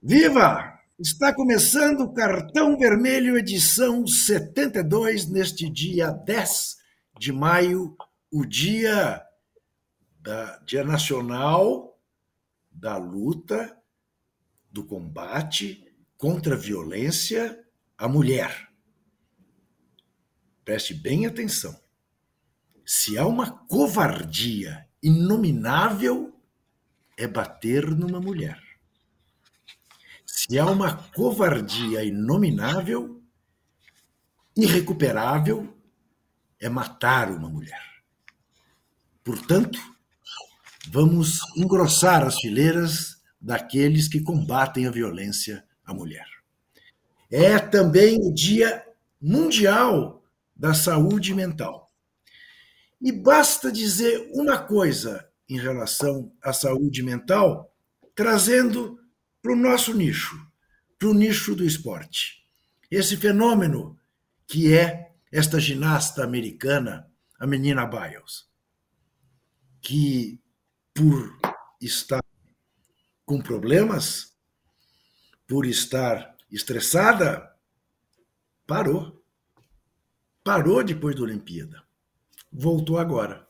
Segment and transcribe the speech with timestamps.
[0.00, 0.78] Viva!
[0.96, 6.76] Está começando o Cartão Vermelho, edição 72, neste dia 10
[7.18, 7.96] de maio,
[8.30, 9.20] o dia,
[10.20, 11.98] da, dia nacional
[12.70, 13.76] da luta,
[14.70, 15.84] do combate
[16.16, 17.58] contra a violência
[17.96, 18.68] à mulher.
[20.64, 21.76] Preste bem atenção.
[22.86, 26.40] Se há uma covardia inominável,
[27.16, 28.67] é bater numa mulher.
[30.28, 33.20] Se há uma covardia inominável,
[34.54, 35.74] irrecuperável,
[36.60, 37.82] é matar uma mulher.
[39.24, 39.78] Portanto,
[40.90, 46.26] vamos engrossar as fileiras daqueles que combatem a violência à mulher.
[47.30, 48.86] É também o Dia
[49.20, 50.22] Mundial
[50.54, 51.90] da Saúde Mental.
[53.00, 57.72] E basta dizer uma coisa em relação à saúde mental,
[58.14, 58.98] trazendo
[59.42, 60.36] para o nosso nicho,
[60.98, 62.44] para o nicho do esporte.
[62.90, 63.98] Esse fenômeno
[64.46, 68.48] que é esta ginasta americana, a menina Biles,
[69.80, 70.40] que
[70.94, 71.38] por
[71.80, 72.24] estar
[73.24, 74.34] com problemas,
[75.46, 77.54] por estar estressada,
[78.66, 79.22] parou.
[80.42, 81.82] Parou depois da Olimpíada.
[82.50, 83.46] Voltou agora.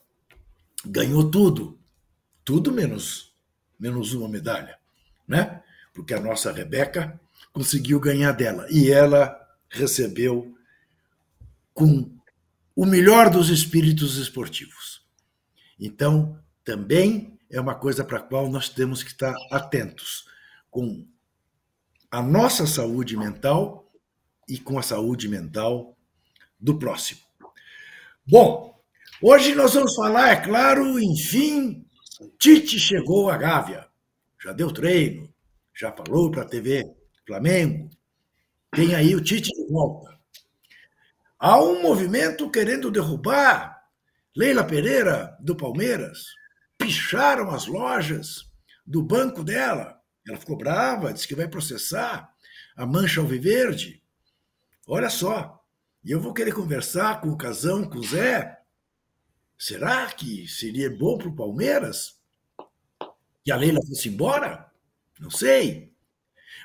[0.85, 1.79] Ganhou tudo.
[2.43, 3.29] Tudo menos
[3.79, 4.77] menos uma medalha,
[5.25, 5.63] né?
[5.99, 7.19] Porque a nossa Rebeca
[7.51, 10.55] conseguiu ganhar dela e ela recebeu
[11.73, 12.09] com
[12.73, 15.05] o melhor dos espíritos esportivos.
[15.77, 20.25] Então, também é uma coisa para a qual nós temos que estar atentos
[20.71, 21.05] com
[22.09, 23.91] a nossa saúde mental
[24.47, 25.97] e com a saúde mental
[26.57, 27.19] do próximo.
[28.25, 28.81] Bom,
[29.21, 31.85] hoje nós vamos falar, é claro, enfim,
[32.37, 33.85] Tite chegou à Gávea,
[34.41, 35.28] já deu treino,
[35.79, 36.93] já falou para a TV
[37.25, 37.89] Flamengo,
[38.71, 40.19] tem aí o Tite de volta.
[41.39, 43.81] Há um movimento querendo derrubar
[44.35, 46.25] Leila Pereira do Palmeiras.
[46.77, 48.51] Picharam as lojas
[48.85, 50.01] do banco dela.
[50.27, 52.29] Ela ficou brava, disse que vai processar
[52.75, 54.03] a Mancha Alviverde.
[54.85, 55.63] Olha só,
[56.03, 58.59] e eu vou querer conversar com o Casão, com o Zé.
[59.57, 62.19] Será que seria bom para o Palmeiras
[63.45, 64.68] que a Leila fosse embora?
[65.19, 65.91] Não sei.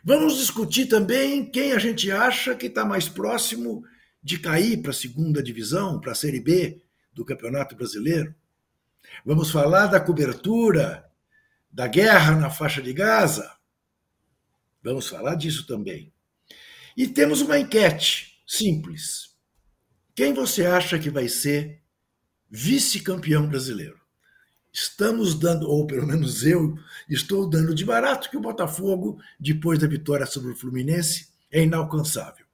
[0.05, 3.85] Vamos discutir também quem a gente acha que está mais próximo
[4.23, 6.81] de cair para a segunda divisão, para a Série B
[7.13, 8.35] do Campeonato Brasileiro.
[9.25, 11.05] Vamos falar da cobertura
[11.71, 13.51] da guerra na faixa de Gaza.
[14.83, 16.13] Vamos falar disso também.
[16.97, 19.35] E temos uma enquete simples.
[20.15, 21.83] Quem você acha que vai ser
[22.49, 24.04] vice-campeão brasileiro?
[24.75, 26.77] Estamos dando, ou pelo menos eu
[27.09, 32.45] estou dando de barato, que o Botafogo, depois da vitória sobre o Fluminense, é inalcançável.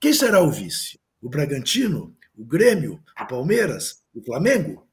[0.00, 0.98] Quem será o vice?
[1.22, 2.14] O Bragantino?
[2.36, 3.00] O Grêmio?
[3.18, 4.02] O Palmeiras?
[4.12, 4.84] O Flamengo?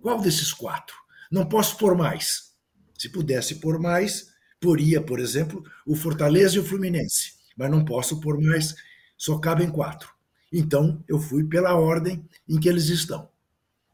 [0.00, 0.96] Qual desses quatro?
[1.30, 2.50] Não posso pôr mais.
[2.98, 7.34] Se pudesse pôr mais, poria, por exemplo, o Fortaleza e o Fluminense.
[7.56, 8.74] Mas não posso pôr mais,
[9.16, 10.12] só cabem quatro.
[10.52, 13.28] Então, eu fui pela ordem em que eles estão: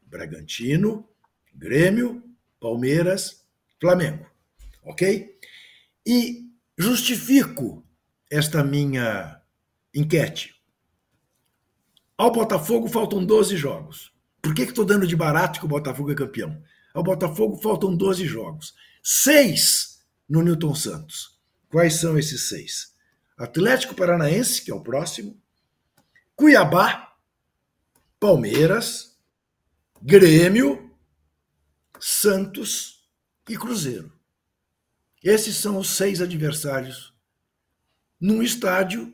[0.07, 1.07] Bragantino,
[1.57, 2.23] Grêmio,
[2.59, 3.43] Palmeiras,
[3.81, 4.25] Flamengo.
[4.83, 5.37] Ok?
[6.05, 6.45] E
[6.77, 7.83] justifico
[8.29, 9.41] esta minha
[9.93, 10.55] enquete.
[12.15, 14.13] Ao Botafogo faltam 12 jogos.
[14.41, 16.61] Por que estou dando de barato que o Botafogo é campeão?
[16.93, 18.73] Ao Botafogo faltam 12 jogos.
[19.03, 21.39] Seis no Newton Santos.
[21.69, 22.95] Quais são esses seis?
[23.37, 25.39] Atlético Paranaense, que é o próximo,
[26.35, 27.13] Cuiabá,
[28.19, 29.17] Palmeiras,
[30.01, 30.86] Grêmio,
[31.99, 33.07] Santos
[33.49, 34.11] e Cruzeiro.
[35.23, 37.13] Esses são os seis adversários
[38.19, 39.13] num estádio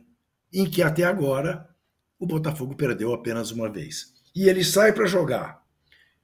[0.52, 1.70] em que até agora
[2.20, 4.14] o Botafogo perdeu apenas uma vez.
[4.36, 5.64] E ele sai para jogar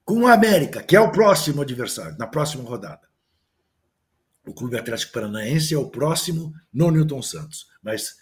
[0.06, 3.08] com o América, que é o próximo adversário, na próxima rodada.
[4.46, 8.18] O Clube Atlético Paranaense é o próximo no Newton Santos, mas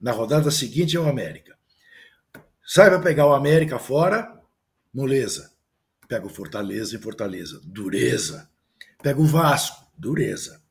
[0.00, 1.58] na rodada seguinte é o América.
[2.64, 4.40] Sai para pegar o América fora,
[4.92, 5.52] moleza.
[6.08, 8.50] Pega o Fortaleza em Fortaleza, dureza.
[9.02, 10.62] Pega o Vasco, dureza.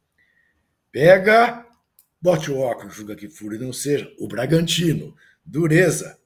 [0.92, 1.64] Pega,
[2.20, 6.18] bote o óculos, julga que fure não seja, o Bragantino, dureza.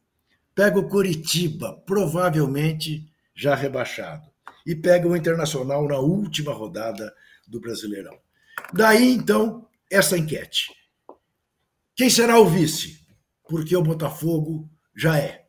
[0.55, 3.05] Pega o Curitiba, provavelmente
[3.35, 4.31] já rebaixado.
[4.65, 7.13] E pega o Internacional na última rodada
[7.45, 8.17] do Brasileirão.
[8.71, 10.73] Daí, então, essa enquete.
[11.95, 13.05] Quem será o vice?
[13.49, 15.45] Porque o Botafogo já é.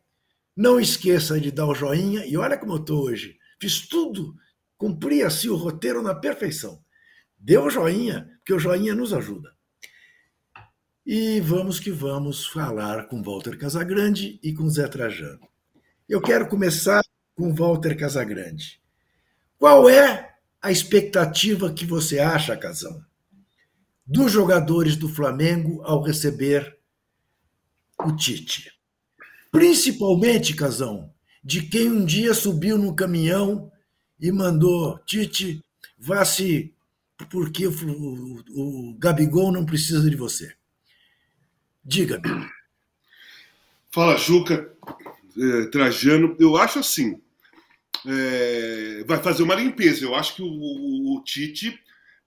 [0.55, 3.39] Não esqueça de dar o joinha, e olha como eu estou hoje.
[3.59, 4.35] Fiz tudo,
[4.77, 6.83] cumpri assim o roteiro na perfeição.
[7.41, 9.53] O joinha, porque o joinha nos ajuda.
[11.05, 15.45] E vamos que vamos falar com Walter Casagrande e com Zé Trajano.
[16.07, 17.03] Eu quero começar
[17.35, 18.81] com Walter Casagrande.
[19.57, 23.03] Qual é a expectativa que você acha, Casão,
[24.05, 26.79] dos jogadores do Flamengo ao receber
[27.99, 28.71] o Tite?
[29.51, 31.12] Principalmente, Casão,
[31.43, 33.71] de quem um dia subiu no caminhão
[34.19, 35.61] e mandou Tite,
[35.97, 36.73] vá-se,
[37.29, 40.53] porque o, o, o Gabigol não precisa de você.
[41.83, 42.49] Diga-me.
[43.91, 44.71] Fala, Juca,
[45.37, 46.35] é, Trajano.
[46.39, 47.19] Eu acho assim.
[48.05, 50.05] É, vai fazer uma limpeza.
[50.05, 51.77] Eu acho que o, o, o Tite,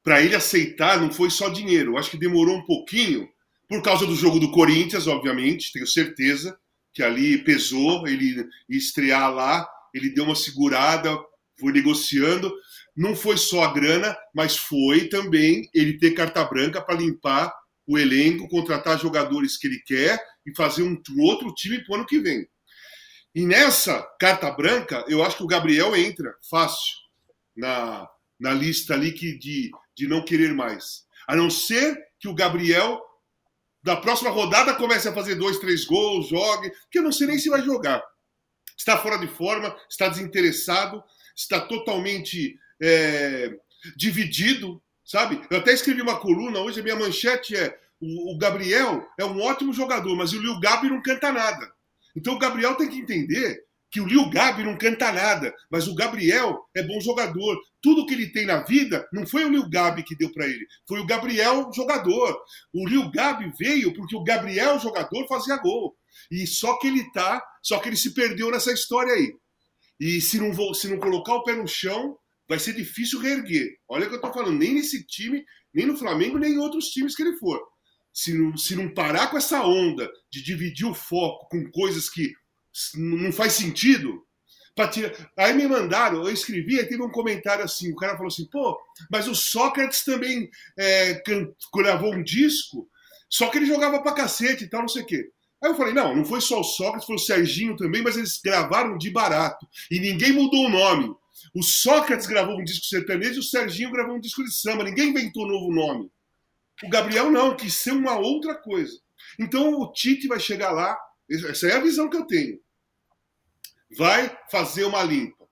[0.04, 1.92] para ele aceitar, não foi só dinheiro.
[1.92, 3.28] Eu acho que demorou um pouquinho,
[3.66, 6.58] por causa do jogo do Corinthians, obviamente, tenho certeza
[6.96, 8.08] que ali pesou.
[8.08, 11.14] Ele estrear lá, ele deu uma segurada,
[11.60, 12.50] foi negociando.
[12.96, 17.52] Não foi só a grana, mas foi também ele ter carta branca para limpar
[17.86, 21.96] o elenco, contratar jogadores que ele quer e fazer um, um outro time para o
[21.96, 22.48] ano que vem.
[23.34, 26.96] E nessa carta branca, eu acho que o Gabriel entra fácil
[27.54, 28.08] na,
[28.40, 31.04] na lista ali que de, de não querer mais.
[31.28, 32.98] A não ser que o Gabriel,
[33.86, 37.38] da próxima rodada, comece a fazer dois, três gols, jogue, que eu não sei nem
[37.38, 38.02] se vai jogar.
[38.76, 41.02] Está fora de forma, está desinteressado,
[41.34, 43.50] está totalmente é,
[43.96, 45.40] dividido sabe?
[45.48, 49.72] Eu até escrevi uma coluna hoje, a minha manchete é o, Gabriel é um ótimo
[49.72, 51.72] jogador, mas o Lil Gabi não canta nada.
[52.14, 55.94] Então o Gabriel tem que entender que o Lil Gabi não canta nada, mas o
[55.94, 57.56] Gabriel é bom jogador.
[57.80, 60.66] Tudo que ele tem na vida não foi o Lil Gabi que deu para ele,
[60.88, 62.36] foi o Gabriel jogador.
[62.72, 65.96] O Lil Gabi veio porque o Gabriel jogador fazia gol.
[66.30, 69.32] E só que ele tá, só que ele se perdeu nessa história aí.
[70.00, 72.16] E se não, se não colocar o pé no chão,
[72.48, 73.76] vai ser difícil reerguer.
[73.88, 76.86] Olha o que eu estou falando, nem nesse time, nem no Flamengo, nem em outros
[76.86, 77.60] times que ele for.
[78.12, 82.32] Se não, se não parar com essa onda de dividir o foco com coisas que
[82.94, 84.24] não faz sentido,
[85.36, 88.78] aí me mandaram, eu escrevi, aí teve um comentário assim, o cara falou assim, pô,
[89.10, 91.22] mas o Sócrates também é,
[91.74, 92.88] gravou um disco,
[93.28, 95.30] só que ele jogava pra cacete e tal, não sei o quê.
[95.62, 98.38] Aí eu falei, não, não foi só o Sócrates, foi o Serginho também, mas eles
[98.42, 99.66] gravaram de barato.
[99.90, 101.14] E ninguém mudou o nome.
[101.54, 104.84] O Sócrates gravou um disco sertanejo e o Serginho gravou um disco de samba.
[104.84, 106.10] Ninguém inventou um novo nome.
[106.84, 108.92] O Gabriel não, quis ser uma outra coisa.
[109.40, 110.96] Então o Tite vai chegar lá,
[111.30, 112.60] essa é a visão que eu tenho.
[113.96, 115.46] Vai fazer uma limpa.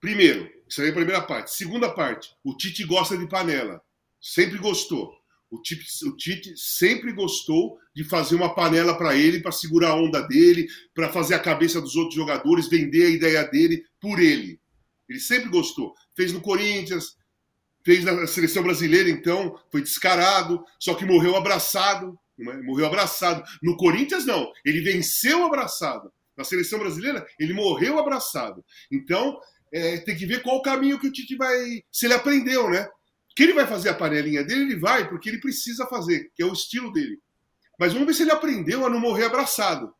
[0.00, 1.54] Primeiro, isso aí é a primeira parte.
[1.54, 3.80] Segunda parte, o Tite gosta de panela.
[4.20, 5.12] Sempre gostou.
[5.50, 9.96] O Tite, o Tite sempre gostou de fazer uma panela para ele, para segurar a
[9.96, 14.58] onda dele, para fazer a cabeça dos outros jogadores, vender a ideia dele por ele.
[15.08, 15.94] Ele sempre gostou.
[16.16, 17.16] Fez no Corinthians,
[17.84, 22.18] fez na seleção brasileira, então, foi descarado, só que morreu abraçado.
[22.64, 23.44] Morreu abraçado.
[23.62, 24.50] No Corinthians, não.
[24.64, 26.10] Ele venceu abraçado.
[26.36, 28.64] Na seleção brasileira, ele morreu abraçado.
[28.90, 29.38] Então,
[29.72, 31.82] é, tem que ver qual o caminho que o Tite vai.
[31.90, 32.88] Se ele aprendeu, né?
[33.34, 36.46] Que ele vai fazer a panelinha dele, ele vai, porque ele precisa fazer, que é
[36.46, 37.18] o estilo dele.
[37.78, 39.92] Mas vamos ver se ele aprendeu a não morrer abraçado.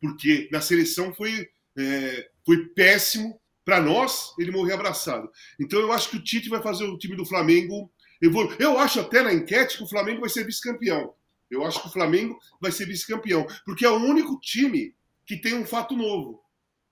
[0.00, 5.30] Porque na seleção foi, é, foi péssimo, para nós, ele morrer abraçado.
[5.60, 7.90] Então eu acho que o Tite vai fazer o time do Flamengo
[8.20, 8.56] evoluir.
[8.58, 11.14] Eu acho até na enquete que o Flamengo vai ser vice-campeão.
[11.50, 13.46] Eu acho que o Flamengo vai ser vice-campeão.
[13.64, 14.94] Porque é o único time
[15.26, 16.42] que tem um fato novo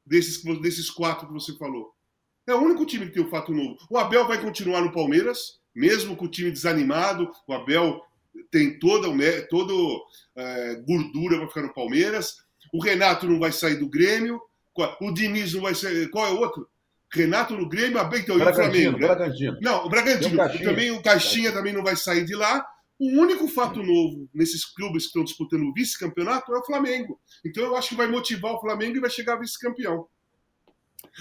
[0.05, 1.93] desses, desses quatro que você falou.
[2.47, 3.79] É o único time que tem um fato novo.
[3.89, 7.31] O Abel vai continuar no Palmeiras, mesmo com o time desanimado.
[7.47, 8.03] O Abel
[8.51, 9.09] tem toda,
[9.49, 9.73] toda
[10.37, 12.39] é, gordura para ficar no Palmeiras.
[12.73, 14.41] O Renato não vai sair do Grêmio.
[15.01, 16.11] O Diniz não vai ser.
[16.11, 16.69] Qual é o outro?
[17.13, 18.99] Renato no Grêmio, a então, e o Flamengo.
[18.99, 19.07] Né?
[19.07, 19.59] Bragantino.
[19.61, 20.37] Não, o Bragantino.
[20.65, 22.65] Também o Caixinha também não vai sair de lá.
[23.01, 27.19] O único fato novo nesses clubes que estão disputando o vice-campeonato é o Flamengo.
[27.43, 30.07] Então eu acho que vai motivar o Flamengo e vai chegar vice-campeão.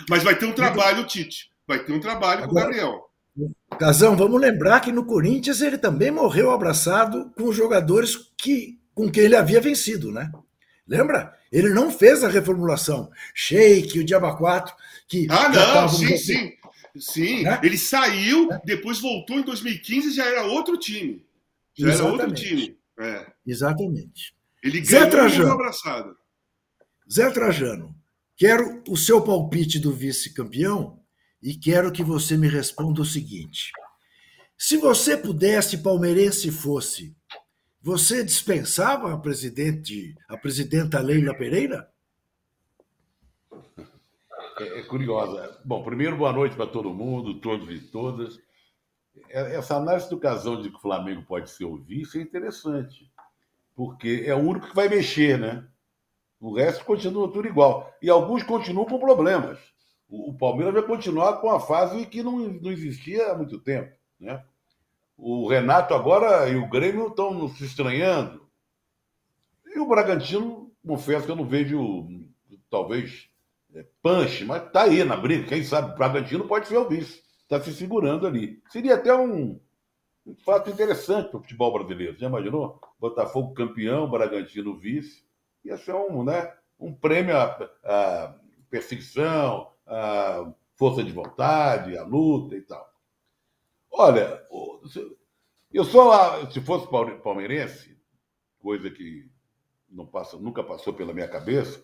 [0.10, 1.50] Mas vai ter um trabalho, Tite.
[1.66, 3.10] Vai ter um trabalho com o Gabriel.
[3.80, 9.10] Casão, vamos lembrar que no Corinthians ele também morreu abraçado com os jogadores que, com
[9.10, 10.30] quem ele havia vencido, né?
[10.86, 11.34] Lembra?
[11.50, 13.10] Ele não fez a reformulação.
[13.34, 14.76] Sheik, o Diaba 4,
[15.08, 15.28] que.
[15.30, 16.52] Ah, não, sim, sim.
[16.98, 17.60] Sim, né?
[17.64, 21.24] ele saiu, depois voltou em 2015 já era outro time.
[21.80, 22.22] Já Exatamente.
[22.22, 22.80] era outro time.
[23.00, 23.34] É.
[23.46, 24.36] Exatamente.
[24.62, 25.54] Ele Zé Trajano.
[25.54, 26.16] abraçado.
[27.12, 27.96] Zé Trajano,
[28.36, 31.02] quero o seu palpite do vice-campeão
[31.42, 33.72] e quero que você me responda o seguinte:
[34.58, 37.16] se você pudesse, palmeirense fosse,
[37.82, 41.90] você dispensava a presidente, a presidenta Leila Pereira?
[44.60, 45.62] É, é curiosa.
[45.64, 48.38] Bom, primeiro, boa noite para todo mundo, todos e todas.
[49.30, 53.12] É, essa análise do casão de que o Flamengo pode ser o vice é interessante,
[53.76, 55.68] porque é o único que vai mexer, né?
[56.40, 57.94] O resto continua tudo igual.
[58.02, 59.60] E alguns continuam com problemas.
[60.08, 64.44] O, Palmeiras vai continuar com a fase que não, não existia há muito tempo, né?
[65.16, 68.48] O Renato agora e o Grêmio estão se estranhando.
[69.68, 72.08] E o Bragantino, confesso que eu não vejo,
[72.72, 73.30] talvez,
[73.76, 75.48] é, punch, mas está aí na briga.
[75.48, 77.22] Quem sabe o Bragantino pode ser o vice.
[77.50, 78.62] Está se segurando ali.
[78.70, 79.60] Seria até um,
[80.46, 82.16] fato interessante para o futebol brasileiro.
[82.16, 82.80] Já imaginou?
[83.00, 85.26] Botafogo campeão, Bragantino vice.
[85.66, 88.36] Ia ser um, né, um prêmio à, à
[88.70, 92.88] perseguição, à força de vontade, à luta e tal.
[93.92, 94.46] Olha,
[95.74, 96.12] eu sou,
[96.52, 96.88] se fosse
[97.24, 98.00] palmeirense,
[98.60, 99.28] coisa que
[99.90, 101.84] não passa, nunca passou pela minha cabeça,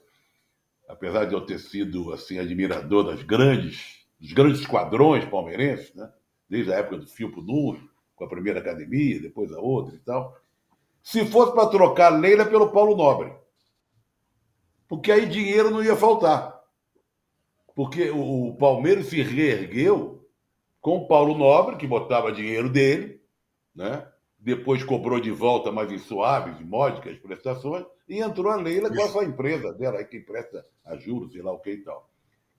[0.88, 6.12] apesar de eu ter sido assim admirador das grandes, dos grandes esquadrões palmeirenses, né?
[6.50, 7.84] desde a época do Filpo Nunes,
[8.16, 10.36] com a primeira academia, depois a outra e tal.
[11.04, 13.32] Se fosse para trocar Leila pelo Paulo Nobre,
[14.88, 16.56] porque aí dinheiro não ia faltar.
[17.76, 20.28] Porque o Palmeiras se reergueu
[20.82, 23.22] com o Paulo Nobre, que botava dinheiro dele,
[23.76, 24.08] né?
[24.40, 29.08] depois cobrou de volta, mas em suaves, módicas prestações, e entrou a Leila com a
[29.08, 32.10] sua empresa dela, que empresta a juros, sei lá o que e tal.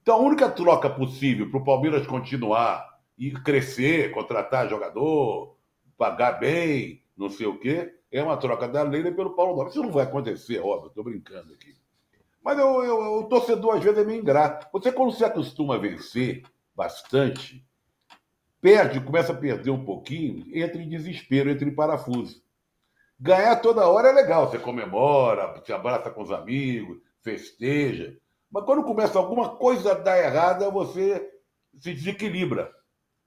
[0.06, 5.58] Então, a única troca possível para o Palmeiras continuar e crescer, contratar jogador,
[5.98, 9.72] pagar bem, não sei o quê, é uma troca da Leila pelo Paulo Nobre.
[9.72, 11.74] Isso não vai acontecer, óbvio, estou brincando aqui.
[12.40, 14.68] Mas eu, eu, o torcedor, às vezes, é meio ingrato.
[14.72, 17.66] Você, quando se acostuma a vencer bastante,
[18.60, 22.40] perde, começa a perder um pouquinho, entra em desespero, entra em parafuso.
[23.18, 28.16] Ganhar toda hora é legal, você comemora, se abraça com os amigos, festeja.
[28.56, 31.30] Mas quando começa alguma coisa a dar errada, você
[31.78, 32.72] se desequilibra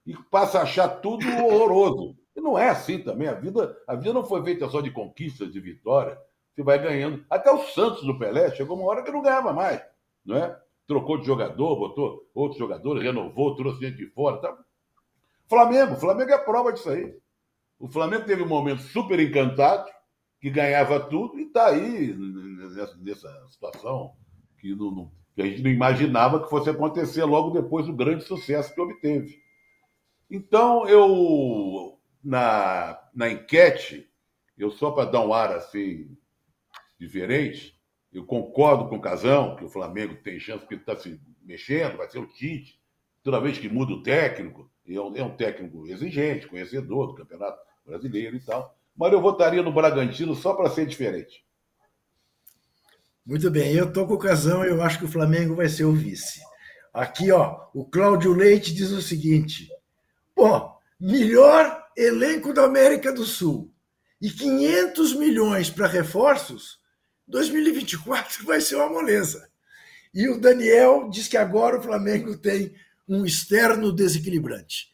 [0.04, 2.16] e passa a achar tudo horroroso.
[2.34, 3.28] E não é assim também.
[3.28, 6.18] A vida, a vida não foi feita só de conquistas, de vitória.
[6.52, 7.24] Você vai ganhando.
[7.30, 9.80] Até o Santos do Pelé chegou uma hora que não ganhava mais,
[10.24, 10.60] não é?
[10.84, 14.38] Trocou de jogador, botou outros jogadores, renovou, trouxe gente de fora.
[14.38, 14.58] Tá?
[15.48, 17.16] Flamengo, Flamengo é prova disso aí.
[17.78, 19.88] O Flamengo teve um momento super encantado,
[20.40, 24.16] que ganhava tudo, e está aí nessa, nessa situação
[24.58, 25.10] que, não,
[25.40, 29.40] que, a gente não imaginava que fosse acontecer logo depois do grande sucesso que obteve.
[30.30, 34.08] Então, eu, na, na enquete,
[34.56, 36.16] eu só para dar um ar assim
[36.98, 37.78] diferente,
[38.12, 42.08] eu concordo com o Casão, que o Flamengo tem chance, porque está se mexendo, vai
[42.08, 42.78] ser o Tite.
[43.22, 47.58] Toda vez que muda o técnico, é um, é um técnico exigente, conhecedor do Campeonato
[47.84, 48.76] Brasileiro e tal.
[48.96, 51.44] Mas eu votaria no Bragantino só para ser diferente.
[53.24, 55.92] Muito bem, eu estou com o Casão eu acho que o Flamengo vai ser o
[55.92, 56.40] vice.
[56.92, 59.68] Aqui, ó, o Cláudio Leite diz o seguinte:
[60.34, 63.70] pô, melhor elenco da América do Sul
[64.20, 66.78] e 500 milhões para reforços,
[67.28, 69.48] 2024 vai ser uma moleza.
[70.12, 72.74] E o Daniel diz que agora o Flamengo tem
[73.08, 74.90] um externo desequilibrante.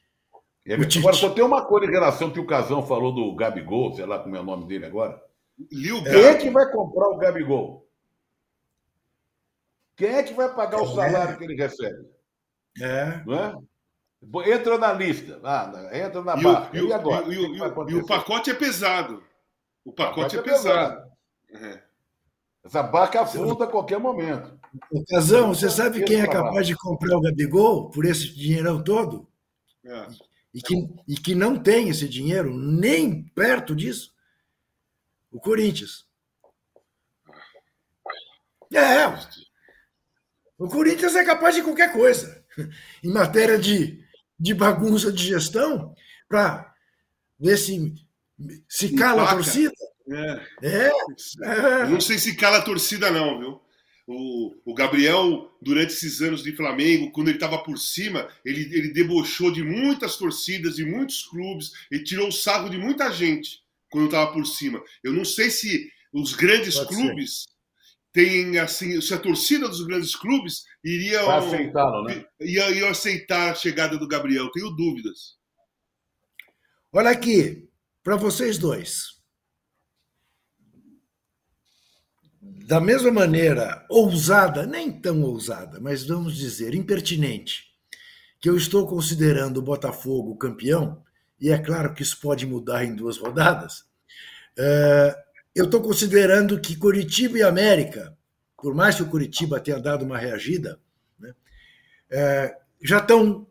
[0.66, 4.04] É, agora, só tem uma coisa em relação que o Casão falou do Gabigol, sei
[4.04, 5.20] lá como é o nome dele agora.
[5.70, 7.85] Lil Quem é que vai comprar o Gabigol?
[9.96, 10.94] Quem é que vai pagar o é.
[10.94, 12.06] salário que ele recebe?
[12.80, 13.22] É.
[13.24, 13.54] Não é?
[14.52, 16.70] Entra na lista, ah, entra na barra.
[16.72, 17.26] E, o, e, agora?
[17.32, 19.22] E, o, e o, pacote é pesado.
[19.84, 21.12] O pacote, o pacote é, é, pesado.
[21.48, 21.66] pesado.
[21.66, 21.82] É.
[22.64, 24.58] Essa barca afunda a qualquer momento.
[25.08, 29.28] Casão, você sabe quem é capaz de comprar o Gabigol por esse dinheirão todo?
[29.84, 30.08] É.
[30.52, 30.74] E, que,
[31.06, 34.12] e que não tem esse dinheiro, nem perto disso?
[35.30, 36.06] O Corinthians.
[38.74, 39.06] É.
[40.58, 42.44] O Corinthians é capaz de qualquer coisa.
[43.04, 44.02] Em matéria de,
[44.38, 45.94] de bagunça de gestão,
[46.28, 46.72] para
[47.38, 47.94] ver se,
[48.68, 49.74] se cala a torcida.
[50.08, 50.40] É.
[50.62, 50.90] É.
[51.42, 51.86] é.
[51.88, 53.60] Não sei se cala a torcida, não, viu?
[54.08, 58.92] O, o Gabriel, durante esses anos de Flamengo, quando ele estava por cima, ele, ele
[58.92, 64.06] debochou de muitas torcidas, de muitos clubes, e tirou o sarro de muita gente quando
[64.06, 64.80] estava por cima.
[65.02, 67.46] Eu não sei se os grandes Pode clubes
[68.16, 72.24] têm assim, se a torcida dos grandes clubes iria aceitá-lo, né?
[72.40, 74.50] Ia, ia aceitar a chegada do Gabriel.
[74.52, 75.36] Tenho dúvidas.
[76.90, 77.68] Olha aqui,
[78.02, 79.16] para vocês dois.
[82.66, 87.66] da mesma maneira ousada, nem tão ousada, mas vamos dizer impertinente,
[88.40, 91.00] que eu estou considerando o Botafogo campeão,
[91.40, 93.84] e é claro que isso pode mudar em duas rodadas,
[94.58, 95.16] eh,
[95.56, 98.14] eu estou considerando que Curitiba e América,
[98.58, 100.78] por mais que o Curitiba tenha dado uma reagida,
[101.18, 101.34] né,
[102.10, 103.46] eh, já estão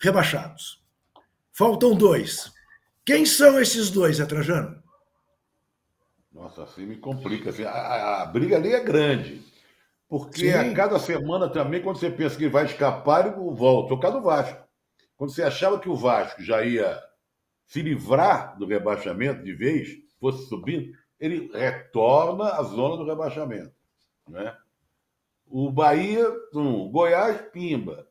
[0.00, 0.80] rebaixados.
[1.52, 2.52] Faltam dois.
[3.04, 4.80] Quem são esses dois, Atrajano?
[6.32, 7.50] Nossa, assim me complica.
[7.50, 9.42] Assim, a, a, a briga ali é grande.
[10.08, 10.52] Porque Sim.
[10.52, 13.94] a cada semana também, quando você pensa que vai escapar, ele volta.
[13.94, 14.64] O caso do Vasco.
[15.16, 17.02] Quando você achava que o Vasco já ia
[17.66, 19.88] se livrar do rebaixamento de vez,
[20.20, 23.72] fosse subindo, ele retorna à zona do rebaixamento.
[24.28, 24.56] Né?
[25.46, 28.06] O Bahia, um, Goiás, Pimba.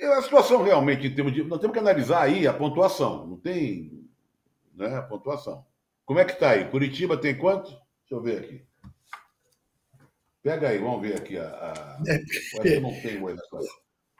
[0.00, 1.42] A situação realmente, em termos de.
[1.42, 3.26] Nós temos que analisar aí a pontuação.
[3.26, 4.06] Não tem.
[4.74, 5.64] Né, a pontuação.
[6.04, 6.68] Como é que está aí?
[6.70, 7.70] Curitiba tem quanto?
[7.70, 8.62] Deixa eu ver aqui.
[10.42, 11.38] Pega aí, vamos ver aqui.
[11.38, 11.98] A, a...
[12.62, 13.40] É, não tem mais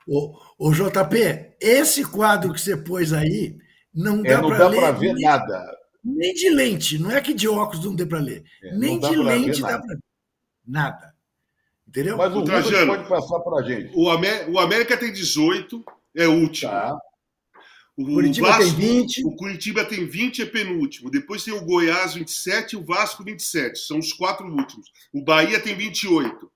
[0.07, 3.59] o, o JP, esse quadro que você pôs aí,
[3.93, 5.77] não dá é, para ver nem, nada.
[6.09, 8.45] Nem de lente, não é que de óculos não dê para ler.
[8.63, 9.99] É, nem de lente dá para ver.
[10.65, 11.13] Nada.
[11.87, 12.17] Entendeu?
[12.17, 13.93] Mas o, o Trajano, pode passar para a gente.
[13.93, 15.85] O, Amé o América tem 18,
[16.15, 16.71] é o último.
[16.71, 16.97] Tá.
[17.97, 19.27] O Curitiba Vasco, tem 20.
[19.27, 21.11] O Curitiba tem 20, é penúltimo.
[21.11, 23.77] Depois tem o Goiás 27 e o Vasco 27.
[23.79, 24.93] São os quatro últimos.
[25.13, 26.51] O Bahia tem 28.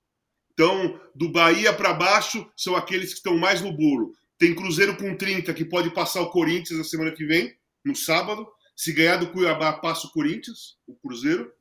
[0.52, 4.12] Então, do Bahia para baixo, são aqueles que estão mais no bolo.
[4.38, 7.52] Tem Cruzeiro com 30, que pode passar o Corinthians na semana que vem,
[7.85, 8.47] no sábado.
[8.81, 11.53] Se ganhar do Cuiabá, passa o Corinthians, o Cruzeiro.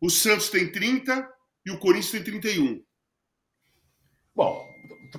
[0.00, 1.32] O Santos tem 30
[1.64, 2.82] e o Corinthians tem 31.
[4.34, 4.66] Bom,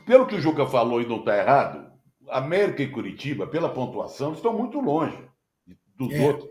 [0.06, 1.90] pelo que o Juca falou e não está errado,
[2.28, 5.18] América e Curitiba, pela pontuação, estão muito longe
[5.96, 6.20] dos é.
[6.20, 6.50] outros.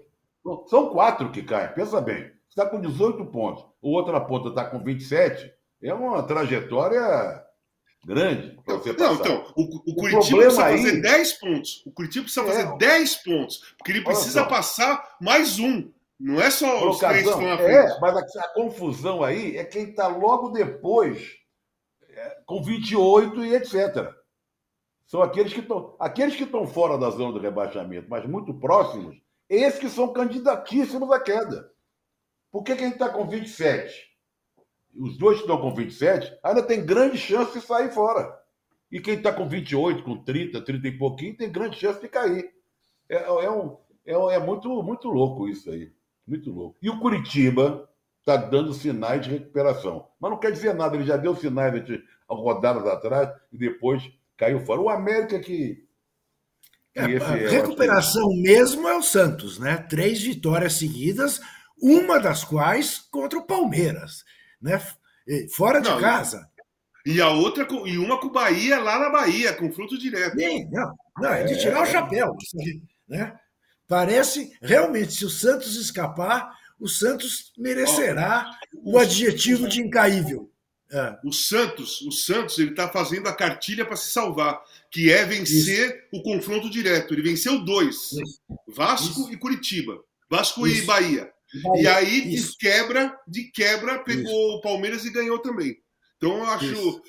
[0.71, 2.33] São quatro que caem, pensa bem.
[2.49, 5.53] Está com 18 pontos, o outra ponta está com 27,
[5.83, 7.44] é uma trajetória
[8.05, 8.95] grande passar.
[8.95, 10.77] Não, então, o, o, o Curitiba precisa aí...
[10.77, 11.83] fazer 10 pontos.
[11.87, 12.77] O Curitiba precisa fazer é.
[12.77, 15.91] 10 pontos, porque ele precisa passar mais um.
[16.19, 17.93] Não é só os três que estão na frente.
[17.93, 21.21] É, mas a, a confusão aí é quem está logo depois,
[22.09, 24.13] é, com 28 e etc.
[25.07, 29.17] São aqueles que estão aqueles que estão fora da zona do rebaixamento, mas muito próximos,
[29.49, 31.71] esses que são candidatíssimos à queda.
[32.51, 34.14] Por que quem está com 27?
[34.97, 38.39] Os dois que estão com 27 ainda tem grande chance de sair fora.
[38.91, 42.51] E quem está com 28, com 30, 30 e pouquinho, tem grande chance de cair.
[43.09, 43.77] É, é, um,
[44.07, 45.93] é, é muito, muito louco isso aí.
[46.27, 46.77] Muito louco.
[46.81, 47.89] E o Curitiba
[48.21, 50.09] está dando sinais de recuperação.
[50.19, 54.03] Mas não quer dizer nada, ele já deu sinais de rodadas atrás e depois
[54.37, 54.81] caiu fora.
[54.81, 55.85] O América que.
[56.93, 59.77] que é, a é recuperação mesmo é o Santos, né?
[59.77, 61.41] Três vitórias seguidas,
[61.81, 64.25] uma das quais contra o Palmeiras,
[64.65, 64.83] né?
[65.51, 66.49] Fora de não, casa.
[67.07, 70.39] E a outra, e uma com o Bahia lá na Bahia, confronto direto.
[70.39, 72.35] Sim, não, não, é de tirar o chapéu.
[73.07, 73.39] Né?
[73.87, 76.51] Parece realmente, se o Santos escapar,
[76.81, 78.51] o Santos merecerá
[78.83, 80.51] o adjetivo de incaível.
[80.91, 81.19] É.
[81.25, 85.89] O Santos, o Santos, ele está fazendo a cartilha para se salvar, que é vencer
[85.89, 86.07] Isso.
[86.13, 87.13] o confronto direto.
[87.13, 88.41] Ele venceu dois: Isso.
[88.69, 89.33] Vasco Isso.
[89.33, 89.99] e Curitiba,
[90.31, 91.34] Vasco e Bahia.
[91.77, 95.77] E aí de quebra, de quebra, pegou o Palmeiras e ganhou também.
[96.17, 97.03] Então eu acho,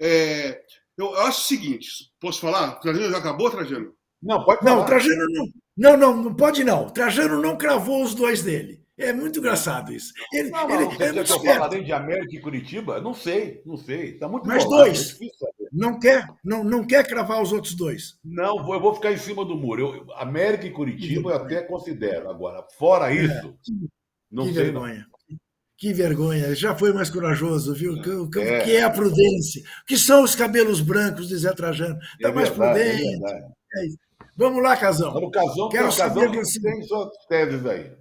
[0.00, 0.60] é,
[0.96, 1.88] eu acho o seguinte:
[2.20, 2.76] posso falar?
[2.76, 3.94] Trajano já acabou, Trajano?
[4.22, 4.76] Não, pode falar.
[4.76, 5.46] Não, Trajano não.
[5.76, 6.90] Não, não, não pode não.
[6.90, 8.84] Trajano não cravou os dois dele.
[8.98, 10.12] É muito engraçado isso.
[10.32, 13.00] Ele, não, ele, não, é muito eu além de América e Curitiba?
[13.00, 14.18] Não sei, não sei.
[14.18, 15.16] Tá muito Mas bom, dois.
[15.20, 18.18] É não quer, não, não quer cravar os outros dois.
[18.24, 19.94] Não, eu vou ficar em cima do muro.
[19.94, 22.28] Eu, América e Curitiba eu até considero.
[22.28, 23.88] Agora, fora é, isso, é.
[24.30, 24.64] não que sei.
[24.64, 25.06] Vergonha.
[25.30, 25.38] Não.
[25.76, 26.54] Que vergonha.
[26.56, 27.92] Já foi mais corajoso, viu?
[27.92, 28.64] O que, é.
[28.64, 29.62] que é a prudência?
[29.82, 32.00] O que são os cabelos brancos de Zé Trajano?
[32.14, 33.24] Está é mais verdade, é prudente.
[33.24, 34.08] É.
[34.36, 35.12] Vamos lá, Casão.
[35.12, 37.97] Vamos, Casão, Quero saber Casão que tem suas teses aí.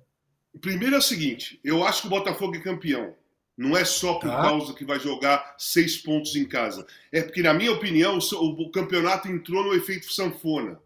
[0.62, 3.16] Primeiro é o seguinte: eu acho que o Botafogo é campeão.
[3.58, 4.42] Não é só por tá.
[4.42, 6.86] causa que vai jogar seis pontos em casa.
[7.12, 10.80] É porque, na minha opinião, o campeonato entrou no efeito sanfona.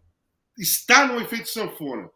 [0.58, 2.08] Está no efeito sanfona.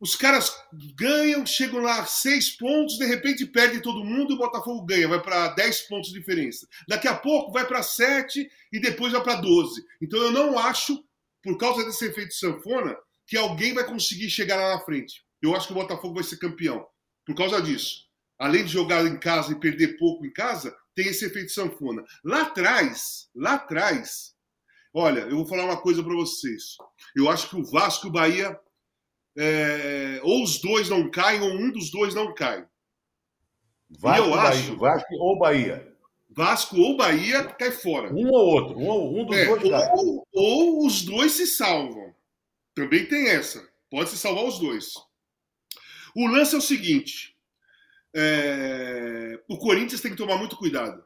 [0.00, 0.54] Os caras
[0.94, 5.20] ganham, chegam lá seis pontos, de repente perde todo mundo e o Botafogo ganha, vai
[5.20, 6.68] para dez pontos de diferença.
[6.86, 9.84] Daqui a pouco vai para sete e depois vai para doze.
[10.00, 11.02] Então eu não acho,
[11.42, 12.96] por causa desse efeito sanfona,
[13.26, 15.24] que alguém vai conseguir chegar lá na frente.
[15.42, 16.86] Eu acho que o Botafogo vai ser campeão.
[17.24, 18.08] Por causa disso.
[18.38, 22.04] Além de jogar em casa e perder pouco em casa, tem esse efeito sanfona.
[22.24, 24.34] Lá atrás, lá atrás,
[24.94, 26.76] olha, eu vou falar uma coisa para vocês.
[27.16, 28.58] Eu acho que o Vasco e o Bahia,
[29.36, 32.66] é, ou os dois não caem, ou um dos dois não cai.
[33.90, 35.96] Vasco, eu acho, Vasco ou Bahia.
[36.30, 38.12] Vasco ou Bahia cai fora.
[38.12, 42.14] Um ou outro, um, um dos é, dois ou, ou os dois se salvam.
[42.74, 43.66] Também tem essa.
[43.90, 44.94] Pode se salvar os dois.
[46.18, 47.36] O lance é o seguinte:
[48.12, 49.40] é...
[49.46, 51.04] o Corinthians tem que tomar muito cuidado.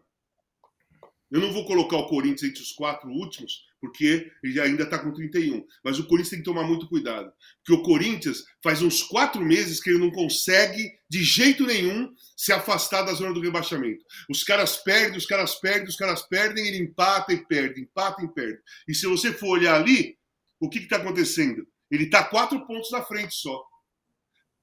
[1.31, 5.13] Eu não vou colocar o Corinthians entre os quatro últimos, porque ele ainda está com
[5.13, 5.67] 31.
[5.85, 7.31] Mas o Corinthians tem que tomar muito cuidado.
[7.59, 12.51] Porque o Corinthians faz uns quatro meses que ele não consegue, de jeito nenhum, se
[12.51, 14.03] afastar da zona do rebaixamento.
[14.31, 18.29] Os caras perdem, os caras perdem, os caras perdem, ele empata e perde, empata e
[18.29, 18.61] perde.
[18.89, 20.17] E se você for olhar ali,
[20.59, 21.67] o que está acontecendo?
[21.91, 23.63] Ele está quatro pontos na frente só.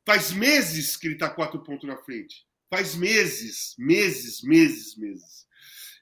[0.10, 2.38] Faz meses que ele está quatro pontos na frente.
[2.68, 5.46] Faz meses, meses, meses, meses.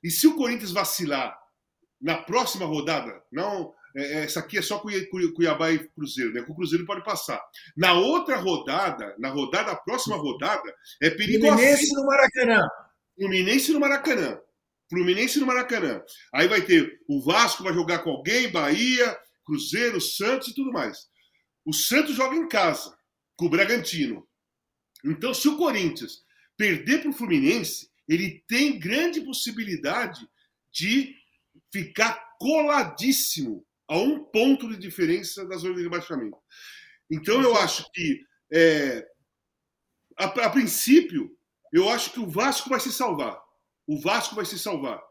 [0.02, 1.38] E se o Corinthians vacilar
[2.00, 6.40] na próxima rodada, não, é, é essa aqui é só Cuiabá e Cruzeiro, né?
[6.48, 7.38] O Cruzeiro pode passar.
[7.76, 11.58] Na outra rodada, na rodada, a próxima rodada, é perigoso.
[11.58, 12.70] Fluminense no Maracanã.
[13.14, 14.40] Fluminense no Maracanã.
[14.90, 16.02] Fluminense no Maracanã.
[16.34, 20.98] Aí vai ter o Vasco vai jogar com alguém, Bahia, Cruzeiro, Santos e tudo mais.
[21.66, 22.97] O Santos joga em casa
[23.38, 24.28] com o Bragantino.
[25.06, 26.24] Então, se o Corinthians
[26.58, 30.28] perder para o Fluminense, ele tem grande possibilidade
[30.72, 31.16] de
[31.72, 36.38] ficar coladíssimo a um ponto de diferença da zona de rebaixamento.
[37.10, 38.22] Então eu acho que,
[38.52, 39.06] é,
[40.18, 41.32] a, a, princípio,
[41.72, 43.40] eu acho que o Vasco vai se salvar.
[43.88, 45.02] O Vasco vai se salvar.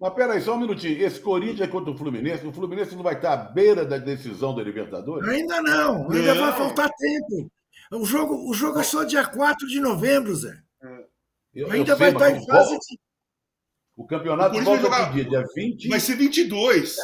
[0.00, 1.00] Mas peraí, só um minutinho.
[1.00, 4.54] Esse Corinthians é contra o Fluminense, o Fluminense não vai estar à beira da decisão
[4.54, 5.28] da Libertadores?
[5.28, 6.42] Ainda não, ainda não.
[6.42, 7.50] vai faltar tempo.
[7.90, 10.56] O jogo, o jogo é só dia 4 de novembro, Zé.
[11.54, 12.98] Eu, Ainda eu vai sei, estar em fase de...
[13.96, 15.12] O campeonato o volta jogar...
[15.12, 15.24] dia?
[15.24, 15.88] Dia 20?
[15.88, 16.96] Vai ser 22.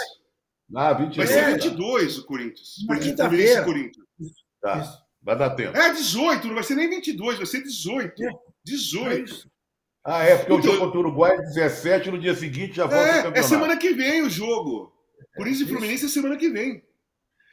[0.75, 1.17] Ah, 22.
[1.17, 2.69] Vai ser 22 o Corinthians.
[2.87, 3.67] Na quinta-feira.
[4.61, 5.03] Tá.
[5.23, 5.77] Vai dar tempo.
[5.77, 8.25] É 18, não vai ser nem 22, vai ser 18.
[8.25, 8.31] É.
[8.64, 9.35] 18.
[9.35, 9.49] É
[10.05, 12.87] ah, é, porque então, o jogo contra o Uruguai é 17, no dia seguinte já
[12.87, 13.38] volta é, o campeonato.
[13.38, 14.93] É semana que vem o jogo.
[15.37, 16.83] Corinthians e Fluminense é semana que vem.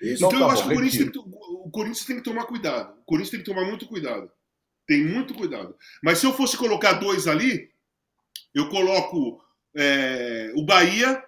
[0.01, 0.25] Isso.
[0.25, 2.99] Então, tá eu bom, acho que o Corinthians, que, o Corinthians tem que tomar cuidado.
[2.99, 4.31] O Corinthians tem que tomar muito cuidado.
[4.88, 5.75] Tem muito cuidado.
[6.03, 7.71] Mas se eu fosse colocar dois ali,
[8.53, 9.43] eu coloco
[9.75, 11.23] é, o Bahia,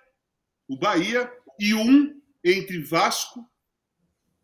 [0.67, 3.49] o Bahia e um entre Vasco,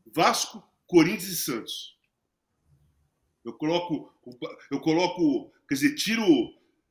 [0.06, 1.98] Vasco, Corinthians e Santos.
[3.46, 4.14] Eu coloco,
[4.72, 6.26] eu coloco, quer dizer, tiro,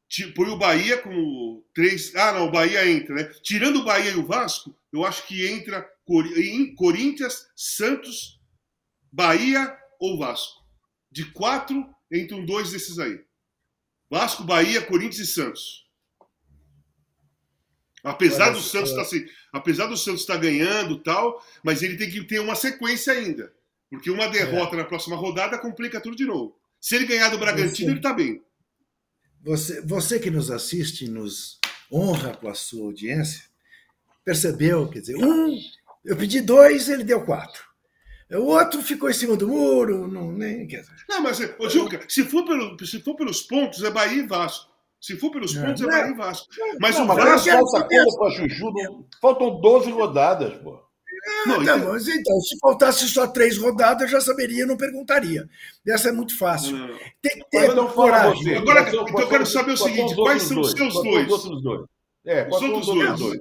[0.09, 2.15] tiro põe o Bahia com três.
[2.15, 3.25] Ah, não, o Bahia entra, né?
[3.43, 8.41] Tirando o Bahia e o Vasco, eu acho que entra em Corinthians, Santos,
[9.11, 10.63] Bahia ou Vasco.
[11.11, 13.21] De quatro, entre um dois desses aí.
[14.11, 15.83] Vasco, Bahia, Corinthians e Santos.
[18.05, 19.05] Apesar do Santos estar é...
[19.05, 23.53] assim, apesar do Santos estar ganhando tal, mas ele tem que ter uma sequência ainda,
[23.89, 24.79] porque uma derrota é.
[24.79, 26.57] na próxima rodada complica tudo de novo.
[26.81, 28.43] Se ele ganhar do Bragantino, você, ele está bem.
[29.45, 31.61] Você, você que nos assiste, nos
[31.93, 33.45] honra com a sua audiência,
[34.25, 35.59] percebeu, quer dizer, um,
[36.05, 37.63] eu pedi dois, ele deu quatro.
[38.31, 40.67] O outro ficou em cima do muro, não, nem.
[41.09, 44.73] Não, mas, ô, Juca, se for, pelo, se for pelos pontos, é Bahia e Vasco.
[44.99, 46.47] Se for pelos pontos, é, é Bahia e Vasco.
[46.81, 47.51] Mas não, o Vasco.
[47.51, 49.07] Falta coisa para Chuchu, não...
[49.21, 50.81] faltam 12 rodadas, pô.
[51.25, 51.93] É, não, tá, então...
[51.93, 55.47] Mas, então, se faltasse só três rodadas, eu já saberia, não perguntaria.
[55.87, 56.77] Essa é muito fácil.
[56.77, 56.99] Não.
[57.21, 58.57] Tem que ter então, coragem.
[58.57, 61.31] Agora, então eu quero saber o seguinte: quais são os seus dois?
[61.31, 61.87] Os dois.
[62.25, 63.19] É, os outros dois.
[63.19, 63.41] dois.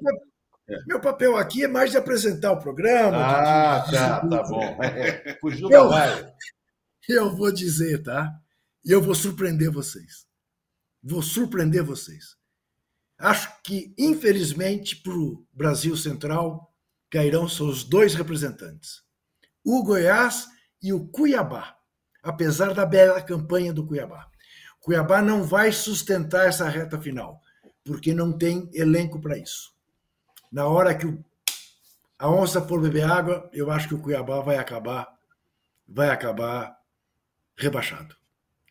[0.71, 0.85] É.
[0.85, 3.17] Meu papel aqui é mais de apresentar o programa.
[3.17, 4.61] Ah, de, tá, tá bom.
[4.81, 5.89] É, fugiu eu,
[7.09, 8.33] eu vou dizer, tá?
[8.85, 10.25] E eu vou surpreender vocês.
[11.03, 12.37] Vou surpreender vocês.
[13.17, 16.73] Acho que, infelizmente, para o Brasil Central,
[17.09, 19.01] cairão seus dois representantes:
[19.65, 20.47] o Goiás
[20.81, 21.75] e o Cuiabá,
[22.23, 24.27] apesar da bela campanha do Cuiabá.
[24.79, 27.41] Cuiabá não vai sustentar essa reta final,
[27.83, 29.71] porque não tem elenco para isso
[30.51, 31.23] na hora que o,
[32.19, 35.07] a onça for beber água, eu acho que o Cuiabá vai acabar,
[35.87, 36.75] vai acabar
[37.55, 38.15] rebaixado.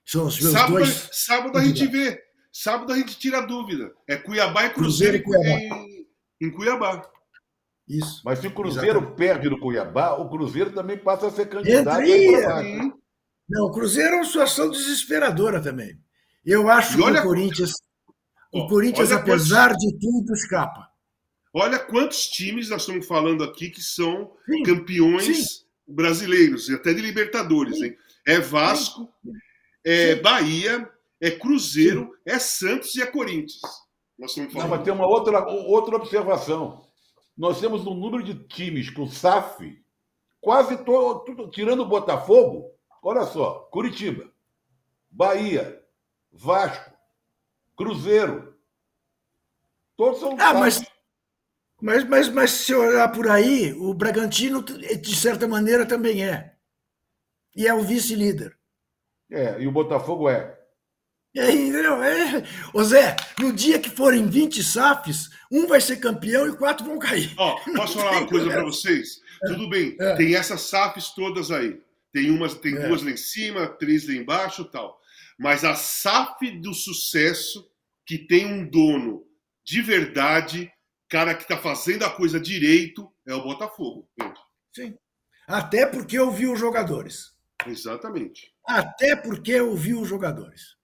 [0.04, 1.08] São os meus sábado, dois.
[1.12, 2.20] Sábado a gente vê.
[2.52, 3.92] Sábado a gente tira a dúvida.
[4.08, 5.84] É Cuiabá e Cruzeiro, Cruzeiro e Cuiabá.
[5.84, 7.10] Em, em, Cuiabá.
[7.88, 8.20] Isso.
[8.24, 9.16] Mas se o Cruzeiro Exatamente.
[9.16, 12.02] perde no Cuiabá, o Cruzeiro também passa a ser candidato.
[12.02, 12.92] Entria.
[13.48, 15.98] Não, o Cruzeiro é uma situação desesperadora também.
[16.44, 17.72] Eu acho que o Corinthians,
[18.52, 20.89] o Corinthians, apesar de tudo, escapa.
[21.52, 25.64] Olha quantos times nós estamos falando aqui que são sim, campeões sim.
[25.86, 27.78] brasileiros, até de Libertadores.
[27.78, 27.86] Sim.
[27.86, 27.96] Hein?
[28.26, 29.12] É Vasco,
[29.84, 30.88] é Bahia,
[31.20, 33.60] é Cruzeiro, é Santos e é Corinthians.
[34.18, 34.68] Nós estamos falando.
[34.68, 36.86] Não, mas tem uma outra, outra observação.
[37.36, 39.82] Nós temos um número de times com SAF,
[40.40, 42.70] quase todo, tirando o Botafogo,
[43.02, 44.30] olha só, Curitiba,
[45.10, 45.82] Bahia,
[46.30, 46.92] Vasco,
[47.76, 48.54] Cruzeiro.
[49.96, 50.34] Todos são.
[50.34, 50.60] Ah, SAF.
[50.60, 50.89] mas
[51.80, 56.54] mas, mas, mas se olhar por aí, o Bragantino, de certa maneira, também é.
[57.56, 58.56] E é o vice-líder.
[59.30, 60.58] É, e o Botafogo é.
[61.36, 62.02] É, entendeu?
[62.02, 62.42] É.
[62.74, 66.98] Ô Zé, no dia que forem 20 SAFs, um vai ser campeão e quatro vão
[66.98, 67.32] cair.
[67.36, 69.20] Ó, posso falar uma coisa para vocês?
[69.46, 70.16] Tudo bem, é.
[70.16, 71.80] tem essas SAFs todas aí.
[72.12, 72.88] Tem umas, tem é.
[72.88, 75.00] duas lá em cima, três lá embaixo tal.
[75.38, 77.70] Mas a SAF do sucesso,
[78.04, 79.24] que tem um dono
[79.64, 80.70] de verdade,
[81.10, 84.08] cara que está fazendo a coisa direito, é o Botafogo.
[84.72, 84.94] Sim.
[85.46, 87.32] Até porque eu vi os jogadores.
[87.66, 88.54] Exatamente.
[88.64, 90.76] Até porque eu vi os jogadores.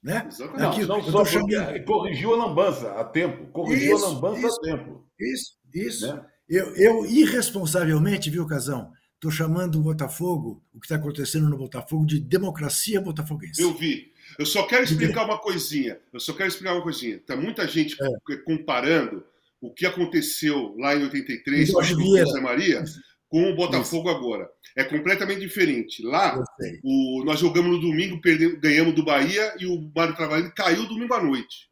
[0.00, 0.24] Né?
[0.26, 0.64] Exatamente.
[0.64, 1.84] Aqui, não, só chamando...
[1.84, 3.46] corrigiu a lambança a tempo.
[3.48, 5.08] Corrigiu isso, a lambança isso, a tempo.
[5.18, 6.14] Isso, isso.
[6.14, 6.26] Né?
[6.48, 8.92] Eu, eu, irresponsavelmente, viu, Casão?
[9.14, 13.60] Estou chamando o Botafogo, o que está acontecendo no Botafogo, de democracia botafoguense.
[13.60, 14.12] Eu vi.
[14.38, 16.00] Eu só quero explicar uma coisinha.
[16.12, 17.20] Eu só quero explicar uma coisinha.
[17.20, 18.36] Tá muita gente é.
[18.44, 19.24] comparando
[19.62, 22.82] o que aconteceu lá em 83 com o José Maria
[23.28, 24.18] com o Botafogo Isso.
[24.18, 24.50] agora.
[24.76, 26.02] É completamente diferente.
[26.02, 26.38] Lá,
[26.84, 31.14] o, nós jogamos no domingo, perdemos, ganhamos do Bahia e o Mário Trabalho caiu domingo
[31.14, 31.70] à noite.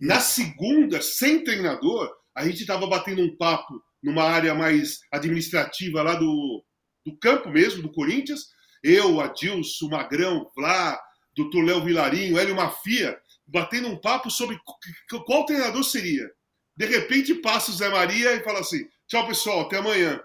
[0.00, 6.14] Na segunda, sem treinador, a gente estava batendo um papo numa área mais administrativa lá
[6.14, 6.64] do,
[7.06, 8.46] do campo mesmo, do Corinthians.
[8.82, 10.98] Eu, Adilson, Magrão, Vlá,
[11.36, 14.58] doutor Léo Vilarinho, Hélio Mafia, batendo um papo sobre
[15.26, 16.28] qual treinador seria.
[16.76, 20.20] De repente passa o Zé Maria e fala assim: tchau, pessoal, até amanhã.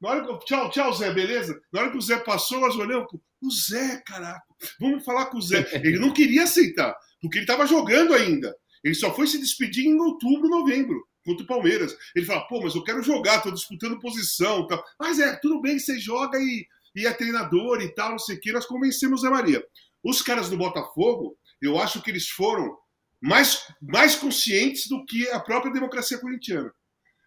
[0.00, 1.60] Na hora que, tchau, tchau, Zé, beleza?
[1.72, 3.06] Na hora que o Zé passou, nós olhamos,
[3.40, 4.42] o Zé, caraca,
[4.80, 5.64] vamos falar com o Zé.
[5.84, 8.52] Ele não queria aceitar, porque ele estava jogando ainda.
[8.82, 11.96] Ele só foi se despedir em outubro, novembro, contra o Palmeiras.
[12.16, 14.66] Ele fala, pô, mas eu quero jogar, tô disputando posição.
[14.66, 14.84] Tal.
[14.98, 18.40] Mas é, tudo bem, você joga e, e é treinador e tal, não sei o
[18.40, 18.52] que.
[18.52, 19.64] Nós convencemos o Zé Maria.
[20.02, 22.76] Os caras do Botafogo, eu acho que eles foram
[23.22, 26.72] mais, mais conscientes do que a própria democracia corintiana.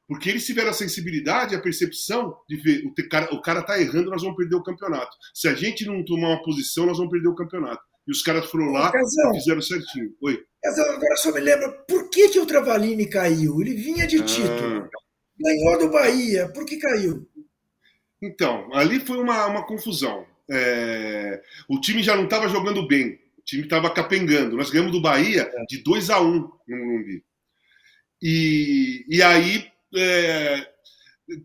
[0.08, 4.12] Porque eles tiveram a sensibilidade, a percepção de ver o cara, o cara tá errando,
[4.12, 5.16] nós vamos perder o campeonato.
[5.34, 7.82] Se a gente não tomar uma posição, nós vamos perder o campeonato.
[8.08, 10.14] E os caras foram lá e fizeram certinho.
[10.22, 10.40] Oi.
[10.64, 13.60] Casão, agora só me lembra, por que, que o Travalini caiu?
[13.62, 14.84] Ele vinha de título.
[14.84, 14.90] Ah.
[15.40, 16.50] Ganhou do Bahia.
[16.50, 17.28] Por que caiu?
[18.22, 20.26] Então, ali foi uma, uma confusão.
[20.50, 21.42] É...
[21.68, 23.20] O time já não estava jogando bem.
[23.46, 24.58] O time estava capengando.
[24.58, 27.24] Nós ganhamos do Bahia de 2 a 1 um no Morumbi.
[28.20, 30.68] E, e aí é,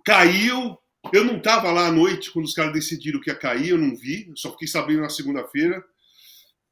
[0.02, 0.78] caiu.
[1.12, 3.94] Eu não estava lá à noite quando os caras decidiram que ia cair, eu não
[3.94, 5.84] vi, só fiquei sabendo na segunda-feira.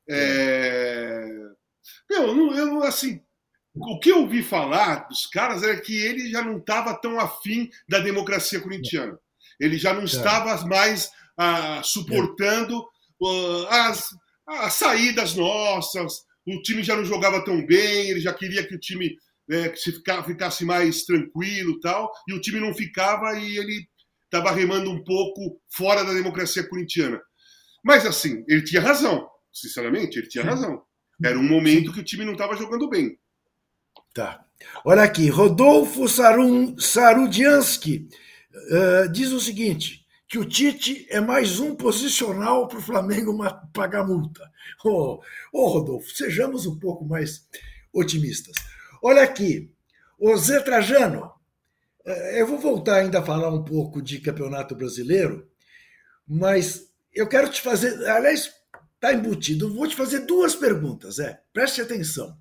[0.08, 1.26] É,
[2.08, 3.22] eu, eu, assim,
[3.74, 7.68] o que eu ouvi falar dos caras era que ele já não estava tão afim
[7.86, 9.18] da democracia corintiana.
[9.60, 12.82] Ele já não estava mais ah, suportando
[13.70, 14.08] ah, as,
[14.48, 16.14] as saídas nossas,
[16.46, 19.16] o time já não jogava tão bem, ele já queria que o time
[19.50, 23.86] é, que se ficar, ficasse mais tranquilo tal, e o time não ficava e ele
[24.24, 27.20] estava remando um pouco fora da democracia corintiana.
[27.84, 30.82] Mas assim, ele tinha razão, sinceramente, ele tinha razão.
[31.24, 33.18] Era um momento que o time não estava jogando bem.
[34.14, 34.44] Tá.
[34.84, 38.08] Olha aqui, Rodolfo Sarum, Sarudiansky
[38.54, 43.36] uh, diz o seguinte: que o Tite é mais um posicional para o Flamengo
[43.72, 44.44] pagar multa.
[44.84, 47.48] Ô, oh, oh, Rodolfo, sejamos um pouco mais
[47.90, 48.54] otimistas.
[49.02, 49.72] Olha aqui,
[50.18, 51.32] o Zé Trajano,
[52.04, 55.48] é, eu vou voltar ainda a falar um pouco de campeonato brasileiro,
[56.26, 58.52] mas eu quero te fazer, aliás,
[58.96, 62.36] está embutido, vou te fazer duas perguntas, Zé, preste atenção.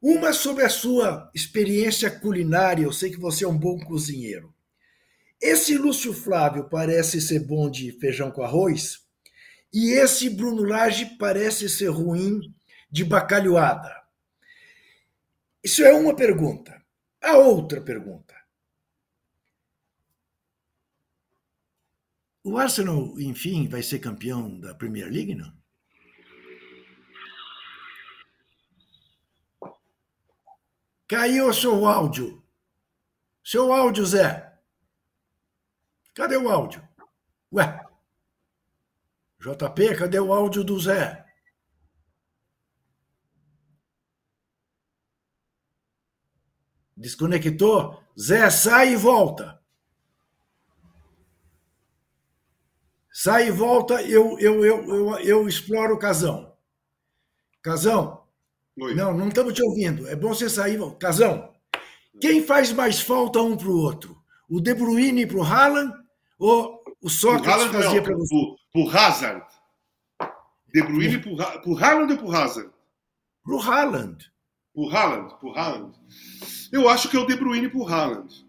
[0.00, 4.55] Uma sobre a sua experiência culinária, eu sei que você é um bom cozinheiro.
[5.40, 9.06] Esse Lúcio Flávio parece ser bom de feijão com arroz,
[9.72, 12.54] e esse Bruno Lage parece ser ruim
[12.90, 13.94] de bacalhoada.
[15.62, 16.82] Isso é uma pergunta.
[17.20, 18.34] A outra pergunta.
[22.44, 25.52] O Arsenal, enfim, vai ser campeão da Premier League, não?
[31.08, 32.42] Caiu o seu áudio.
[33.44, 34.45] Seu áudio, Zé.
[36.16, 36.82] Cadê o áudio?
[37.52, 37.78] Ué.
[39.38, 41.26] JP, cadê o áudio do Zé?
[46.96, 48.02] Desconectou?
[48.18, 49.62] Zé, sai e volta.
[53.12, 56.56] Sai e volta, eu, eu, eu, eu, eu exploro o casão.
[57.60, 58.26] Casão?
[58.80, 58.94] Oi.
[58.94, 60.08] Não, não estamos te ouvindo.
[60.08, 60.78] É bom você sair.
[60.96, 61.54] Casão,
[62.18, 64.16] quem faz mais falta um para o outro?
[64.48, 66.05] O De Bruyne para o Haaland
[66.38, 68.34] ou o Sócrates fazia para você?
[68.72, 69.46] Para o Hazard.
[70.72, 72.70] De Bruyne para o Haaland ou para o Hazard?
[73.42, 74.30] Para o Haaland.
[74.74, 75.34] Para o Haaland?
[75.42, 75.98] O Haaland.
[76.72, 78.46] Eu acho que é o De Bruyne pro Haaland.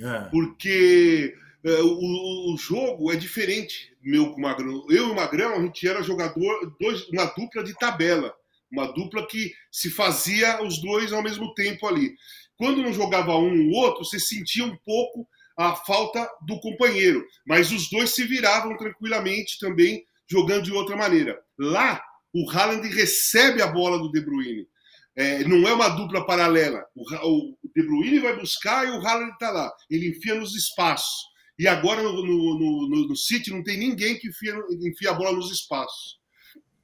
[0.00, 0.20] É.
[0.30, 1.34] Porque
[1.64, 4.86] é, o, o, jogo é diferente meu com o Magrão.
[4.88, 8.34] Eu e o Magrão, a gente era jogador, dois, uma dupla de tabela.
[8.70, 12.14] Uma dupla que se fazia os dois ao mesmo tempo ali.
[12.56, 15.28] Quando não jogava um ou outro, você sentia um pouco
[15.60, 21.38] a falta do companheiro, mas os dois se viravam tranquilamente também jogando de outra maneira.
[21.58, 24.66] Lá, o Haaland recebe a bola do De Bruyne.
[25.14, 26.82] É, não é uma dupla paralela.
[26.94, 29.70] O, o, De Bruyne vai buscar e o Haaland está lá.
[29.90, 31.28] Ele enfia nos espaços.
[31.58, 35.32] E agora no, no, no, no City não tem ninguém que enfia, enfia a bola
[35.32, 36.18] nos espaços.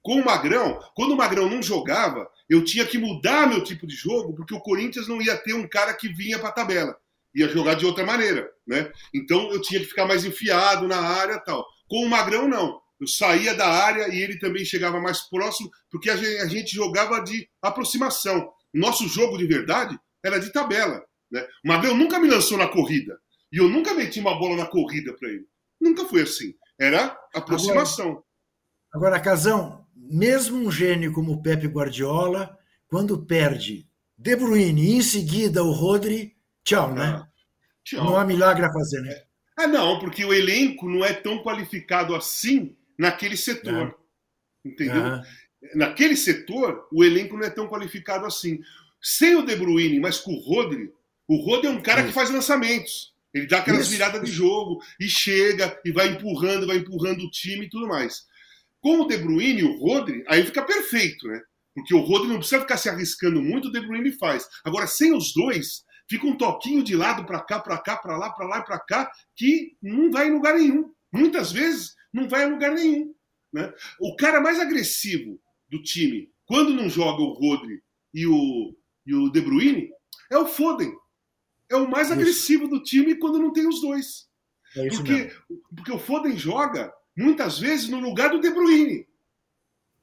[0.02, 3.94] Com o Magrão, quando o Magrão não jogava, eu tinha que mudar meu tipo de
[3.94, 6.96] jogo, porque o Corinthians não ia ter um cara que vinha para a tabela.
[7.36, 8.50] Ia jogar de outra maneira.
[8.66, 8.90] Né?
[9.14, 11.64] Então eu tinha que ficar mais enfiado na área tal.
[11.86, 16.10] Com o Magrão, não eu saía da área e ele também chegava mais próximo, porque
[16.10, 18.50] a gente, a gente jogava de aproximação.
[18.72, 21.02] Nosso jogo de verdade era de tabela.
[21.30, 21.46] Né?
[21.64, 23.18] O Magrão nunca me lançou na corrida.
[23.52, 25.46] E eu nunca meti uma bola na corrida para ele.
[25.80, 26.54] Nunca foi assim.
[26.78, 28.22] Era aproximação.
[28.92, 34.96] Agora, agora, Casão, mesmo um gênio como o Pepe Guardiola, quando perde De Bruyne e
[34.96, 36.35] em seguida o Rodri,
[36.66, 37.04] tchau, né?
[37.04, 37.28] Ah,
[37.84, 38.04] tchau.
[38.04, 39.22] Não há milagre a fazer, né?
[39.56, 43.96] Ah, não, porque o elenco não é tão qualificado assim naquele setor.
[44.64, 44.68] É.
[44.68, 45.06] Entendeu?
[45.06, 45.22] É.
[45.74, 48.60] Naquele setor, o elenco não é tão qualificado assim.
[49.00, 50.92] Sem o De Bruyne, mas com o Rodri,
[51.26, 53.14] o Rodri é um cara que faz lançamentos.
[53.32, 53.90] Ele dá aquelas Isso.
[53.90, 58.24] viradas de jogo e chega e vai empurrando, vai empurrando o time e tudo mais.
[58.80, 61.40] Com o De Bruyne e o Rodri, aí fica perfeito, né?
[61.74, 64.46] Porque o Rodri não precisa ficar se arriscando muito, o De Bruyne faz.
[64.64, 68.30] Agora, sem os dois, fica um toquinho de lado para cá, para cá, para lá,
[68.30, 70.92] para lá e para cá, que não vai em lugar nenhum.
[71.12, 73.14] Muitas vezes não vai a lugar nenhum.
[73.52, 73.72] Né?
[74.00, 79.30] O cara mais agressivo do time, quando não joga o Rodri e o, e o
[79.30, 79.90] De Bruyne,
[80.30, 80.92] é o Foden.
[81.68, 82.14] É o mais isso.
[82.14, 84.26] agressivo do time quando não tem os dois.
[84.76, 85.32] É porque,
[85.74, 89.06] porque o Foden joga muitas vezes no lugar do De Bruyne.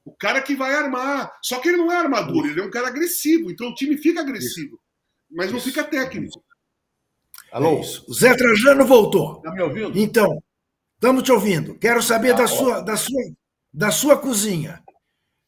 [0.03, 1.31] O cara que vai armar.
[1.41, 3.49] Só que ele não é armador, ele é um cara agressivo.
[3.49, 4.79] Então o time fica agressivo.
[5.33, 6.43] Mas não fica técnico.
[7.51, 7.77] Alô?
[7.77, 9.37] É o Zé Trajano voltou.
[9.37, 9.97] Está me ouvindo?
[9.97, 10.41] Então,
[11.03, 11.77] Estamos te ouvindo.
[11.79, 13.21] Quero saber ah, da, sua, da, sua,
[13.73, 14.81] da sua cozinha.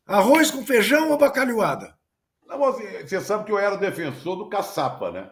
[0.06, 1.98] Arroz com feijão ou bacalhoada?
[2.46, 5.32] Não, você sabe que eu era defensor do caçapa, né?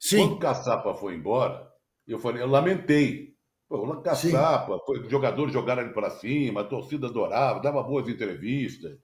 [0.00, 0.26] Sim.
[0.26, 1.64] Quando o caçapa foi embora,
[2.08, 3.36] eu falei, eu lamentei.
[3.68, 8.98] Pô, caçapa, foi, os jogadores jogaram ele para cima, a torcida adorava, dava boas entrevistas.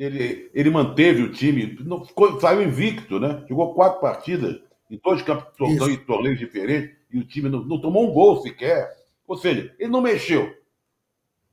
[0.00, 3.44] Ele, ele manteve o time, não, ficou, saiu invicto, né?
[3.46, 4.58] Jogou quatro partidas
[4.90, 8.90] em dois torneios, torneios diferentes e o time não, não tomou um gol sequer.
[9.28, 10.56] Ou seja, ele não mexeu.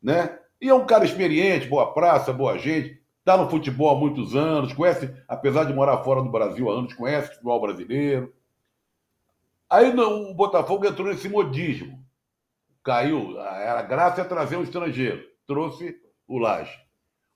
[0.02, 0.40] Né?
[0.62, 4.72] E é um cara experiente, boa praça, boa gente, está no futebol há muitos anos,
[4.72, 8.34] conhece, apesar de morar fora do Brasil há anos, conhece o futebol brasileiro.
[9.70, 12.02] Aí o Botafogo entrou nesse modismo.
[12.82, 15.22] Caiu, a graça é trazer um estrangeiro.
[15.46, 16.87] Trouxe o Laje.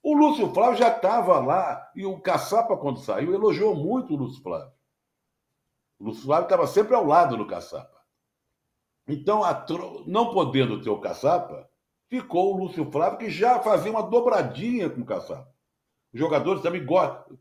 [0.04, 4.42] O Lúcio Flávio já estava lá e o Caçapa, quando saiu, elogiou muito o Lúcio
[4.42, 4.72] Flávio.
[6.00, 8.02] O Lúcio Flávio estava sempre ao lado do Caçapa.
[9.08, 9.42] Então,
[10.06, 11.70] não podendo ter o caçapa,
[12.08, 15.52] ficou o Lúcio Flávio, que já fazia uma dobradinha com o caçapa.
[16.14, 16.86] Os jogadores também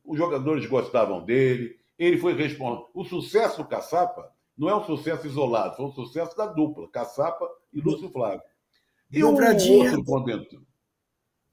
[0.04, 2.88] os jogadores gostavam dele, ele foi responsável.
[2.94, 7.48] O sucesso do caçapa não é um sucesso isolado, foi um sucesso da dupla, caçapa
[7.72, 8.42] e Lúcio Flávio.
[9.10, 9.90] E dobradinha.
[9.90, 10.66] outro condento.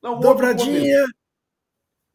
[0.02, 1.06] Não, dobradinha.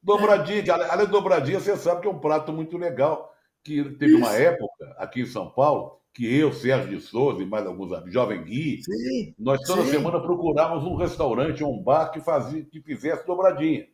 [0.03, 4.19] Dobradinha, além de dobradinha, você sabe que é um prato muito legal, que teve Isso.
[4.19, 8.13] uma época aqui em São Paulo que eu, Sérgio de Souza e mais alguns amigos,
[8.13, 9.93] Jovem Gui, sim, nós toda sim.
[9.93, 13.89] semana procurávamos um restaurante ou um bar que, fazia, que fizesse dobradinha.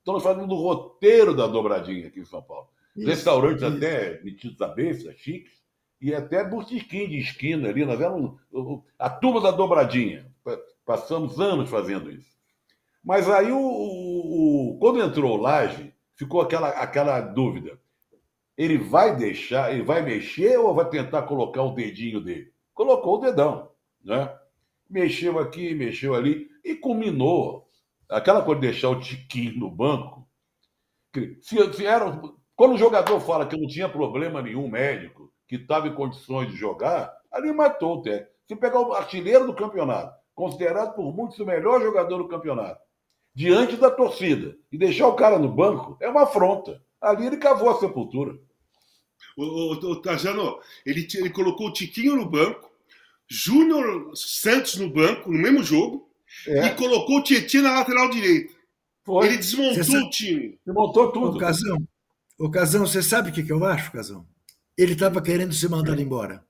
[0.00, 2.68] Então nós fazíamos o roteiro da dobradinha aqui em São Paulo.
[2.96, 3.76] Isso, Restaurantes isso.
[3.76, 5.52] até metidos à besta, chiques,
[6.00, 7.84] e até botiquim de esquina ali.
[7.84, 8.38] Nós éramos
[8.98, 10.30] a turma da dobradinha.
[10.84, 12.33] Passamos anos fazendo isso.
[13.04, 17.78] Mas aí, o, o, o quando entrou o Laje, ficou aquela, aquela dúvida
[18.56, 22.52] ele vai deixar, ele vai mexer ou vai tentar colocar o dedinho dele?
[22.72, 23.70] Colocou o dedão,
[24.02, 24.32] né?
[24.88, 27.68] Mexeu aqui, mexeu ali e culminou.
[28.08, 30.28] Aquela coisa de deixar o tiquinho no banco.
[31.40, 32.20] Se, se era,
[32.54, 36.56] quando o jogador fala que não tinha problema nenhum médico, que estava em condições de
[36.56, 38.32] jogar, ali matou o técnico.
[38.46, 42.80] Se pegar o artilheiro do campeonato, considerado por muitos o melhor jogador do campeonato,
[43.34, 46.80] diante da torcida, e deixar o cara no banco, é uma afronta.
[47.00, 48.38] Ali ele cavou a sepultura.
[49.36, 52.70] O, o, o Trajano, ele, ele colocou o Tiquinho no banco,
[53.28, 56.08] Júnior Santos no banco, no mesmo jogo,
[56.46, 56.66] é.
[56.66, 58.54] e colocou o Tietchan na lateral direita.
[59.04, 59.26] Foi.
[59.26, 60.58] Ele desmontou sabe, o time.
[60.64, 61.36] Desmontou tudo.
[61.36, 61.88] O Casão,
[62.38, 64.26] o Casão, você sabe o que, que eu acho, Casão?
[64.76, 66.44] Ele estava querendo ser mandado embora.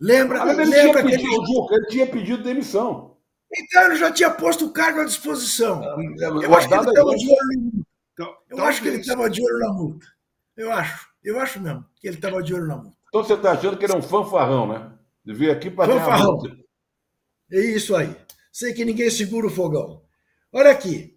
[0.00, 1.74] Lembra, ele lembra pedido, ele...
[1.76, 3.13] ele tinha pedido demissão.
[3.56, 5.82] Então ele já tinha posto o cargo à disposição.
[6.42, 8.68] Eu acho que ele estava de olho Então, eu talvez...
[8.68, 10.06] acho que ele estava de olho na multa.
[10.56, 11.08] Eu acho.
[11.22, 12.96] Eu acho mesmo que ele estava de olho na multa.
[13.08, 14.92] Então você está achando que ele é um fanfarrão, né?
[15.24, 16.42] De vir aqui para fanfarrão.
[17.50, 18.14] É isso aí.
[18.52, 20.02] Sei que ninguém segura o fogão.
[20.52, 21.16] Olha aqui.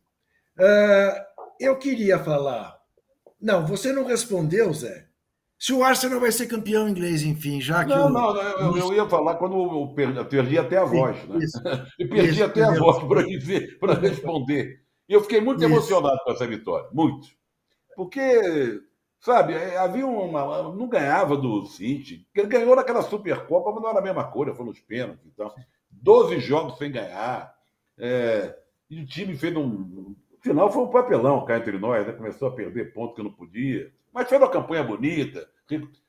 [0.58, 2.78] Uh, eu queria falar.
[3.40, 5.07] Não, você não respondeu, Zé.
[5.60, 7.90] Se o Arsenal vai ser campeão inglês, enfim, já que.
[7.90, 8.10] Não, o...
[8.10, 11.40] não, eu, eu, ia falar quando eu perdi, eu perdi até a voz, né?
[11.40, 11.58] Isso,
[11.98, 14.82] e perdi isso, até a voz para dizer, para responder.
[15.10, 15.66] E eu fiquei muito isso.
[15.66, 17.28] emocionado com essa vitória, muito.
[17.96, 18.80] Porque,
[19.20, 20.72] sabe, é, havia uma.
[20.72, 22.28] Não ganhava do City.
[22.36, 25.26] Ele ganhou naquela Supercopa, mas não era a mesma coisa, foi nos pênaltis.
[25.26, 25.52] Então,
[25.90, 27.52] 12 jogos sem ganhar.
[27.98, 28.56] É,
[28.90, 29.68] e o time fez um.
[29.68, 32.14] No final foi um papelão cá entre nós, né?
[32.14, 33.92] Começou a perder ponto que não podia.
[34.18, 35.48] Mas fez uma campanha bonita.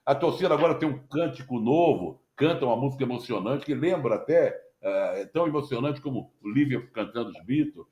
[0.06, 5.26] A torcida agora tem um cântico novo, canta uma música emocionante, que lembra até, é
[5.26, 7.86] tão emocionante como o Lívia cantando os Beatles.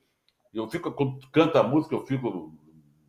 [0.51, 2.51] Eu fico, quando canta a música, eu fico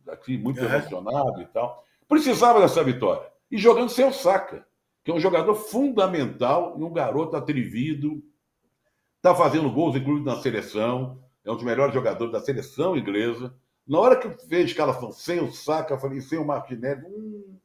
[0.07, 0.65] aqui muito é.
[0.65, 1.83] emocionado e tal.
[2.07, 3.27] Precisava dessa vitória.
[3.49, 4.67] E jogando sem o Saka,
[5.03, 8.21] que é um jogador fundamental e um garoto atrevido.
[9.17, 11.23] Está fazendo gols, inclusive na seleção.
[11.43, 13.51] É um dos melhores jogadores da seleção inglesa.
[13.89, 17.03] Na hora que fez a escalação sem o Saka, eu falei, sem o Martinelli.
[17.07, 17.57] Hum...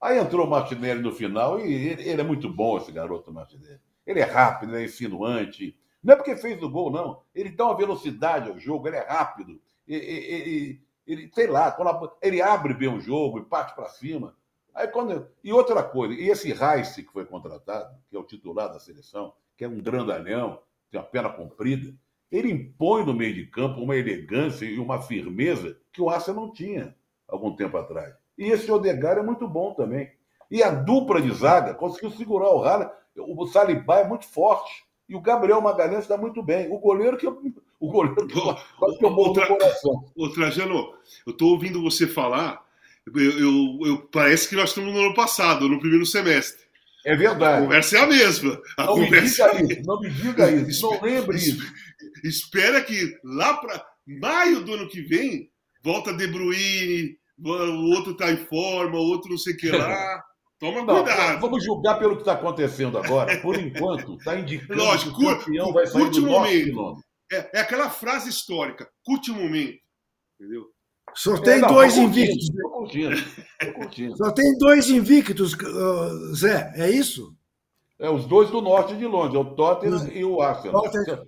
[0.00, 3.80] Aí entrou o Martinelli no final e ele, ele, é muito bom, esse garoto Martinelli.
[4.04, 5.78] Ele é rápido, ele é insinuante.
[6.02, 7.22] Não é porque fez o gol, não.
[7.32, 9.60] Ele dá uma velocidade ao jogo, ele é rápido.
[9.86, 11.76] Ele, ele, ele sei lá,
[12.20, 14.34] ele abre bem o jogo e parte para cima.
[14.74, 18.72] Aí quando, e outra coisa, e esse Rice que foi contratado, que é o titular
[18.72, 20.60] da seleção, que é um grandalhão,
[20.90, 21.94] tem uma perna comprida,
[22.30, 26.52] ele impõe no meio de campo uma elegância e uma firmeza que o Arsenal não
[26.52, 26.94] tinha
[27.28, 28.14] algum tempo atrás.
[28.38, 30.10] E esse Odegar é muito bom também.
[30.50, 32.92] E a dupla de zaga conseguiu segurar o Rara.
[33.16, 34.84] O Salibá é muito forte.
[35.08, 36.70] E o Gabriel Magalhães está muito bem.
[36.70, 37.40] O goleiro que eu,
[37.78, 38.34] o goleiro que,
[38.78, 40.04] quase que eu morro Outra, coração.
[40.16, 40.94] Ô, Trajano,
[41.26, 42.64] eu estou ouvindo você falar.
[43.06, 46.64] Eu, eu, eu, parece que nós estamos no ano passado, no primeiro semestre.
[47.04, 47.58] É verdade.
[47.58, 48.60] A conversa é a mesma.
[48.76, 51.72] A não me diga é isso, não me diga isso, não lembre isso.
[52.24, 55.50] Espera que lá para maio do ano que vem
[55.82, 60.22] volta De Bruyne, o outro está em forma, o outro não sei o que lá.
[60.58, 61.40] Toma não, cuidado.
[61.40, 63.40] Vamos julgar pelo que está acontecendo agora.
[63.40, 66.98] Por enquanto, está indicando Lógico, que o campeão vai sair do momento.
[67.32, 69.78] É, é, aquela frase histórica, curte o momento.
[70.38, 70.66] Entendeu?
[71.14, 72.46] Só tem é, não, dois invictos.
[74.16, 75.56] Só tem dois invictos,
[76.36, 77.34] Zé, é isso?
[78.00, 80.82] É os dois do norte de Londres, é o Tottenham e o Arsenal.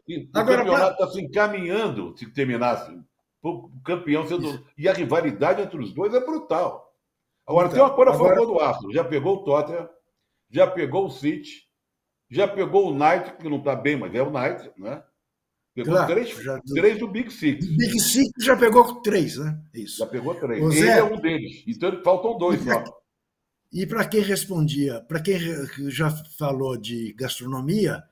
[0.09, 1.09] E, o Agora, campeonato está pra...
[1.09, 2.99] se encaminhando, se terminasse,
[3.43, 4.65] o campeão sendo.
[4.79, 6.91] E a rivalidade entre os dois é brutal.
[7.47, 8.91] Agora, então, tem uma coisa a favor do Arsenal.
[8.91, 9.87] Já pegou o Tottenham,
[10.51, 11.69] já pegou o City,
[12.31, 15.03] já pegou o Knight, que não está bem, mas é o Knight, né?
[15.75, 16.61] Pegou claro, três, já...
[16.75, 17.67] três do Big Six.
[17.77, 19.59] Big Six já pegou três, né?
[19.75, 19.99] Isso.
[19.99, 20.75] Já pegou três.
[20.75, 20.81] Zé...
[20.81, 21.65] Ele é um deles.
[21.67, 22.83] Então faltam dois só.
[23.73, 25.39] E para quem respondia, para quem
[25.89, 28.03] já falou de gastronomia,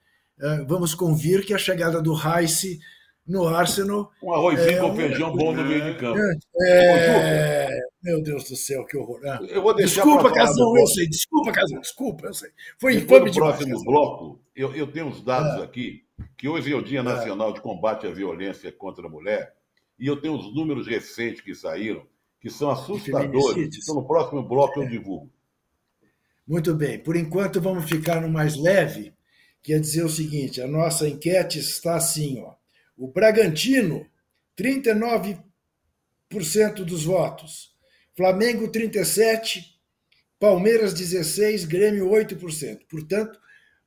[0.40, 2.80] eh, vamos convir que a chegada do Rice
[3.26, 4.10] no Arsenal.
[4.22, 6.18] Um arrozinho é, com feijão bom no meio de campo.
[6.62, 9.20] É, é, meu Deus do céu, que horror.
[9.24, 11.06] Ah, eu vou deixar desculpa, Casão, eu sei.
[11.08, 12.50] Desculpa, Casão, desculpa, eu sei.
[12.80, 13.60] Foi infame demais.
[13.60, 15.64] No próximo bloco, eu, eu tenho uns dados ah.
[15.64, 16.04] aqui,
[16.36, 17.04] que hoje é o Dia ah.
[17.04, 19.54] Nacional de Combate à Violência contra a Mulher,
[19.98, 22.02] e eu tenho os números recentes que saíram,
[22.40, 23.78] que são assustadores.
[23.82, 25.30] Então, no próximo bloco eu divulgo.
[26.50, 26.98] Muito bem.
[26.98, 29.14] Por enquanto, vamos ficar no mais leve.
[29.62, 32.54] Quer dizer o seguinte: a nossa enquete está assim, ó.
[32.96, 34.04] O Bragantino,
[34.58, 35.44] 39%
[36.84, 37.72] dos votos.
[38.16, 39.62] Flamengo, 37%.
[40.40, 41.68] Palmeiras, 16%.
[41.68, 42.80] Grêmio, 8%.
[42.90, 43.38] Portanto,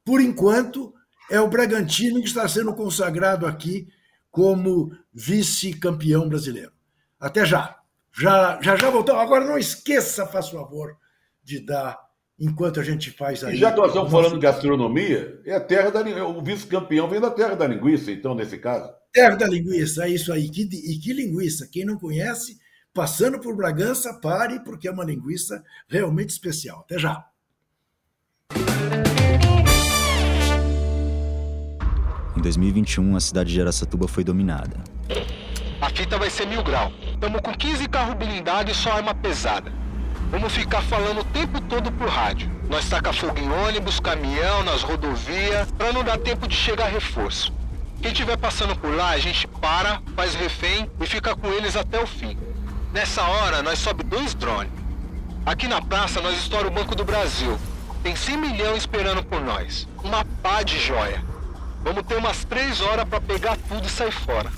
[0.05, 0.93] por enquanto,
[1.29, 3.89] é o Bragantino que está sendo consagrado aqui
[4.31, 6.71] como vice-campeão brasileiro.
[7.19, 7.77] Até já.
[8.13, 9.21] Já já, já voltamos.
[9.21, 10.97] Agora não esqueça, faz favor,
[11.43, 13.55] de dar enquanto a gente faz aí.
[13.55, 17.21] E já que nós estamos falando de gastronomia, é a terra da o vice-campeão vem
[17.21, 18.91] da terra da linguiça, então, nesse caso.
[19.11, 20.49] Terra da linguiça, é isso aí.
[20.49, 21.69] Que, e que linguiça?
[21.71, 22.57] Quem não conhece,
[22.93, 26.79] passando por Bragança, pare, porque é uma linguiça realmente especial.
[26.79, 27.23] Até já.
[32.35, 34.83] Em 2021, a cidade de Aracatuba foi dominada.
[35.79, 36.91] A fita vai ser mil grau.
[37.13, 39.82] Estamos com 15 carros blindados e só arma pesada.
[40.33, 42.49] Vamos ficar falando o tempo todo por rádio.
[42.67, 47.53] Nós taca fogo em ônibus, caminhão, nas rodovias, para não dar tempo de chegar reforço.
[48.01, 52.01] Quem estiver passando por lá, a gente para, faz refém e fica com eles até
[52.01, 52.35] o fim.
[52.91, 54.71] Nessa hora, nós sobe dois drones.
[55.45, 57.55] Aqui na praça, nós estoura o Banco do Brasil.
[58.01, 59.87] Tem 100 milhões esperando por nós.
[60.03, 61.23] Uma pá de joia.
[61.83, 64.51] Vamos ter umas três horas para pegar tudo e sair fora.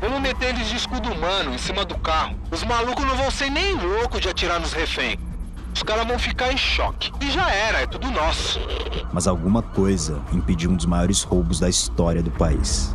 [0.00, 2.36] Vamos meter eles de escudo humano em cima do carro.
[2.50, 5.16] Os malucos não vão ser nem loucos de atirar nos reféns.
[5.74, 7.10] Os caras vão ficar em choque.
[7.20, 8.60] E já era, é tudo nosso.
[9.12, 12.94] Mas alguma coisa impediu um dos maiores roubos da história do país.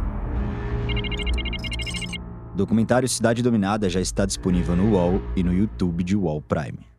[2.54, 6.91] O documentário Cidade Dominada já está disponível no UOL e no YouTube de UOL Prime.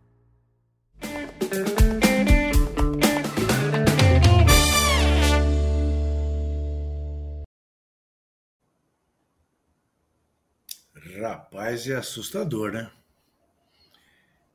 [11.23, 12.91] Rapaz, é assustador, né?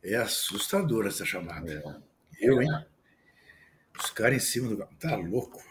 [0.03, 1.71] É assustador essa chamada.
[1.71, 2.49] É.
[2.49, 2.69] Eu, hein?
[3.97, 4.85] Os caras em cima do.
[4.99, 5.63] Tá louco.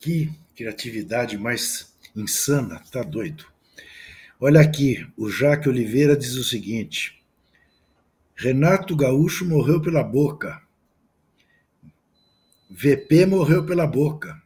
[0.00, 3.46] Que criatividade mais insana, tá doido.
[4.40, 7.24] Olha aqui, o Jaque Oliveira diz o seguinte:
[8.34, 10.60] Renato Gaúcho morreu pela boca.
[12.68, 14.42] VP morreu pela boca.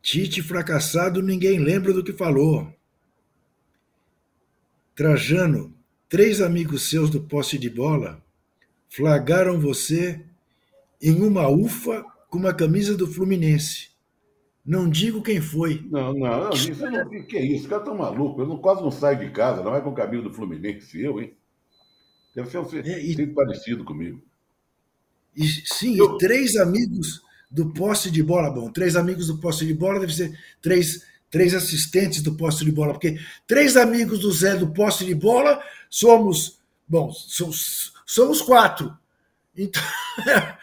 [0.00, 2.77] Tite fracassado, ninguém lembra do que falou.
[4.98, 5.72] Trajano,
[6.08, 8.20] três amigos seus do poste de bola
[8.88, 10.20] flagraram você
[11.00, 13.90] em uma ufa com uma camisa do Fluminense.
[14.66, 15.86] Não digo quem foi.
[15.88, 17.62] Não, não, não isso não, que, é isso?
[17.62, 18.40] Os caras estão malucos.
[18.40, 21.20] Eu não, quase não saio de casa, não é com o cabelo do Fluminense, eu,
[21.20, 21.32] hein?
[22.34, 24.20] Deve ser um É, e- ser parecido comigo.
[25.36, 28.50] E, sim, e três amigos do poste de bola.
[28.50, 32.72] Bom, três amigos do poste de bola deve ser três, três assistentes do poste de
[32.72, 38.96] bola, porque três amigos do Zé do poste de bola somos, bom, somos, somos quatro.
[39.56, 39.82] Então,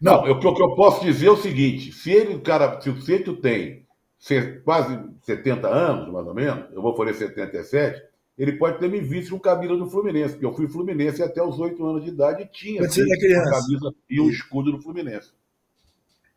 [0.00, 3.00] Não, eu- o que eu posso dizer é o seguinte: se ele, cara, se o
[3.00, 3.86] Sítio tem
[4.18, 8.02] se- quase 70 anos, mais ou menos, eu vou fazer 77,
[8.38, 11.58] ele pode ter me visto com camisa do Fluminense, porque eu fui Fluminense até os
[11.58, 13.50] 8 anos de idade e tinha Pode ser sim, da criança.
[13.50, 15.32] uma camisa e um escudo do Fluminense.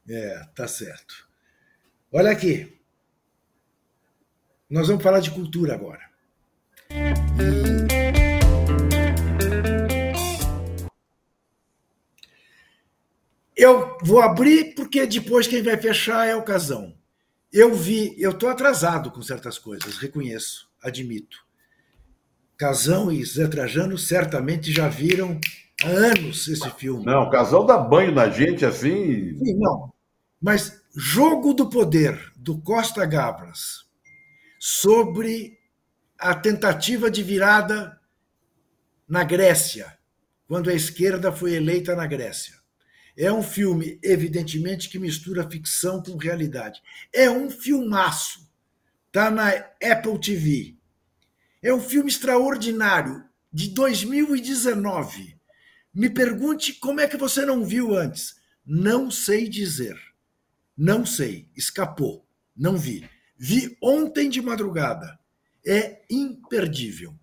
[0.09, 1.27] é, tá certo.
[2.11, 2.71] Olha aqui.
[4.73, 6.01] Nós vamos falar de cultura agora.
[13.55, 16.95] Eu vou abrir porque depois quem vai fechar é o Casão.
[17.51, 21.37] Eu vi, eu estou atrasado com certas coisas, reconheço, admito.
[22.57, 25.39] Casão e Zé Trajano certamente já viram
[25.83, 27.05] há anos esse filme.
[27.05, 29.37] Não, o casal dá banho na gente assim.
[29.37, 29.93] Sim, não.
[30.41, 33.82] Mas Jogo do Poder, do Costa Gavras,
[34.65, 35.59] sobre
[36.17, 37.99] a tentativa de virada
[39.05, 39.99] na Grécia,
[40.47, 42.55] quando a esquerda foi eleita na Grécia.
[43.17, 46.81] É um filme, evidentemente, que mistura ficção com realidade.
[47.11, 48.49] É um filmaço.
[49.07, 50.77] Está na Apple TV.
[51.61, 55.37] É um filme extraordinário, de 2019.
[55.93, 58.37] Me pergunte como é que você não viu antes.
[58.65, 59.99] Não sei dizer.
[60.77, 61.49] Não sei.
[61.53, 62.25] Escapou.
[62.55, 63.09] Não vi.
[63.45, 65.19] Vi ontem de madrugada.
[65.67, 67.13] É imperdível.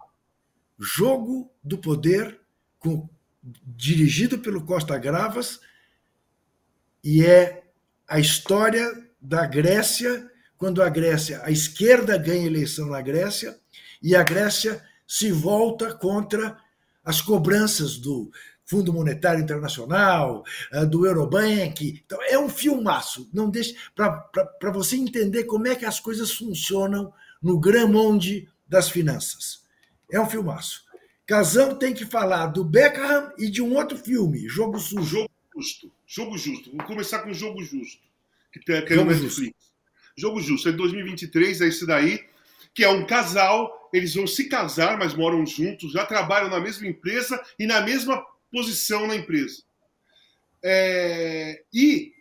[0.79, 2.39] Jogo do Poder,
[2.79, 3.09] com-
[3.43, 5.61] dirigido pelo Costa Gravas,
[7.03, 7.65] e é
[8.07, 8.87] a história
[9.19, 13.59] da Grécia, quando a Grécia, a esquerda ganha eleição na Grécia,
[14.03, 16.59] e a Grécia se volta contra
[17.03, 18.31] as cobranças do
[18.71, 22.01] Fundo Monetário Internacional, eh, do Eurobank.
[22.07, 23.29] Então, é um filmaço.
[23.35, 27.13] Não deixe para você entender como é que as coisas funcionam
[27.43, 29.65] no Grand Monde das finanças.
[30.13, 30.85] É um filmaço.
[31.27, 35.03] Casão tem que falar do Beckham e de um outro filme, Jogo Sujo.
[35.03, 35.93] Jogo justo.
[36.07, 36.71] Jogo justo.
[36.71, 38.03] Vou começar com Jogo Justo,
[38.53, 39.55] que tem que é Jogo Netflix.
[40.17, 42.25] Jogo Justo, é de 2023, é esse daí,
[42.75, 46.87] que é um casal, eles vão se casar, mas moram juntos, já trabalham na mesma
[46.87, 49.63] empresa e na mesma posição na empresa.
[50.63, 52.13] É, e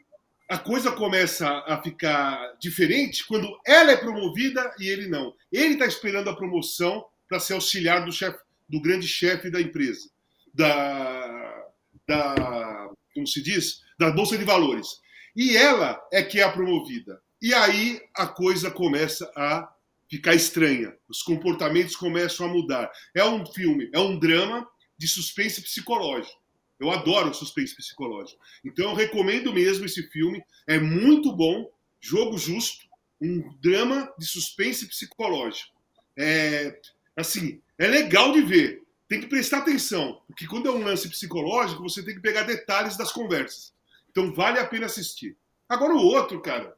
[0.49, 5.35] a coisa começa a ficar diferente quando ela é promovida e ele não.
[5.51, 10.09] Ele está esperando a promoção para ser auxiliar do, chefe, do grande chefe da empresa,
[10.53, 11.65] da,
[12.07, 14.87] da, como se diz, da bolsa de valores.
[15.35, 17.21] E ela é que é a promovida.
[17.39, 19.71] E aí a coisa começa a
[20.09, 20.95] ficar estranha.
[21.07, 22.91] Os comportamentos começam a mudar.
[23.13, 24.67] É um filme, é um drama
[24.99, 26.39] de suspense psicológico.
[26.77, 28.39] Eu adoro suspense psicológico.
[28.63, 30.43] Então eu recomendo mesmo esse filme.
[30.67, 31.71] É muito bom.
[32.01, 32.85] Jogo Justo,
[33.19, 35.73] um drama de suspense psicológico.
[36.15, 36.79] É
[37.15, 38.83] assim, é legal de ver.
[39.07, 42.95] Tem que prestar atenção, porque quando é um lance psicológico, você tem que pegar detalhes
[42.95, 43.73] das conversas.
[44.11, 45.35] Então vale a pena assistir.
[45.67, 46.77] Agora o outro, cara.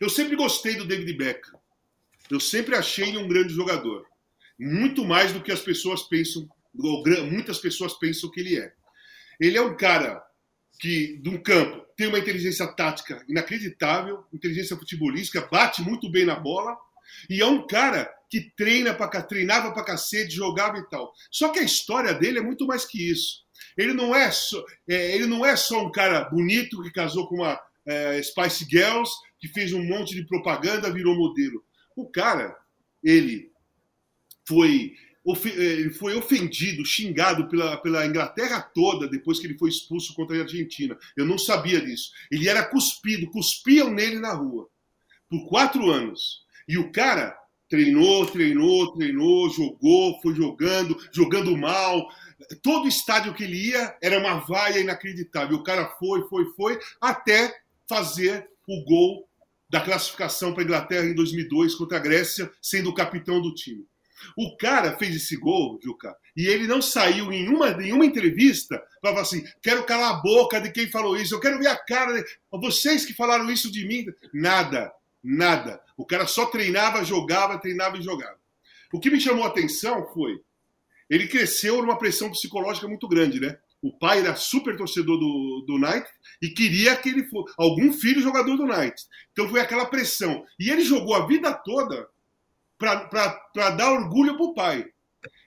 [0.00, 1.58] Eu sempre gostei do David Beckham.
[2.30, 4.06] Eu sempre achei ele um grande jogador.
[4.58, 8.72] Muito mais do que as pessoas pensam, muitas pessoas pensam que ele é.
[9.40, 10.22] Ele é um cara
[10.78, 16.34] que, de um campo, tem uma inteligência tática inacreditável, inteligência futebolística, bate muito bem na
[16.34, 16.76] bola,
[17.28, 21.12] E é um cara que treina para treinava para cacete, jogava e tal.
[21.30, 23.44] Só que a história dele é muito mais que isso.
[23.76, 27.36] Ele não é só, é, ele não é só um cara bonito que casou com
[27.36, 31.64] uma é, Spice Girls, que fez um monte de propaganda, virou modelo.
[31.96, 32.56] O cara,
[33.02, 33.50] ele
[34.46, 34.94] foi
[35.24, 40.42] ele foi ofendido, xingado pela, pela Inglaterra toda depois que ele foi expulso contra a
[40.42, 40.96] Argentina.
[41.16, 42.10] Eu não sabia disso.
[42.30, 44.68] Ele era cuspido, cuspiam nele na rua
[45.30, 46.44] por quatro anos.
[46.66, 47.36] E o cara
[47.68, 52.08] treinou, treinou, treinou, jogou, foi jogando, jogando mal.
[52.62, 55.58] Todo estádio que ele ia era uma vaia inacreditável.
[55.58, 57.54] O cara foi, foi, foi, até
[57.88, 59.28] fazer o gol
[59.68, 63.86] da classificação para a Inglaterra em 2002 contra a Grécia, sendo o capitão do time.
[64.36, 68.82] O cara fez esse gol, Juca, e ele não saiu em uma, em uma entrevista
[69.00, 71.76] para falar assim: quero calar a boca de quem falou isso, eu quero ver a
[71.76, 74.06] cara de vocês que falaram isso de mim.
[74.32, 74.92] Nada,
[75.22, 75.80] nada.
[75.96, 78.38] O cara só treinava, jogava, treinava e jogava.
[78.92, 80.40] O que me chamou a atenção foi:
[81.08, 83.58] ele cresceu numa pressão psicológica muito grande, né?
[83.82, 86.06] O pai era super torcedor do, do Knight
[86.42, 89.02] e queria que ele fosse algum filho jogador do Knight.
[89.32, 90.44] Então foi aquela pressão.
[90.58, 92.06] E ele jogou a vida toda
[92.80, 94.86] para dar orgulho para o pai.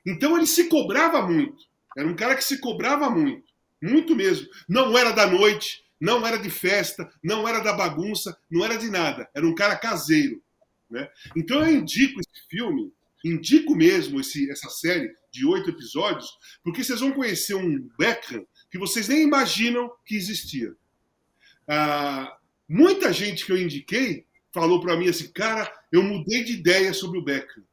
[0.05, 1.63] Então ele se cobrava muito.
[1.97, 3.51] Era um cara que se cobrava muito.
[3.81, 4.47] Muito mesmo.
[4.69, 8.89] Não era da noite, não era de festa, não era da bagunça, não era de
[8.89, 9.27] nada.
[9.33, 10.41] Era um cara caseiro.
[10.89, 11.09] Né?
[11.35, 12.93] Então eu indico esse filme,
[13.25, 16.29] indico mesmo esse, essa série de oito episódios,
[16.63, 20.75] porque vocês vão conhecer um Beckham que vocês nem imaginam que existia.
[21.67, 22.37] Ah,
[22.69, 27.17] muita gente que eu indiquei falou para mim assim, cara, eu mudei de ideia sobre
[27.17, 27.63] o Beckham.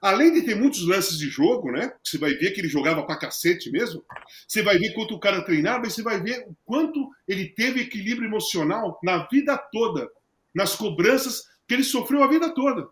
[0.00, 1.92] Além de ter muitos lances de jogo, né?
[2.02, 4.04] Você vai ver que ele jogava pra cacete mesmo.
[4.48, 7.82] Você vai ver quanto o cara treinava e você vai ver o quanto ele teve
[7.82, 10.10] equilíbrio emocional na vida toda,
[10.52, 12.88] nas cobranças que ele sofreu a vida toda.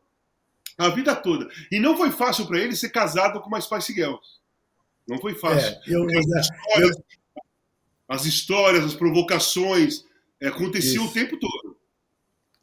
[0.78, 1.48] A vida toda.
[1.72, 4.38] E não foi fácil para ele ser casado com uma Spice Girls.
[5.08, 5.68] Não foi fácil.
[5.68, 7.42] É, eu, as, histórias, eu...
[8.08, 10.04] as, histórias, as provocações,
[10.40, 11.69] é, aconteciam o tempo todo.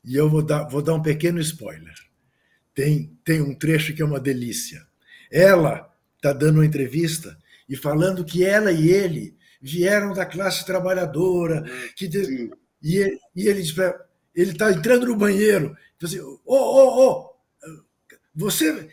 [0.08, 1.94] E eu vou dar, vou dar um pequeno spoiler.
[2.74, 4.88] Tem, tem um trecho que é uma delícia.
[5.30, 7.38] Ela está dando uma entrevista
[7.68, 11.66] e falando que ela e ele vieram da classe trabalhadora.
[11.94, 12.50] Que de,
[12.82, 13.76] e, ele, e ele diz
[14.34, 15.76] ele está entrando no banheiro.
[15.98, 17.36] Então, assim, ô, ô, ô,
[18.34, 18.88] você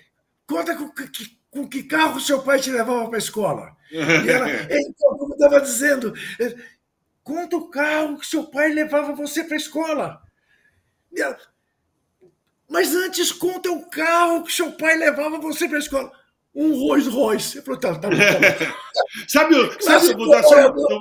[0.48, 3.76] conta com que, com que carro seu pai te levava para a escola?
[3.92, 3.98] E
[4.28, 6.12] ela, então, como estava dizendo,
[7.22, 10.23] conta o carro que seu pai levava você para a escola.
[12.68, 16.12] Mas antes conta o carro que seu pai levava você para a escola.
[16.54, 17.58] Um Rolls Royce.
[17.58, 18.16] Eu falei, tá, tá, tá,
[19.28, 21.00] sabe, sabe eu, vou só, eu,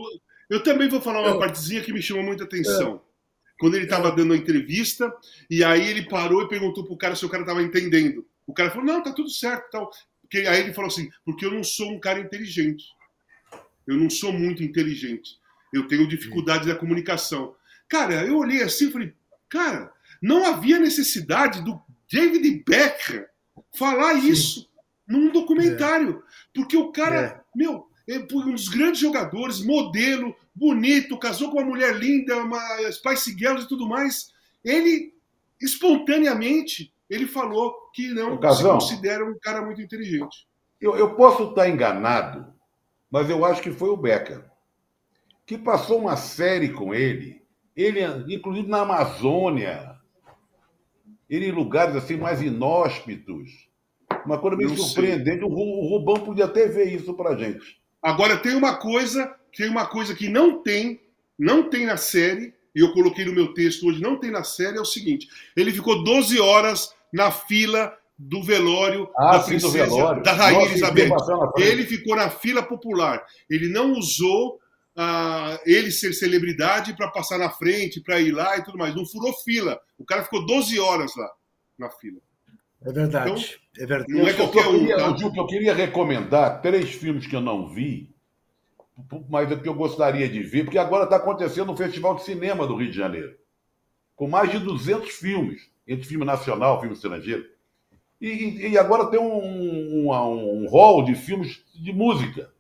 [0.49, 2.95] eu, também vou falar uma partezinha que me chamou muita atenção.
[2.95, 3.13] É.
[3.59, 5.13] Quando ele estava dando a entrevista,
[5.49, 8.25] e aí ele parou e perguntou pro cara se o cara estava entendendo.
[8.45, 9.69] O cara falou, não, tá tudo certo.
[9.71, 9.89] Tal.
[10.21, 12.83] Porque, aí ele falou assim, porque eu não sou um cara inteligente.
[13.87, 15.37] Eu não sou muito inteligente.
[15.71, 17.55] Eu tenho dificuldade da comunicação.
[17.87, 19.13] Cara, eu olhei assim e falei,
[19.47, 19.91] cara,
[20.23, 23.25] não havia necessidade do David Beckham
[23.77, 24.29] falar Sim.
[24.29, 24.69] isso
[25.05, 26.23] num documentário.
[26.25, 26.33] É.
[26.55, 27.41] Porque o cara, é.
[27.53, 33.37] meu, é um dos grandes jogadores, modelo, bonito, casou com uma mulher linda, uma Spice
[33.37, 34.31] Girls e tudo mais.
[34.63, 35.13] Ele,
[35.61, 40.47] espontaneamente, ele falou que não se considera um cara muito inteligente.
[40.79, 42.47] Eu, eu posso estar enganado,
[43.11, 44.41] mas eu acho que foi o Beckham,
[45.45, 47.43] que passou uma série com ele,
[47.75, 48.01] ele
[48.33, 49.92] inclusive na Amazônia,
[51.33, 53.49] ir em lugares assim mais inóspitos.
[54.25, 55.43] Uma coisa meio surpreendente.
[55.43, 57.77] O Rubão podia até ver isso pra gente.
[58.01, 61.01] Agora tem uma coisa, tem uma coisa que não tem,
[61.37, 64.77] não tem na série, e eu coloquei no meu texto hoje, não tem na série,
[64.77, 70.23] é o seguinte: ele ficou 12 horas na fila do velório ah, da princesa, velório.
[70.23, 71.09] da rainha Nossa, Elizabeth.
[71.57, 73.25] Ele ficou na fila popular.
[73.49, 74.59] Ele não usou
[74.95, 78.95] ah, ele ser celebridade para passar na frente, para ir lá e tudo mais.
[78.95, 79.79] Não furou fila.
[79.97, 81.31] O cara ficou 12 horas lá
[81.77, 82.19] na fila.
[82.85, 83.31] É verdade.
[83.31, 83.43] Então,
[83.77, 84.13] é verdade.
[84.13, 84.79] Não é qualquer um.
[84.79, 85.15] Queria, tá?
[85.35, 88.13] eu queria recomendar três filmes que eu não vi,
[89.29, 92.67] mas é que eu gostaria de ver, porque agora está acontecendo um festival de cinema
[92.67, 93.35] do Rio de Janeiro,
[94.15, 97.45] com mais de 200 filmes, entre filme nacional, filme estrangeiro.
[98.19, 102.51] E, e agora tem um, um, um hall de filmes de música,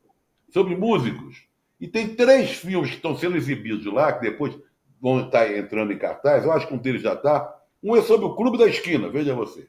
[0.51, 1.47] sobre músicos.
[1.83, 4.57] E tem três filmes que estão sendo exibidos lá, que depois
[5.01, 6.45] vão estar entrando em cartaz.
[6.45, 7.59] Eu acho que um deles já está.
[7.83, 9.67] Um é sobre o Clube da Esquina, veja você.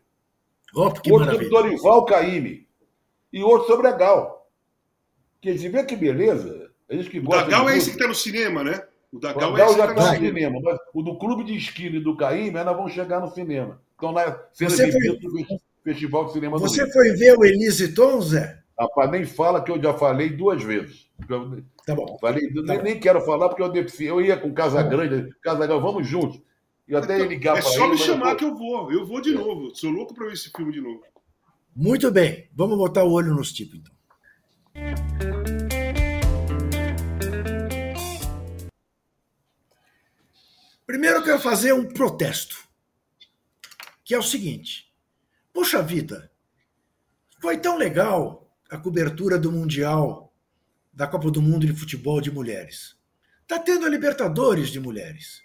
[0.72, 1.32] Oh, outro maravilha.
[1.32, 2.68] sobre Dorival Caymmi.
[3.32, 4.48] E outro sobre a Gal.
[5.40, 6.70] Quer dizer, vê que beleza.
[6.88, 8.80] A gente que o da Gal é esse que está no cinema, né?
[9.12, 10.60] O da Gal, o é esse já está tá no cinema.
[10.62, 13.82] Mas o do Clube de Esquina e do Caymmi ainda vão chegar no cinema.
[13.90, 16.92] estão lá sendo Você exibidos no Festival de Cinema do Você Rio.
[16.92, 18.62] foi ver o Elise Tom, Zé?
[18.78, 21.08] Rapaz, nem fala que eu já falei duas vezes.
[21.28, 22.18] Eu Tá bom.
[22.20, 22.82] falei, Tá nem, bom.
[22.82, 26.40] nem quero falar porque eu, defici- eu ia com Casa Grande, Casa Grande, vamos juntos.
[26.88, 28.92] E até ia ligar É só ele, me mas chamar eu- que eu vou.
[28.92, 29.74] Eu vou de novo.
[29.74, 31.02] Sou louco pra ver esse filme de novo.
[31.74, 32.48] Muito bem.
[32.54, 33.94] Vamos botar o olho nos tipos, então.
[40.86, 42.56] Primeiro eu quero fazer um protesto,
[44.04, 44.92] que é o seguinte.
[45.52, 46.30] Poxa vida,
[47.40, 50.32] foi tão legal a cobertura do Mundial,
[50.92, 52.96] da Copa do Mundo de Futebol de Mulheres.
[53.46, 55.42] Tá tendo a Libertadores de Mulheres.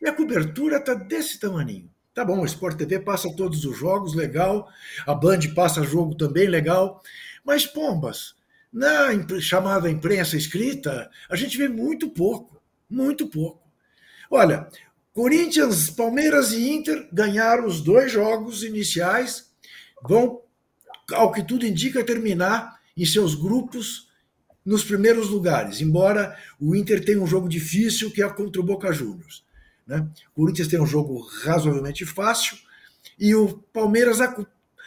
[0.00, 1.90] E a cobertura tá desse tamaninho.
[2.12, 4.68] Tá bom, o Sport TV passa todos os jogos, legal.
[5.06, 7.02] A Band passa jogo também, legal.
[7.44, 8.34] Mas, pombas,
[8.72, 9.08] na
[9.38, 12.60] chamada imprensa escrita, a gente vê muito pouco.
[12.88, 13.70] Muito pouco.
[14.30, 14.68] Olha,
[15.12, 19.50] Corinthians, Palmeiras e Inter ganharam os dois jogos iniciais,
[20.02, 20.42] vão,
[21.12, 24.08] ao que tudo indica, terminar em seus grupos
[24.64, 28.92] nos primeiros lugares, embora o Inter tenha um jogo difícil que é contra o Boca
[28.92, 29.44] Juniors.
[29.86, 30.04] Né?
[30.34, 32.58] O Corinthians tem um jogo razoavelmente fácil
[33.16, 34.34] e o Palmeiras, a,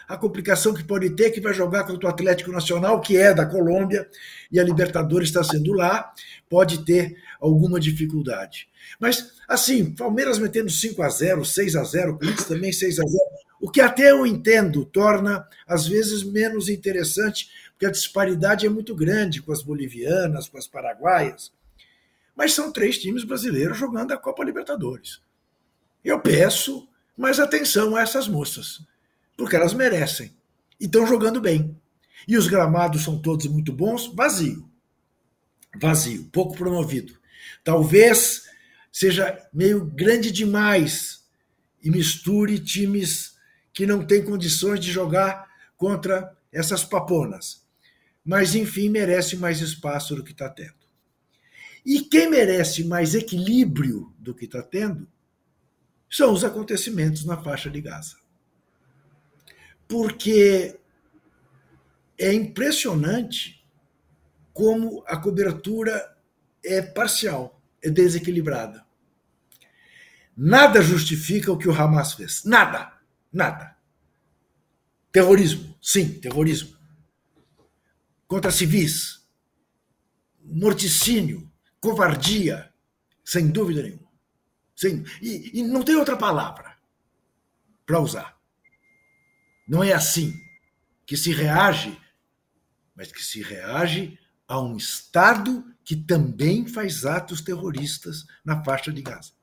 [0.07, 3.45] a complicação que pode ter que vai jogar contra o Atlético Nacional, que é da
[3.45, 4.09] Colômbia,
[4.51, 6.11] e a Libertadores está sendo lá,
[6.49, 8.67] pode ter alguma dificuldade.
[8.99, 13.19] Mas, assim, Palmeiras metendo 5 a 0 6 a 0 Corinthians também 6 a 0
[13.59, 18.95] o que até eu entendo torna, às vezes, menos interessante, porque a disparidade é muito
[18.95, 21.51] grande com as bolivianas, com as paraguaias.
[22.35, 25.21] Mas são três times brasileiros jogando a Copa Libertadores.
[26.03, 26.87] Eu peço
[27.17, 28.81] mais atenção a essas moças,
[29.35, 30.33] porque elas merecem.
[30.79, 31.77] E estão jogando bem.
[32.25, 34.69] E os gramados são todos muito bons, vazio.
[35.75, 37.17] Vazio, pouco promovido.
[37.63, 38.43] Talvez
[38.91, 41.25] seja meio grande demais
[41.83, 43.37] e misture times
[43.79, 47.65] que não têm condições de jogar contra essas paponas.
[48.25, 50.73] Mas, enfim, merece mais espaço do que está tendo.
[51.85, 55.07] E quem merece mais equilíbrio do que está tendo
[56.09, 58.17] são os acontecimentos na faixa de Gaza.
[59.87, 60.77] Porque
[62.17, 63.65] é impressionante
[64.51, 66.17] como a cobertura
[66.61, 68.85] é parcial, é desequilibrada.
[70.35, 72.43] Nada justifica o que o Hamas fez.
[72.43, 72.98] Nada.
[73.31, 73.77] Nada.
[75.11, 75.77] Terrorismo.
[75.81, 76.77] Sim, terrorismo.
[78.27, 79.27] Contra civis.
[80.43, 81.51] Morticínio.
[81.79, 82.73] Covardia.
[83.23, 84.09] Sem dúvida nenhuma.
[84.75, 86.77] Sem, e, e não tem outra palavra
[87.85, 88.39] para usar.
[89.67, 90.33] Não é assim
[91.05, 91.99] que se reage,
[92.95, 94.17] mas que se reage
[94.47, 99.39] a um Estado que também faz atos terroristas na faixa de Gaza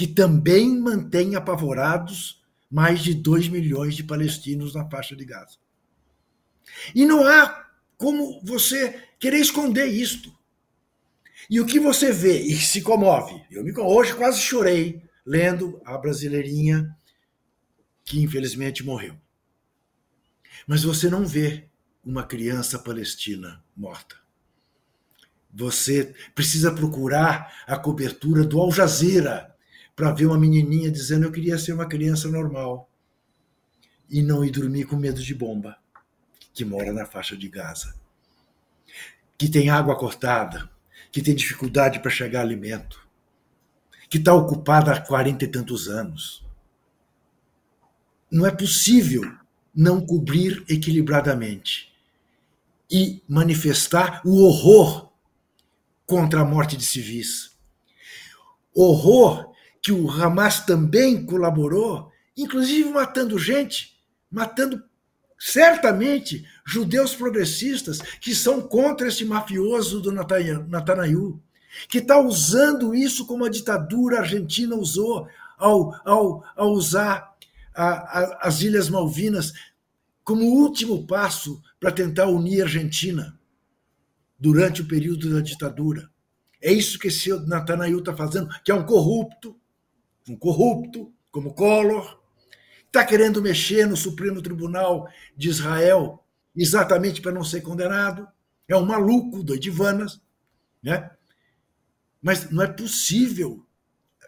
[0.00, 2.39] que também mantém apavorados
[2.70, 5.58] mais de 2 milhões de palestinos na faixa de Gaza.
[6.94, 7.68] E não há
[7.98, 10.32] como você querer esconder isto.
[11.48, 15.98] E o que você vê e se comove, eu me, hoje quase chorei lendo a
[15.98, 16.96] brasileirinha
[18.04, 19.16] que infelizmente morreu.
[20.66, 21.68] Mas você não vê
[22.04, 24.16] uma criança palestina morta.
[25.52, 29.49] Você precisa procurar a cobertura do Al Jazeera
[30.00, 32.88] para ver uma menininha dizendo eu queria ser uma criança normal
[34.08, 35.76] e não ir dormir com medo de bomba,
[36.54, 37.94] que mora na faixa de Gaza,
[39.36, 40.70] que tem água cortada,
[41.12, 43.06] que tem dificuldade para chegar alimento,
[44.08, 46.42] que está ocupada há quarenta e tantos anos.
[48.30, 49.30] Não é possível
[49.74, 51.92] não cobrir equilibradamente
[52.90, 55.12] e manifestar o horror
[56.06, 57.54] contra a morte de civis.
[58.74, 59.49] Horror
[59.82, 63.98] que o Hamas também colaborou, inclusive matando gente,
[64.30, 64.82] matando
[65.38, 71.40] certamente judeus progressistas que são contra esse mafioso do Natanael,
[71.88, 75.26] que está usando isso como a ditadura argentina usou
[75.56, 77.34] ao, ao, ao usar
[77.74, 79.52] a, a, as Ilhas Malvinas
[80.22, 83.38] como último passo para tentar unir a Argentina
[84.38, 86.10] durante o período da ditadura.
[86.60, 89.58] É isso que esse Natanael está fazendo, que é um corrupto,
[90.28, 92.20] um corrupto, como Collor,
[92.86, 96.24] está querendo mexer no Supremo Tribunal de Israel
[96.56, 98.26] exatamente para não ser condenado.
[98.68, 100.20] É um maluco, doidivanas,
[100.82, 101.10] né?
[102.20, 103.64] Mas não é possível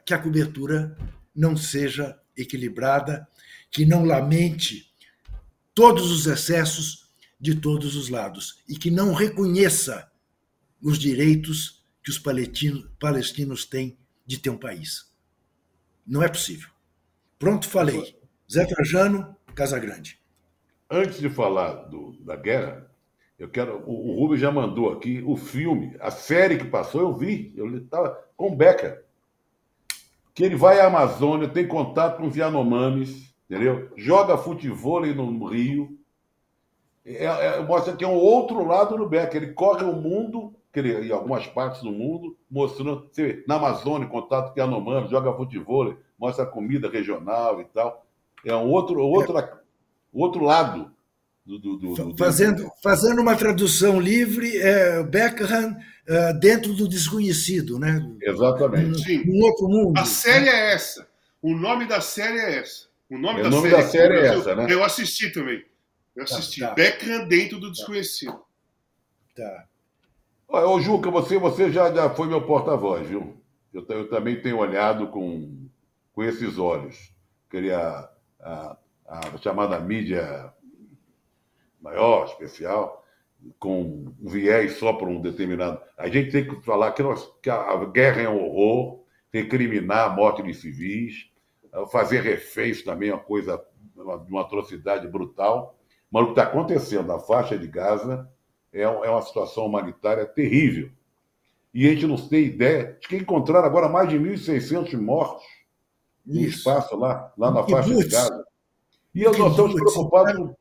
[0.04, 0.96] que a cobertura
[1.34, 3.28] não seja equilibrada,
[3.70, 4.92] que não lamente
[5.74, 10.10] todos os excessos de todos os lados e que não reconheça
[10.80, 15.11] os direitos que os palestinos têm de ter um país.
[16.06, 16.68] Não é possível.
[17.38, 18.16] Pronto, falei.
[18.50, 20.20] Zé Trajano, Casagrande.
[20.90, 22.90] Antes de falar do, da guerra,
[23.38, 23.82] eu quero.
[23.86, 27.78] O, o Rubens já mandou aqui o filme, a série que passou, eu vi, eu
[27.78, 29.04] estava com o Becker.
[30.34, 33.90] Que ele vai à Amazônia, tem contato com os Yanomamis, entendeu?
[33.96, 35.98] Joga futebol no Rio.
[37.04, 39.42] É, é, mostra que é um outro lado do Becker.
[39.42, 43.08] Ele corre o mundo, em algumas partes do mundo, mostrando.
[43.10, 48.06] Você, na Amazônia, contato com Yanomami, joga futebol, mostra comida regional e tal.
[48.44, 49.34] É um outro, outro,
[50.12, 50.90] outro lado
[51.44, 58.00] do, do, do, fazendo, fazendo uma tradução livre, é Beckham é, dentro do desconhecido, né?
[58.20, 59.02] Exatamente.
[59.02, 59.24] Sim.
[59.28, 59.98] Um outro mundo.
[59.98, 61.08] A série é essa.
[61.40, 62.86] O nome da série é essa.
[63.10, 64.66] O nome, é, da, o nome série da série é essa, né?
[64.70, 65.64] Eu assisti também.
[66.14, 66.60] Eu assisti.
[66.60, 66.74] Tá, tá.
[66.74, 68.40] Beckham dentro do desconhecido.
[69.34, 69.66] Tá.
[70.54, 73.42] Ô, Juca, você, você já, já foi meu porta-voz, viu?
[73.72, 75.66] Eu, eu, também tenho olhado com,
[76.12, 77.10] com esses olhos.
[77.48, 78.06] Queria
[78.38, 78.76] a,
[79.08, 80.52] a chamada mídia
[81.80, 83.02] maior, especial,
[83.58, 85.80] com um viés só para um determinado.
[85.96, 90.14] A gente tem que falar que, nós, que a guerra é um horror, recriminar a
[90.14, 91.30] morte de civis,
[91.90, 93.58] fazer reféns também é uma coisa,
[93.96, 95.78] uma, uma atrocidade brutal.
[96.10, 98.30] Mas o que está acontecendo na faixa de Gaza
[98.72, 100.90] é, é uma situação humanitária terrível.
[101.74, 105.44] E a gente não tem ideia de que encontraram agora mais de 1.600 mortos
[106.24, 108.44] no espaço lá, lá na faixa de Gaza.
[109.14, 110.54] E nós estamos preocupados com.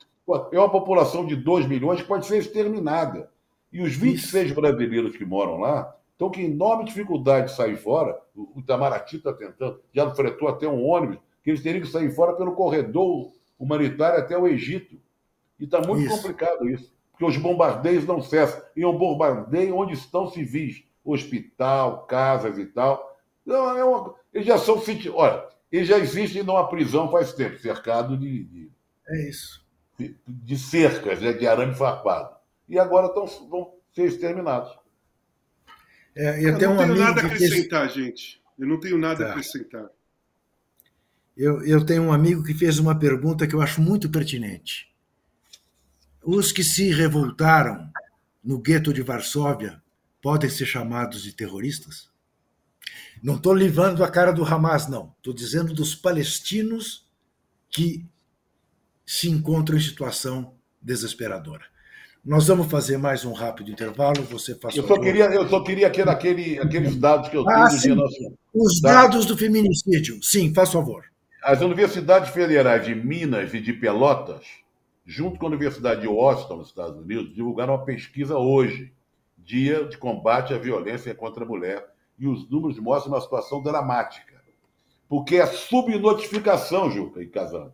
[0.51, 3.29] É uma população de 2 milhões que pode ser exterminada.
[3.71, 4.55] E os 26 Isso.
[4.55, 8.17] brasileiros que moram lá estão com enorme dificuldade de sair fora.
[8.35, 12.33] O Itamaraty está tentando, já fretou até um ônibus, que eles teriam que sair fora
[12.33, 14.97] pelo corredor humanitário até o Egito.
[15.59, 16.15] E está muito isso.
[16.15, 18.61] complicado isso, porque os bombardeios não cessam.
[18.75, 23.15] E um bombardeio onde estão civis, hospital, casas e tal.
[23.45, 24.15] Então, é uma...
[24.33, 24.81] Eles já são.
[25.13, 28.43] Olha, eles já existem numa prisão faz tempo, cercado de.
[28.45, 28.71] de...
[29.07, 29.63] É isso.
[29.99, 32.35] De, de cercas, né, de arame farpado.
[32.67, 34.75] E agora estão, vão ser exterminados.
[36.15, 37.43] É, eu, eu tenho não um tenho nada a fez...
[37.43, 38.41] acrescentar, gente.
[38.57, 39.25] Eu não tenho nada tá.
[39.27, 39.89] a acrescentar.
[41.37, 44.90] Eu, eu tenho um amigo que fez uma pergunta que eu acho muito pertinente.
[46.23, 47.89] Os que se revoltaram
[48.43, 49.81] no gueto de Varsóvia
[50.21, 52.09] podem ser chamados de terroristas?
[53.23, 55.13] Não estou livrando a cara do Hamas, não.
[55.17, 57.07] Estou dizendo dos palestinos
[57.69, 58.05] que
[59.05, 61.65] se encontram em situação desesperadora.
[62.23, 64.21] Nós vamos fazer mais um rápido intervalo.
[64.23, 67.57] Você faz eu só queria, eu só queria aquele, aquele, aqueles dados que eu tenho
[67.57, 67.95] ah, do sim.
[67.95, 68.37] nosso...
[68.53, 70.21] Os dados do feminicídio.
[70.21, 71.05] Sim, faz favor.
[71.43, 74.45] As universidades federais de Minas e de Pelotas,
[75.11, 78.93] junto com a Universidade de Washington, nos Estados Unidos, divulgaram uma pesquisa hoje,
[79.37, 81.85] Dia de Combate à Violência contra a Mulher,
[82.17, 84.41] e os números mostram uma situação dramática.
[85.09, 87.73] Porque é subnotificação, Juca e Casão.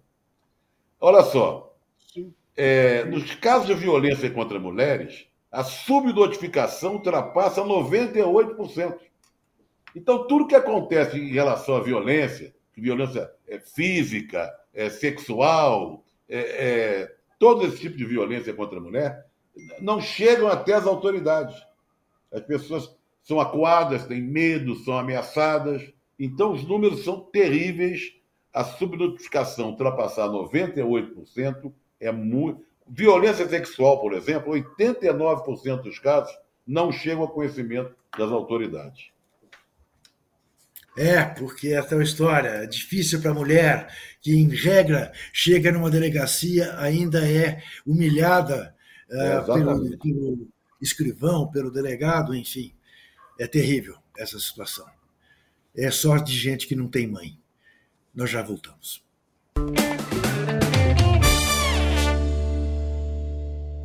[0.99, 1.75] Olha só,
[2.55, 8.97] é, nos casos de violência contra mulheres, a subnotificação ultrapassa 98%.
[9.95, 17.16] Então, tudo que acontece em relação à violência, violência é, física, é, sexual, é, é,
[17.39, 19.25] todo esse tipo de violência contra a mulher,
[19.79, 21.55] não chegam até as autoridades.
[22.31, 25.81] As pessoas são acuadas, têm medo, são ameaçadas.
[26.19, 28.13] Então, os números são terríveis.
[28.53, 32.65] A subnotificação ultrapassar 98% é muito.
[32.87, 36.33] Violência sexual, por exemplo, 89% dos casos
[36.65, 39.11] não chegam ao conhecimento das autoridades.
[40.97, 43.87] É, porque essa é uma história é difícil para a mulher,
[44.19, 48.75] que em regra chega numa delegacia, ainda é humilhada
[49.09, 50.47] É, uh, pelo, pelo
[50.81, 52.73] escrivão, pelo delegado, enfim.
[53.39, 54.85] É terrível essa situação.
[55.75, 57.39] É sorte de gente que não tem mãe.
[58.13, 59.05] Nós já voltamos.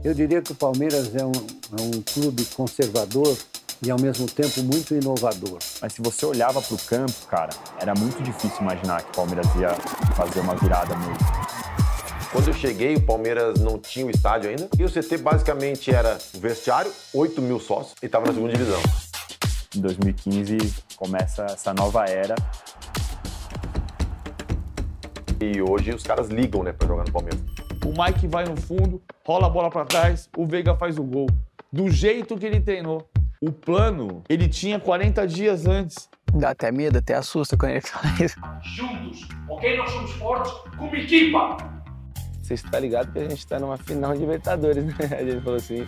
[0.03, 1.33] Eu diria que o Palmeiras é um,
[1.79, 3.39] é um clube conservador
[3.85, 5.59] e ao mesmo tempo muito inovador.
[5.81, 9.47] Mas se você olhava para o campo, cara, era muito difícil imaginar que o Palmeiras
[9.57, 9.75] ia
[10.15, 11.17] fazer uma virada mesmo.
[12.33, 14.69] Quando eu cheguei, o Palmeiras não tinha o estádio ainda.
[14.79, 18.81] E o CT basicamente era o vestiário, 8 mil sócios, e estava na segunda divisão.
[19.77, 20.57] Em 2015
[20.97, 22.35] começa essa nova era.
[25.41, 27.41] E hoje os caras ligam, né, para jogar no Palmeiras.
[27.85, 31.27] O Mike vai no fundo, rola a bola para trás, o Veiga faz o gol.
[31.71, 33.12] Do jeito que ele treinou.
[33.43, 36.09] O plano, ele tinha 40 dias antes.
[36.33, 38.37] Dá até medo, até assusta quando ele fala isso.
[38.63, 39.77] Juntos, ok?
[39.77, 41.57] Nós somos fortes como equipa.
[42.41, 44.95] Você está ligado que a gente está numa final de Libertadores, né?
[45.11, 45.85] A gente falou assim.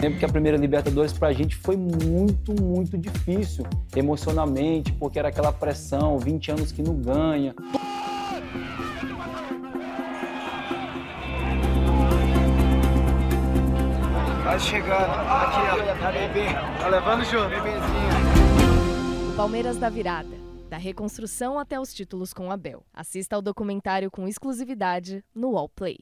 [0.00, 5.52] Lembro que a primeira Libertadores pra gente foi muito, muito difícil emocionalmente, porque era aquela
[5.52, 7.54] pressão, 20 anos que não ganha.
[14.58, 15.10] Quase chegando.
[15.10, 16.46] Aqui, ó, tá bebê.
[16.80, 17.48] Tá levando junto.
[17.48, 19.30] Bebezinho.
[19.30, 20.36] O Palmeiras da Virada.
[20.68, 22.84] Da reconstrução até os títulos com Abel.
[22.92, 25.98] Assista ao documentário com exclusividade no Wallplay.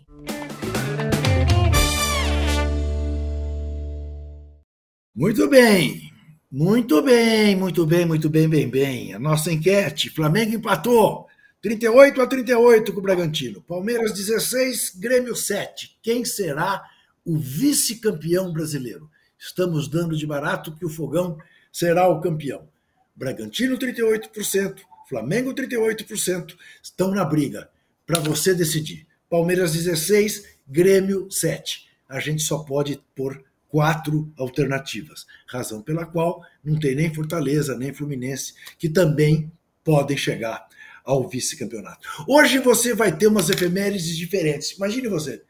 [5.14, 6.10] Muito bem,
[6.50, 9.14] muito bem, muito bem, muito bem, bem, bem.
[9.14, 11.26] A nossa enquete: Flamengo empatou
[11.62, 13.62] 38 a 38 com o Bragantino.
[13.62, 15.98] Palmeiras 16, Grêmio 7.
[16.02, 16.82] Quem será
[17.26, 19.10] o vice-campeão brasileiro?
[19.36, 21.36] Estamos dando de barato que o Fogão
[21.72, 22.68] será o campeão.
[23.14, 24.76] Bragantino 38%,
[25.08, 27.68] Flamengo 38%, estão na briga
[28.06, 29.06] para você decidir.
[29.28, 31.88] Palmeiras 16, Grêmio 7.
[32.08, 37.92] A gente só pode pôr quatro alternativas, razão pela qual não tem nem Fortaleza, nem
[37.92, 39.50] Fluminense, que também
[39.82, 40.66] podem chegar
[41.04, 42.08] ao vice-campeonato.
[42.28, 44.72] Hoje você vai ter umas efemérides diferentes.
[44.72, 45.42] Imagine você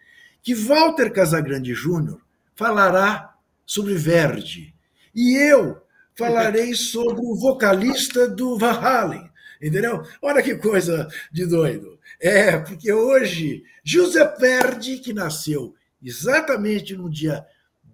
[0.47, 2.23] que Walter Casagrande Júnior
[2.55, 3.37] falará
[3.67, 4.73] sobre Verdi
[5.13, 5.83] e eu
[6.15, 9.29] falarei sobre o vocalista do Van Halen,
[9.61, 10.05] entendeu?
[10.23, 11.99] Olha que coisa de doido.
[12.21, 17.45] É, porque hoje Giuseppe Verdi, que nasceu exatamente no dia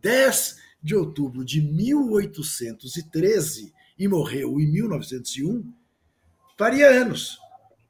[0.02, 5.72] 10 de outubro de 1813 e morreu em 1901,
[6.58, 7.38] faria anos.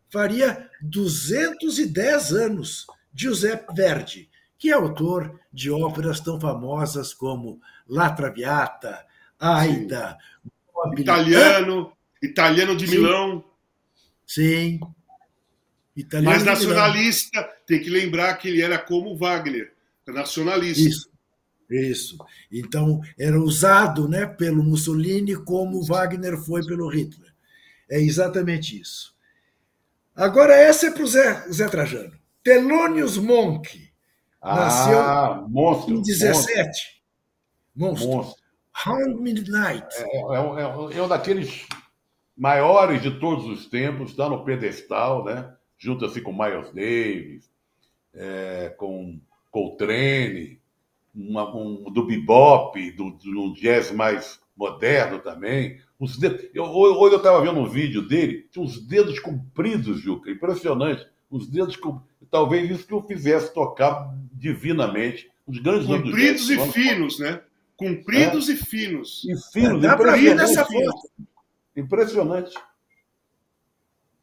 [0.09, 2.87] Faria 210 anos.
[3.13, 4.31] Giuseppe Verdi,
[4.63, 9.05] que é autor de óperas tão famosas como La Traviata,
[9.37, 10.17] Aida,
[10.97, 11.93] Italiano,
[12.23, 12.95] Italiano de Sim.
[12.95, 13.45] Milão.
[14.25, 14.79] Sim.
[15.97, 19.73] Italiano Mas nacionalista, tem que lembrar que ele era como Wagner,
[20.07, 20.89] nacionalista.
[20.89, 21.11] Isso.
[21.69, 22.17] Isso.
[22.49, 27.35] Então, era usado né, pelo Mussolini como Wagner foi pelo Hitler.
[27.91, 29.13] É exatamente isso.
[30.15, 32.17] Agora, essa é para o Zé, Zé Trajano.
[32.45, 33.92] Telônios Monk
[34.43, 37.03] nasceu ah, monstro, em 17.
[37.75, 38.09] Monstro.
[38.09, 38.43] monstro.
[38.75, 39.87] Round Midnight.
[39.97, 41.67] É, é, é, é, um daqueles
[42.37, 45.55] maiores de todos os tempos, está no pedestal, né?
[45.79, 47.51] Junta-se com Miles Davis,
[48.15, 49.21] é, com
[49.51, 50.61] Coltrane,
[51.15, 55.81] uma, um, do bebop, do, do jazz mais moderno também.
[55.99, 60.31] Os dedos, eu, hoje eu estava vendo um vídeo dele, tinha uns dedos compridos, Juca,
[60.31, 61.07] impressionante.
[61.31, 61.79] Os dedos,
[62.33, 65.31] talvez isso que o fizesse tocar divinamente.
[65.47, 67.43] Os grandes Compridos e finos, né?
[67.77, 68.53] Compridos é?
[68.53, 69.23] e finos.
[69.25, 71.11] E finos, é, dá para ver nessa foto.
[71.77, 72.57] Impressionante.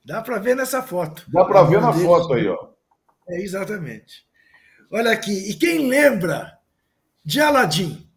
[0.03, 1.24] Dá para ver nessa foto.
[1.28, 2.70] Dá para ver na foto aí, ó.
[3.30, 4.26] É, exatamente.
[4.91, 6.57] Olha aqui, e quem lembra
[7.24, 8.10] de Aladim.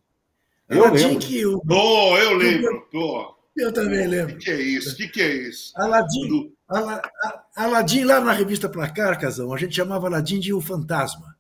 [0.69, 1.19] Eu Aladim lembro.
[1.21, 1.63] que o.
[1.69, 2.89] Oh, eu lembro.
[2.95, 3.35] Oh.
[3.55, 4.37] Eu também lembro.
[4.37, 4.95] O que, que, é isso?
[4.95, 5.73] O que, que, é isso?
[5.77, 6.57] Aladim, Do...
[7.57, 11.37] Aladim, lá na revista Placar, Casão, a gente chamava Aladim de o fantasma,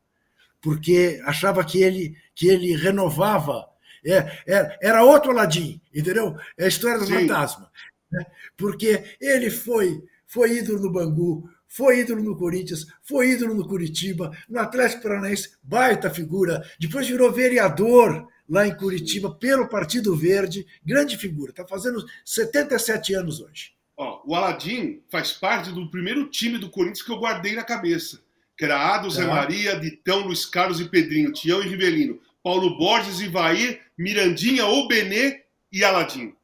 [0.61, 3.69] porque achava que ele, que ele renovava.
[4.05, 4.17] É,
[4.47, 6.37] é, era outro Aladim, entendeu?
[6.59, 7.21] É a história do Sim.
[7.21, 7.71] fantasma.
[8.11, 8.27] Né?
[8.57, 14.37] Porque ele foi, foi ídolo no Bangu, foi ídolo no Corinthians, foi ídolo no Curitiba,
[14.49, 16.63] no Atlético Paranaense, baita figura.
[16.79, 21.51] Depois virou vereador lá em Curitiba pelo Partido Verde, grande figura.
[21.51, 23.73] Está fazendo 77 anos hoje.
[23.97, 28.23] Ó, o Aladim faz parte do primeiro time do Corinthians que eu guardei na cabeça.
[28.57, 29.35] Que era Ado, Zé tá.
[29.35, 35.85] Maria, Ditão, Luiz Carlos e Pedrinho, Tião e Rivelino, Paulo Borges, Ivair, Mirandinha, Obenê e
[35.85, 36.35] Aladim.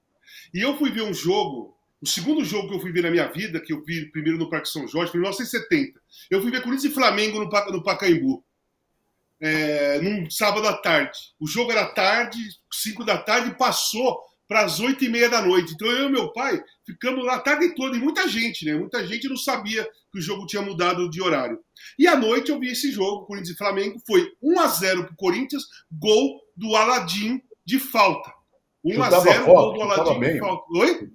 [0.53, 3.27] E eu fui ver um jogo o segundo jogo que eu fui ver na minha
[3.27, 6.01] vida, que eu vi primeiro no Parque São Jorge, foi em 1970.
[6.31, 8.45] Eu fui ver Corinthians e Flamengo no, no Pacaembu.
[9.41, 11.19] É, num sábado à tarde.
[11.41, 12.39] O jogo era tarde,
[12.73, 15.75] 5 da tarde, e passou para as 8 e meia da noite.
[15.75, 18.75] Então eu e meu pai ficamos lá a tarde toda, e muita gente, né?
[18.75, 21.61] Muita gente não sabia que o jogo tinha mudado de horário.
[21.99, 25.13] E à noite eu vi esse jogo, Corinthians e Flamengo, foi 1 a 0 para
[25.13, 28.33] o Corinthians, gol do Aladim de falta.
[28.83, 30.65] 1 a 0 gol do Aladim de falta.
[30.79, 31.11] Oi?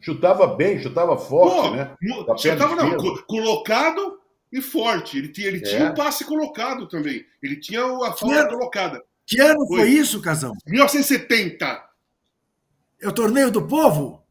[0.00, 1.94] Chutava bem, chutava forte, Pô, né?
[2.38, 4.18] chutava não, colocado
[4.50, 5.18] e forte.
[5.18, 5.90] Ele tinha, ele tinha é.
[5.90, 7.24] um passe colocado também.
[7.42, 9.02] Ele tinha a falta colocada.
[9.26, 10.52] Que ano foi, foi isso, Casão?
[10.66, 11.87] 1970.
[13.00, 14.24] É o torneio do povo?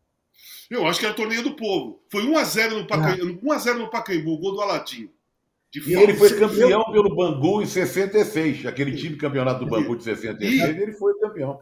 [0.70, 2.04] Eu acho que era o torneio do povo.
[2.10, 3.58] Foi 1x0 no Pacaembu, ah.
[3.58, 5.10] 1x0 no Pacaembu, o gol do Aladim.
[5.76, 10.54] E ele foi campeão pelo Bangu em 66, aquele time campeonato do Bangu de 66,
[10.54, 10.82] e...
[10.82, 11.60] ele foi campeão.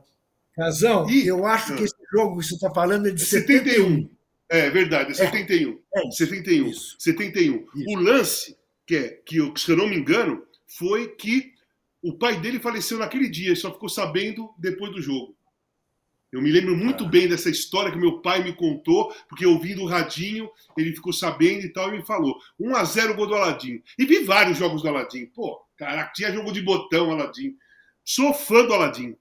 [0.55, 1.27] Casão, e...
[1.27, 3.73] eu acho que esse jogo que você está falando é de 71.
[3.73, 4.09] 71.
[4.47, 5.79] É verdade, é 71.
[5.93, 6.67] É, é 71.
[6.67, 6.95] Isso.
[6.99, 7.55] 71.
[7.55, 7.89] Isso.
[7.89, 11.51] O lance, que, é, que, eu, se eu não me engano, foi que
[12.01, 15.34] o pai dele faleceu naquele dia, ele só ficou sabendo depois do jogo.
[16.35, 17.07] Eu me lembro muito ah.
[17.07, 21.65] bem dessa história que meu pai me contou, porque ouvindo o radinho, ele ficou sabendo
[21.65, 22.37] e tal, e me falou.
[22.59, 23.81] 1 a 0 gol do Aladim.
[23.97, 25.27] E vi vários jogos do Aladim.
[25.27, 27.55] Pô, caraca, tinha jogo de botão, Aladim.
[28.03, 29.15] Sou fã do Aladim.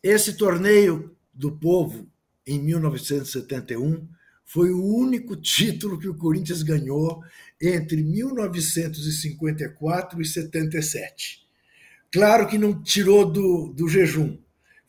[0.00, 2.08] esse torneio do povo,
[2.46, 4.06] em 1971,
[4.44, 7.24] foi o único título que o Corinthians ganhou
[7.60, 11.44] entre 1954 e 77.
[12.12, 14.38] Claro que não tirou do, do jejum.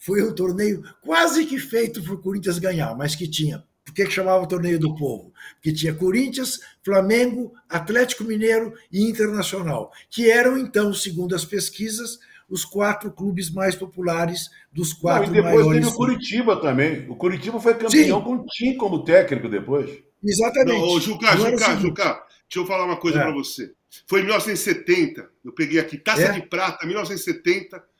[0.03, 3.63] Foi um torneio quase que feito para o Corinthians ganhar, mas que tinha.
[3.85, 5.31] Por que chamava o Torneio do Povo?
[5.55, 12.17] Porque tinha Corinthians, Flamengo, Atlético Mineiro e Internacional, que eram, então, segundo as pesquisas,
[12.49, 15.85] os quatro clubes mais populares dos quatro Não, e depois maiores.
[15.85, 17.07] teve o Curitiba também.
[17.07, 18.25] O Curitiba foi campeão Sim.
[18.25, 20.01] com o Tim como técnico depois.
[20.23, 20.79] Exatamente.
[20.79, 23.21] Não, ô, Juca, Juca, Juca, deixa eu falar uma coisa é.
[23.21, 23.71] para você.
[24.07, 26.31] Foi em 1970, eu peguei aqui, Taça é?
[26.31, 27.90] de Prata, 1970,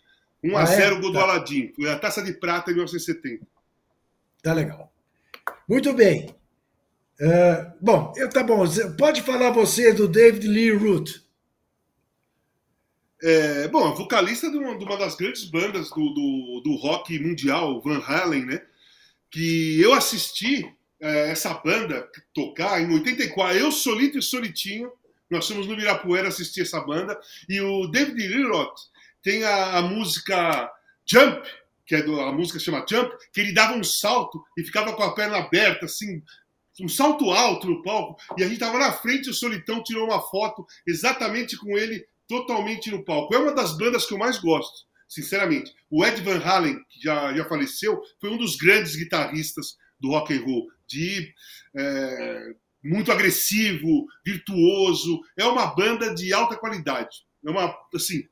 [0.44, 1.02] 1 a 0 ah, é?
[1.02, 1.24] gol do tá.
[1.24, 1.72] Aladim.
[1.76, 3.46] Foi a Taça de Prata em 1970.
[4.42, 4.92] Tá legal.
[5.68, 6.36] Muito bem.
[7.20, 8.66] Uh, bom, eu, tá bom.
[8.98, 11.22] Pode falar você do David Lee Root.
[13.24, 17.80] É, bom, vocalista de uma, de uma, das grandes bandas do, do, do, rock mundial,
[17.80, 18.62] Van Halen, né?
[19.30, 20.66] Que eu assisti
[21.00, 23.60] é, essa banda tocar em 84.
[23.60, 24.92] Eu, solito e solitinho,
[25.30, 27.20] nós fomos no Mirapuera assistir essa banda.
[27.48, 28.91] E o David Lilroth
[29.22, 30.72] tem a, a música
[31.06, 31.48] Jump,
[31.86, 35.04] que é do, a música chama Jump, que ele dava um salto e ficava com
[35.04, 36.22] a perna aberta, assim,
[36.80, 38.20] um salto alto no palco.
[38.38, 42.90] E a gente estava na frente, o Solitão tirou uma foto exatamente com ele totalmente
[42.90, 43.36] no palco.
[43.36, 45.74] É uma das bandas que eu mais gosto, sinceramente.
[45.90, 50.34] O Ed Van Halen, que já, já faleceu, foi um dos grandes guitarristas do rock
[50.34, 51.34] and roll, de
[51.76, 52.54] é,
[52.84, 55.22] muito agressivo, virtuoso.
[55.38, 57.26] É uma banda de alta qualidade.
[57.46, 58.24] É uma assim,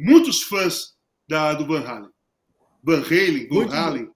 [0.00, 0.96] muitos fãs
[1.28, 2.10] da, do Van Halen.
[2.82, 4.04] Van Halen, Van muito Halen.
[4.04, 4.14] Bem.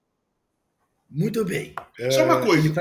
[1.10, 1.74] Muito bem.
[2.10, 2.74] Só uma é, coisa,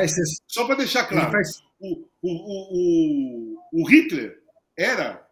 [0.48, 1.62] só para deixar claro, faz...
[1.80, 4.42] o, o, o, o Hitler
[4.76, 5.28] era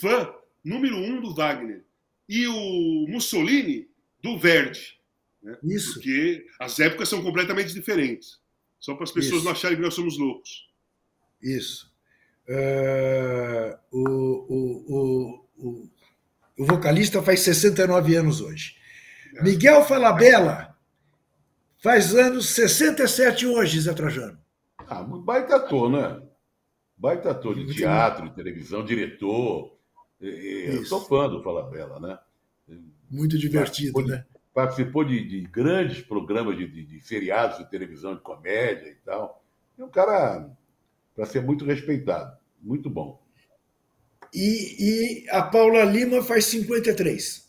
[0.00, 0.32] fã
[0.64, 1.84] número um do Wagner
[2.28, 3.88] e o Mussolini
[4.22, 5.00] do Verdi.
[5.42, 5.56] Né?
[5.64, 5.94] Isso.
[5.94, 8.40] Porque as épocas são completamente diferentes.
[8.78, 9.44] Só para as pessoas Isso.
[9.44, 10.68] não acharem que nós somos loucos.
[11.42, 11.92] Isso.
[12.48, 14.04] Uh, o,
[14.48, 15.90] o, o,
[16.58, 18.76] o, vocalista faz 69 anos hoje.
[19.42, 20.76] Miguel Falabella
[21.78, 24.38] faz anos 67 hoje, Zé Trajano.
[24.78, 26.22] Ah, baita ator, né?
[26.96, 29.76] Baita ator de teatro, televisão, diretor,
[30.20, 32.18] eu sou fã do Fala Bela, né?
[33.10, 34.16] Muito divertido, participou né?
[34.16, 38.94] De, participou de, de, grandes programas de, de, de, seriados de televisão de comédia e
[39.04, 39.44] tal.
[39.78, 40.50] É um cara
[41.14, 42.36] para ser muito respeitado.
[42.60, 43.22] Muito bom.
[44.34, 47.46] E, e, a Paula Lima faz 53.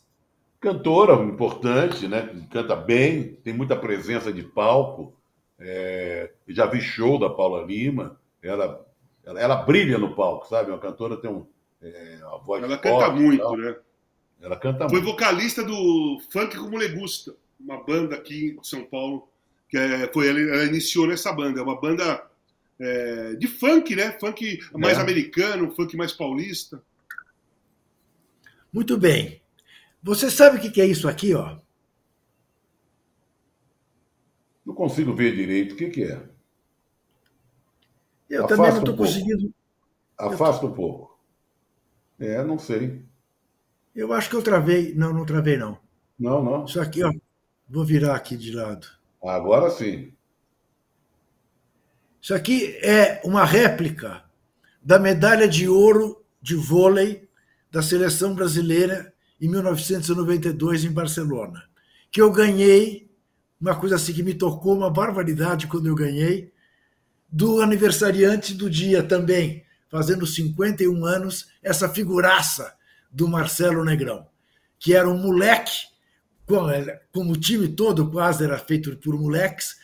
[0.59, 2.29] Cantora importante, né?
[2.51, 5.13] Canta bem, tem muita presença de palco.
[5.59, 8.19] É, já vi show da Paula Lima.
[8.41, 8.85] Ela,
[9.23, 10.71] ela, ela brilha no palco, sabe?
[10.71, 11.45] Uma cantora tem um,
[11.81, 13.75] é, a voz Ela canta forte, muito, né?
[14.41, 15.11] Ela canta Foi muito.
[15.11, 19.27] vocalista do Funk Como Le Gusta, uma banda aqui de São Paulo,
[19.69, 21.59] que é, foi, ela, ela iniciou nessa banda.
[21.59, 22.26] É uma banda
[22.79, 24.11] é, de funk, né?
[24.19, 25.01] Funk mais é.
[25.01, 26.81] americano, funk mais paulista.
[28.71, 29.41] Muito bem.
[30.03, 31.57] Você sabe o que é isso aqui, ó?
[34.65, 35.73] Não consigo ver direito.
[35.73, 36.21] O que, que é?
[38.29, 39.53] Eu Afasta também não estou um conseguindo.
[40.17, 41.17] Afasta um pouco.
[42.19, 43.01] É, não sei.
[43.95, 44.93] Eu acho que eu travei.
[44.93, 45.79] Não, não travei, não.
[46.19, 46.65] Não, não.
[46.65, 47.11] Isso aqui, ó.
[47.69, 48.87] Vou virar aqui de lado.
[49.23, 50.13] Agora sim.
[52.21, 54.23] Isso aqui é uma réplica
[54.81, 57.27] da medalha de ouro de vôlei
[57.71, 61.63] da seleção brasileira em 1992 em Barcelona,
[62.11, 63.09] que eu ganhei,
[63.59, 66.51] uma coisa assim que me tocou uma barbaridade quando eu ganhei,
[67.29, 72.73] do aniversariante do dia também, fazendo 51 anos, essa figuraça
[73.11, 74.27] do Marcelo Negrão,
[74.79, 75.87] que era um moleque,
[77.11, 79.75] como o time todo quase era feito por moleques,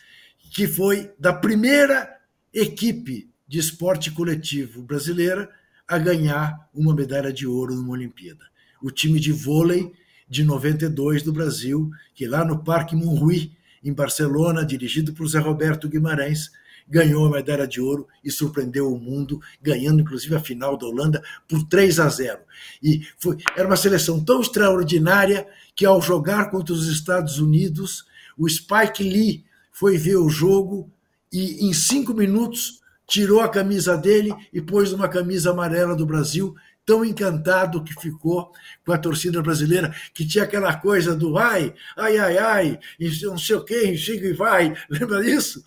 [0.50, 2.13] que foi da primeira
[2.54, 5.50] equipe de esporte coletivo brasileira
[5.88, 8.44] a ganhar uma medalha de ouro numa Olimpíada.
[8.80, 9.92] O time de vôlei
[10.28, 13.52] de 92 do Brasil, que lá no Parque Monruí,
[13.82, 16.50] em Barcelona, dirigido por Zé Roberto Guimarães,
[16.88, 21.22] ganhou a medalha de ouro e surpreendeu o mundo, ganhando inclusive a final da Holanda
[21.48, 22.38] por 3 a 0.
[22.82, 28.04] E foi, era uma seleção tão extraordinária que, ao jogar contra os Estados Unidos,
[28.38, 30.90] o Spike Lee foi ver o jogo
[31.34, 36.54] e, em cinco minutos, tirou a camisa dele e pôs uma camisa amarela do Brasil
[36.86, 38.52] tão encantado que ficou
[38.84, 42.78] com a torcida brasileira, que tinha aquela coisa do ai, ai, ai, ai,
[43.22, 44.74] não sei o quê, chega e vai.
[44.88, 45.64] Lembra disso?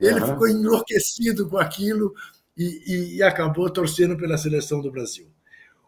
[0.00, 0.26] Ele uhum.
[0.28, 2.14] ficou enlouquecido com aquilo
[2.56, 5.26] e, e, e acabou torcendo pela seleção do Brasil.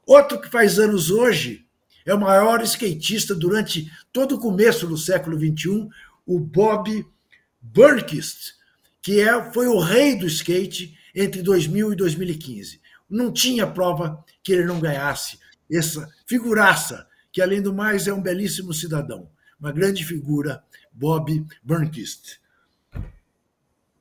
[0.04, 1.64] Outro que faz anos hoje
[2.04, 5.88] é o maior skatista durante todo o começo do século XXI,
[6.26, 7.06] o Bob
[7.60, 8.57] Burnquist,
[9.02, 12.80] que é, foi o rei do skate entre 2000 e 2015.
[13.08, 15.38] Não tinha prova que ele não ganhasse
[15.70, 20.62] essa figuraça, que além do mais é um belíssimo cidadão, uma grande figura,
[20.92, 22.40] Bob Burnquist.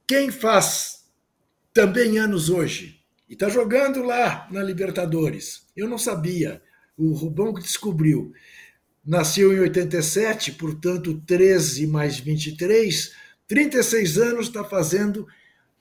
[0.08, 1.06] Quem faz
[1.74, 6.62] também anos hoje e está jogando lá na Libertadores, eu não sabia,
[6.98, 8.34] o Rubão que descobriu.
[9.06, 13.14] Nasceu em 87, portanto, 13 mais 23,
[13.48, 15.28] 36 anos, está fazendo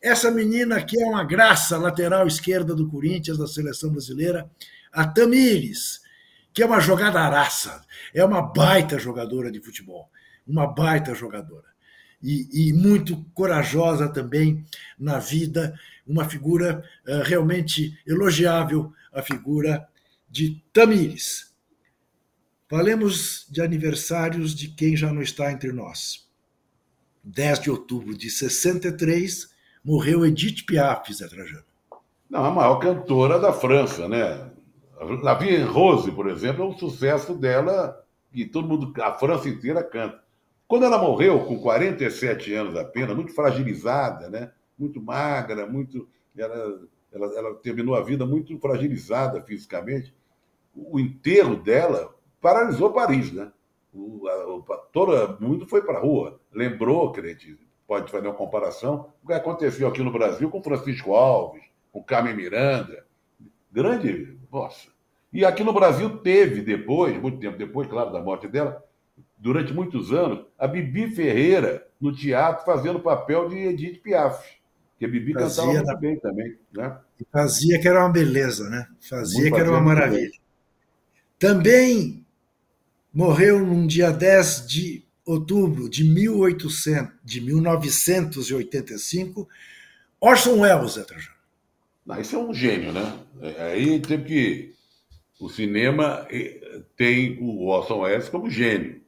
[0.00, 4.48] essa menina que é uma graça, lateral esquerda do Corinthians, da seleção brasileira,
[4.92, 6.00] a Tamires,
[6.52, 7.84] que é uma jogadaraça,
[8.14, 10.10] é uma baita jogadora de futebol,
[10.46, 11.66] uma baita jogadora.
[12.22, 14.64] E, e muito corajosa também
[14.98, 19.86] na vida, uma figura uh, realmente elogiável, a figura
[20.30, 21.54] de Tamires.
[22.68, 26.25] Falemos de aniversários de quem já não está entre nós.
[27.26, 29.50] 10 de outubro de 63,
[29.84, 31.64] morreu Edith Piaf, Zé Trajano.
[32.30, 34.50] Não, a maior cantora da França, né?
[35.24, 39.82] A Vie Rose, por exemplo, é um sucesso dela e todo mundo, a França inteira
[39.82, 40.22] canta.
[40.68, 44.52] Quando ela morreu, com 47 anos apenas, muito fragilizada, né?
[44.78, 46.08] muito magra, muito.
[46.36, 46.80] Ela,
[47.12, 50.14] ela, ela terminou a vida muito fragilizada fisicamente.
[50.74, 53.50] O enterro dela paralisou Paris, né?
[53.96, 54.62] O, a, o,
[54.92, 56.40] todo mundo foi para a rua.
[56.52, 61.62] Lembrou, crente, pode fazer uma comparação, o que aconteceu aqui no Brasil com Francisco Alves,
[61.90, 63.06] com Carmen Miranda.
[63.72, 64.88] Grande, nossa.
[65.32, 68.82] E aqui no Brasil teve depois, muito tempo depois, claro, da morte dela,
[69.36, 74.56] durante muitos anos, a Bibi Ferreira no teatro fazendo o papel de Edith Piaf.
[74.98, 76.58] Que a Bibi fazia cantava muito bem também.
[76.72, 76.98] Né?
[77.30, 78.86] Fazia que era uma beleza, né?
[79.08, 80.32] Fazia muito que era uma maravilha.
[81.38, 82.25] Também
[83.16, 89.48] morreu num dia 10 de outubro de, 1800, de 1985,
[90.20, 91.34] Orson Welles, Etrajano.
[92.04, 93.18] Não, isso é um gênio, né?
[93.40, 94.74] É, aí tem que.
[95.40, 99.00] O cinema eh, tem o Orson Welles como gênio.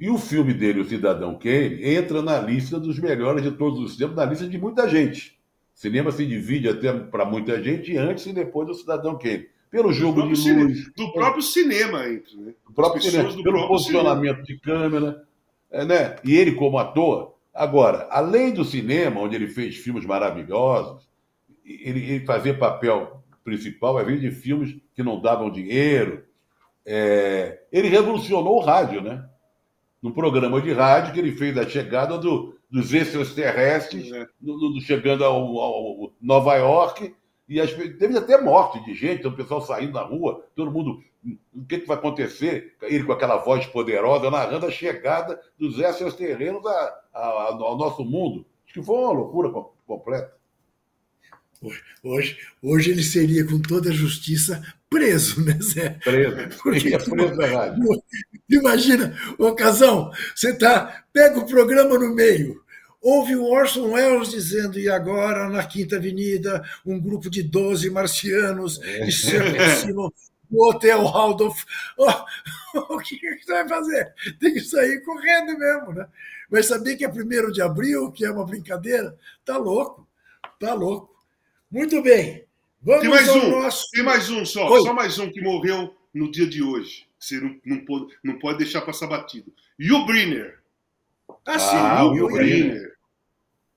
[0.00, 3.98] E o filme dele, O Cidadão Kane, entra na lista dos melhores de todos os
[3.98, 5.38] tempos, na lista de muita gente.
[5.74, 9.46] O cinema se divide até para muita gente antes e depois do Cidadão Kane.
[9.76, 10.92] Pelo jogo de luz.
[10.96, 12.54] Do próprio cinema entra, né?
[12.66, 14.46] Do próprio cinema, do pelo próprio posicionamento cinema.
[14.46, 15.24] de câmera,
[15.70, 16.16] é, né?
[16.24, 17.34] E ele como ator.
[17.52, 21.08] Agora, além do cinema, onde ele fez filmes maravilhosos,
[21.64, 26.24] ele, ele fazia papel principal, às vezes, de filmes que não davam dinheiro.
[26.84, 29.24] É, ele revolucionou o rádio, né?
[30.06, 34.26] no programa de rádio que ele fez a chegada do, dos extraterrestres, é.
[34.40, 37.14] no, chegando ao, ao, Nova York,
[37.48, 41.00] e as, teve até morte de gente, o pessoal saindo na rua, todo mundo,
[41.54, 42.74] o que, que vai acontecer?
[42.82, 48.44] Ele com aquela voz poderosa, narrando a chegada dos extraterrenos a, a, ao nosso mundo.
[48.64, 49.50] Acho que foi uma loucura
[49.86, 50.34] completa.
[52.02, 55.90] Hoje, hoje ele seria, com toda a justiça, preso, né, Zé?
[56.04, 56.58] Preso.
[56.62, 57.80] Porque, é preso errado.
[58.48, 62.62] Imagina, ocasião, você tá, pega o programa no meio,
[63.06, 68.80] ouve o Orson Welles dizendo, e agora, na Quinta Avenida, um grupo de 12 marcianos
[68.82, 69.08] é.
[69.10, 70.12] cima
[70.50, 71.64] do Hotel Waldorf.
[72.78, 74.12] Oh, o que, você vai fazer?
[74.38, 76.06] Tem que sair correndo mesmo, né?
[76.50, 80.06] Mas saber que é primeiro de abril, que é uma brincadeira, tá louco,
[80.60, 81.16] tá louco.
[81.70, 82.44] Muito bem.
[82.82, 83.84] Vamos tem mais um, nosso...
[83.92, 84.82] tem mais um só, Oi.
[84.82, 87.06] só mais um que morreu no dia de hoje.
[87.18, 89.50] Você não, não, pode, não pode deixar passar batido.
[89.80, 90.58] Hugh Briner.
[91.46, 92.95] Ah, sim, ah, Hugh Briner.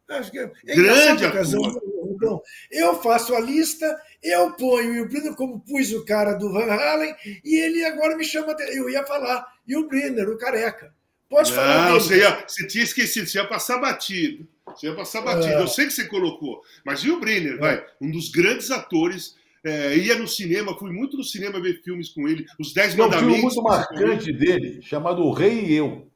[0.10, 1.82] Acho que é, Grande ator.
[2.16, 2.42] Então,
[2.72, 3.86] eu faço a lista,
[4.22, 7.16] eu ponho o Briner como pus o cara do Van Halen
[7.46, 8.56] e ele agora me chama.
[8.74, 10.94] Eu ia falar, e o Briner, o careca.
[11.30, 11.92] Pode falar.
[11.92, 14.48] Não, você, ia, você tinha esquecido, você ia passar batido.
[14.68, 15.54] Você ia passar batido.
[15.54, 15.62] É.
[15.62, 16.62] Eu sei que você colocou.
[16.84, 17.58] Mas e o Brenner, é.
[17.58, 17.86] vai?
[18.02, 19.38] Um dos grandes atores.
[19.64, 22.46] É, ia no cinema, fui muito no cinema ver filmes com ele.
[22.58, 23.30] Os Dez Tem Mandamentos.
[23.30, 26.09] um filme muito marcante dele, chamado O Rei e Eu.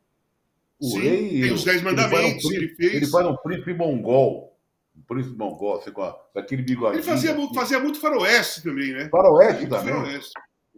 [0.83, 2.93] O Sim, Rei tem os Dez Mandamentos ele, um príncipe, ele fez.
[2.95, 4.59] Ele faz um príncipe mongol.
[4.93, 6.95] Um príncipe mongol, assim, com, a, com aquele bigodinho.
[6.95, 7.53] Ele fazia, assim.
[7.53, 9.07] fazia muito faroeste também, né?
[9.07, 9.93] Faroeste também.
[9.93, 10.31] Faroeste.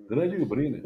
[0.07, 0.83] Grande Brenner.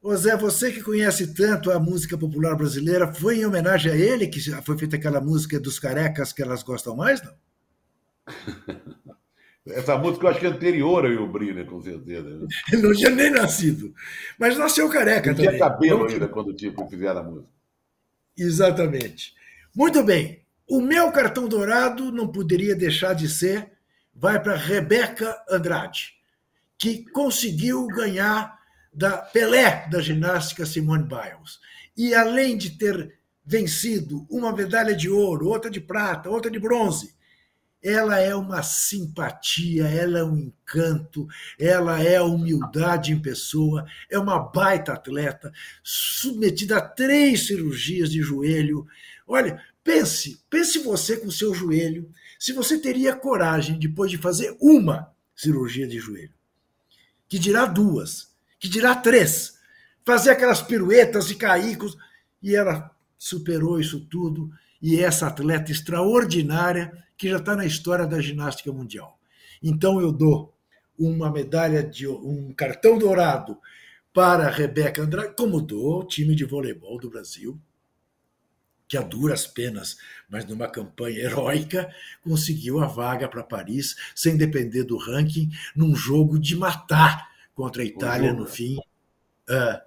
[0.00, 4.26] Ô Zé, você que conhece tanto a música popular brasileira, foi em homenagem a ele
[4.26, 7.34] que foi feita aquela música dos carecas que elas gostam mais, não?
[9.64, 12.28] Essa música eu acho que é anterior ao Brilha, com certeza.
[12.28, 12.48] Né?
[12.72, 13.94] Ele não tinha nem nascido.
[14.38, 15.50] Mas nasceu careca não também.
[15.50, 17.61] tinha cabelo ainda quando tipo, fizeram a música.
[18.36, 19.34] Exatamente.
[19.74, 20.42] Muito bem.
[20.68, 23.72] O meu cartão dourado não poderia deixar de ser,
[24.14, 26.14] vai para Rebeca Andrade,
[26.78, 28.58] que conseguiu ganhar
[28.92, 31.58] da Pelé da ginástica Simone Biles.
[31.96, 37.14] E além de ter vencido uma medalha de ouro, outra de prata, outra de bronze,
[37.82, 41.26] ela é uma simpatia, ela é um encanto,
[41.58, 45.52] ela é humildade em pessoa, é uma baita atleta,
[45.82, 48.86] submetida a três cirurgias de joelho.
[49.26, 55.12] Olha, pense, pense você com seu joelho, se você teria coragem, depois de fazer uma
[55.34, 56.34] cirurgia de joelho,
[57.28, 58.30] que dirá duas,
[58.60, 59.58] que dirá três,
[60.04, 61.78] fazer aquelas piruetas e cair,
[62.40, 66.92] e ela superou isso tudo, e essa atleta extraordinária
[67.22, 69.16] que já está na história da ginástica mundial.
[69.62, 70.52] Então eu dou
[70.98, 73.56] uma medalha de um cartão dourado
[74.12, 77.56] para a Rebeca Andrade, como dou ao time de voleibol do Brasil,
[78.88, 79.96] que a duras penas,
[80.28, 81.94] mas numa campanha heróica,
[82.24, 87.86] conseguiu a vaga para Paris, sem depender do ranking, num jogo de matar contra a
[87.86, 88.78] Itália no fim.
[89.48, 89.80] Uh,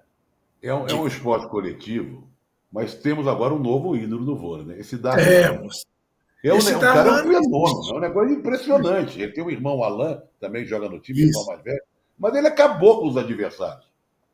[0.61, 0.93] é, um, de...
[0.93, 2.31] é um esporte coletivo,
[2.71, 4.79] mas temos agora um novo ídolo do vôlei, né?
[4.79, 5.25] Esse Darlan.
[5.25, 5.85] Temos.
[6.45, 9.19] É um, Esse um cara é um é um negócio impressionante.
[9.19, 11.29] Ele tem um irmão Alain, também joga no time, Isso.
[11.29, 11.81] irmão mais velho,
[12.19, 13.89] mas ele acabou com os adversários.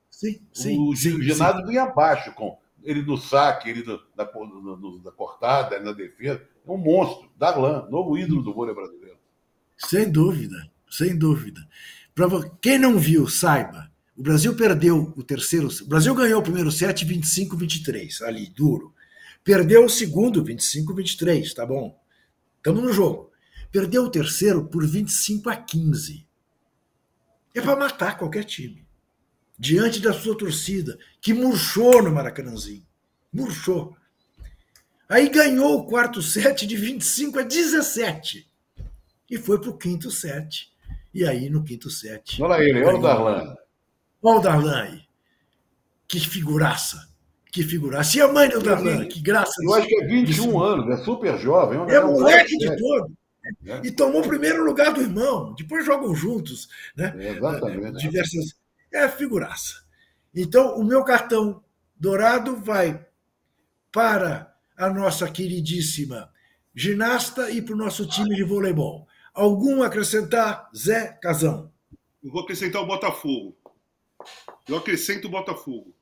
[0.09, 0.77] Sim, sim.
[0.77, 5.11] O, sim, o ginásio vinha abaixo, com ele no saque, ele no, na, no, na
[5.11, 6.41] cortada, na defesa.
[6.67, 7.29] É um monstro.
[7.37, 9.17] Darlan, novo ídolo do vôlei brasileiro.
[9.77, 11.61] Sem dúvida, sem dúvida.
[12.13, 12.27] Pra,
[12.61, 13.89] quem não viu, saiba.
[14.17, 15.69] O Brasil perdeu o terceiro.
[15.81, 18.93] O Brasil ganhou o primeiro set 25-23, ali, duro.
[19.45, 22.00] Perdeu o segundo 25-23, tá bom.
[22.61, 23.31] Estamos no jogo.
[23.71, 26.27] Perdeu o terceiro por 25 a 15.
[27.55, 28.85] É para matar qualquer time.
[29.57, 32.85] Diante da sua torcida, que murchou no Maracanãzinho.
[33.33, 33.97] Murchou.
[35.09, 38.47] Aí ganhou o quarto set de 25 a 17.
[39.27, 40.71] E foi para o quinto set.
[41.11, 42.41] E aí, no quinto set.
[42.41, 43.55] Olha ele, olha o Darlan.
[44.21, 45.01] Olha o Darlan aí.
[46.07, 47.10] Que figuraça.
[47.51, 48.17] Que figuraça.
[48.17, 49.53] E a mãe do Darlan, que graça.
[49.61, 51.79] Eu acho que é 21 anos, é super jovem.
[51.89, 53.11] É, é moleque de todo.
[53.65, 53.81] É.
[53.83, 55.53] E tomou o primeiro lugar do irmão.
[55.55, 56.69] Depois jogam juntos.
[56.95, 57.13] Né?
[57.17, 57.97] É, exatamente.
[57.97, 58.55] Diversas...
[58.93, 59.83] É figuraça.
[60.33, 61.63] Então, o meu cartão
[61.97, 63.05] dourado vai
[63.91, 66.31] para a nossa queridíssima
[66.73, 69.07] ginasta e para o nosso time de voleibol.
[69.33, 70.69] Algum acrescentar?
[70.75, 71.71] Zé Casão.
[72.23, 73.57] Eu vou acrescentar o Botafogo.
[74.67, 75.93] Eu acrescento o Botafogo.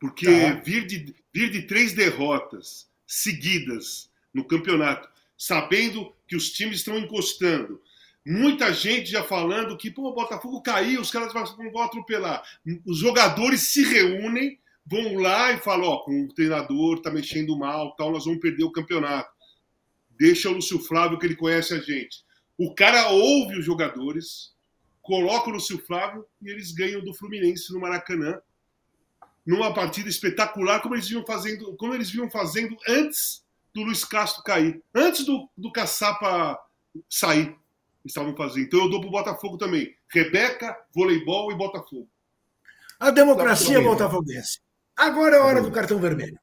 [0.00, 0.60] Porque tá.
[0.64, 7.80] vir, de, vir de três derrotas seguidas no campeonato, sabendo que os times estão encostando,
[8.26, 12.42] muita gente já falando que pô, o Botafogo caiu, os caras vão atropelar.
[12.86, 17.94] Os jogadores se reúnem, vão lá e falam: ó, com o treinador tá mexendo mal,
[17.96, 19.32] tal, nós vamos perder o campeonato.
[20.10, 22.24] Deixa o Lúcio Flávio que ele conhece a gente.
[22.56, 24.54] O cara ouve os jogadores,
[25.02, 28.40] coloca o Lúcio Flávio e eles ganham do Fluminense no Maracanã
[29.46, 33.44] numa partida espetacular, como eles vinham fazendo, como eles vinham fazendo antes
[33.74, 36.58] do Luiz Castro cair, antes do, do Caçapa
[37.08, 37.54] sair.
[38.04, 38.66] Estavam fazendo.
[38.66, 39.94] Então eu dou pro Botafogo também.
[40.08, 42.08] Rebeca, voleibol e Botafogo.
[43.00, 44.60] A democracia botafoguense.
[44.94, 46.38] Agora é a hora do cartão vermelho.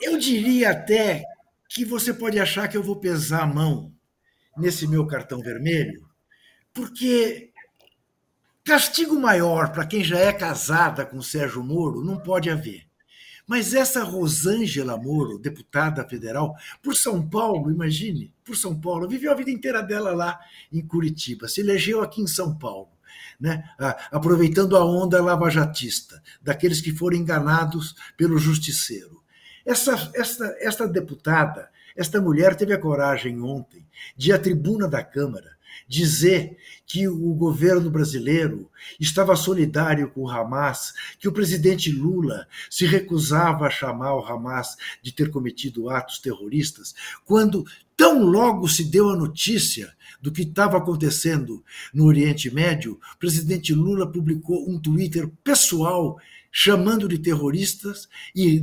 [0.00, 1.24] Eu diria até
[1.68, 3.95] que você pode achar que eu vou pesar a mão
[4.56, 6.08] nesse meu cartão vermelho,
[6.72, 7.50] porque
[8.64, 12.86] castigo maior para quem já é casada com Sérgio Moro não pode haver.
[13.46, 19.36] Mas essa Rosângela Moro, deputada federal, por São Paulo, imagine, por São Paulo, viveu a
[19.36, 20.38] vida inteira dela lá
[20.72, 22.88] em Curitiba, se elegeu aqui em São Paulo.
[23.38, 23.62] Né?
[24.10, 29.22] aproveitando a onda lavajatista, daqueles que foram enganados pelo justiceiro.
[29.64, 33.86] Essa, essa, essa deputada esta mulher teve a coragem ontem
[34.16, 35.56] de, à tribuna da Câmara,
[35.88, 36.56] dizer
[36.86, 43.66] que o governo brasileiro estava solidário com o Hamas, que o presidente Lula se recusava
[43.66, 46.94] a chamar o Hamas de ter cometido atos terroristas,
[47.24, 47.64] quando
[47.96, 53.72] tão logo se deu a notícia do que estava acontecendo no Oriente Médio, o presidente
[53.72, 56.18] Lula publicou um Twitter pessoal
[56.58, 58.58] chamando de terroristas e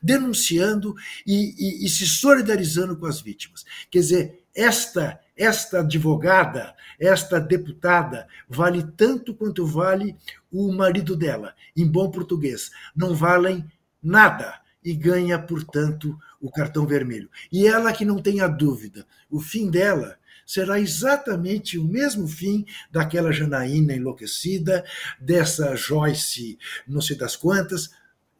[0.00, 0.94] denunciando
[1.26, 3.64] e, e, e se solidarizando com as vítimas.
[3.90, 10.16] Quer dizer, esta esta advogada, esta deputada, vale tanto quanto vale
[10.50, 12.70] o marido dela, em bom português.
[12.94, 13.62] Não valem
[14.00, 16.16] nada e ganha, portanto,
[16.46, 17.30] o cartão vermelho.
[17.50, 20.16] E ela que não tenha dúvida, o fim dela
[20.46, 24.84] será exatamente o mesmo fim daquela Janaína enlouquecida,
[25.20, 27.90] dessa Joyce não sei das quantas.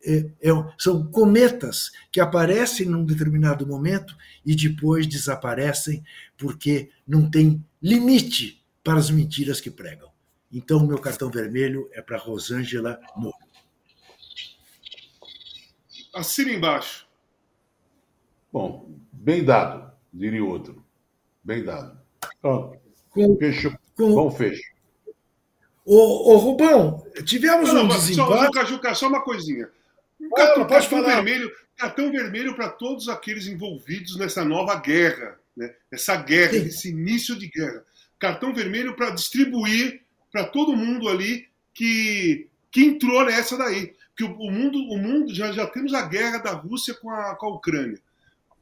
[0.05, 6.05] é, é, são cometas que aparecem num determinado momento e depois desaparecem
[6.39, 10.09] porque não tem limite para as mentiras que pregam.
[10.53, 13.37] Então, o meu cartão vermelho é para Rosângela Moro.
[16.15, 17.06] Assina embaixo.
[18.57, 20.83] Bom, bem dado, diria outro.
[21.45, 22.01] Bem dado.
[22.41, 22.79] Pronto.
[23.11, 23.79] Com, fecho.
[23.95, 24.73] Com, Bom fecho.
[25.85, 28.15] Ô, ô Rubão, tivemos não, um desempate.
[28.17, 29.69] Só, Juca, Juca, só uma coisinha.
[30.19, 31.17] Um cartão, cartão falar.
[31.17, 35.75] vermelho, cartão vermelho para todos aqueles envolvidos nessa nova guerra, né?
[35.93, 36.65] essa guerra, Sim.
[36.65, 37.85] esse início de guerra.
[38.19, 40.01] Cartão vermelho para distribuir
[40.33, 43.95] para todo mundo ali que, que entrou nessa daí.
[44.17, 47.35] Que o, o mundo, o mundo já, já temos a guerra da Rússia com a,
[47.35, 48.01] com a Ucrânia.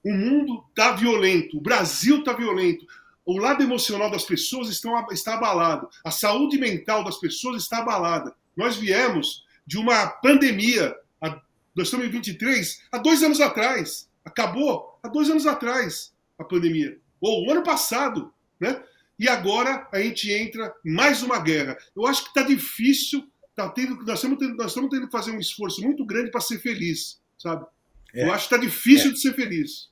[0.04, 2.86] O mundo está violento, o Brasil está violento.
[3.24, 5.88] O lado emocional das pessoas estão, está abalado.
[6.04, 8.34] A saúde mental das pessoas está abalada.
[8.54, 11.40] Nós viemos de uma pandemia, há-
[11.74, 14.08] nós estamos em 23, há dois anos atrás.
[14.24, 16.98] Acabou há dois anos atrás a pandemia.
[17.20, 18.82] Ou o ano passado, né?
[19.18, 21.78] E agora a gente entra em mais uma guerra.
[21.96, 25.30] Eu acho que está difícil, tá tendo, nós, estamos tendo, nós estamos tendo que fazer
[25.30, 27.64] um esforço muito grande para ser feliz, sabe?
[28.12, 28.24] É.
[28.24, 29.12] Eu acho que está difícil É.
[29.14, 29.88] de ser feliz.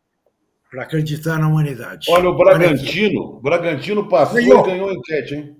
[0.72, 2.10] Para acreditar na humanidade.
[2.10, 2.34] Olha, o.
[2.34, 4.66] Bragantino, o Bragantino passou Ganhou.
[4.66, 5.56] e ganhou a enquete, hein?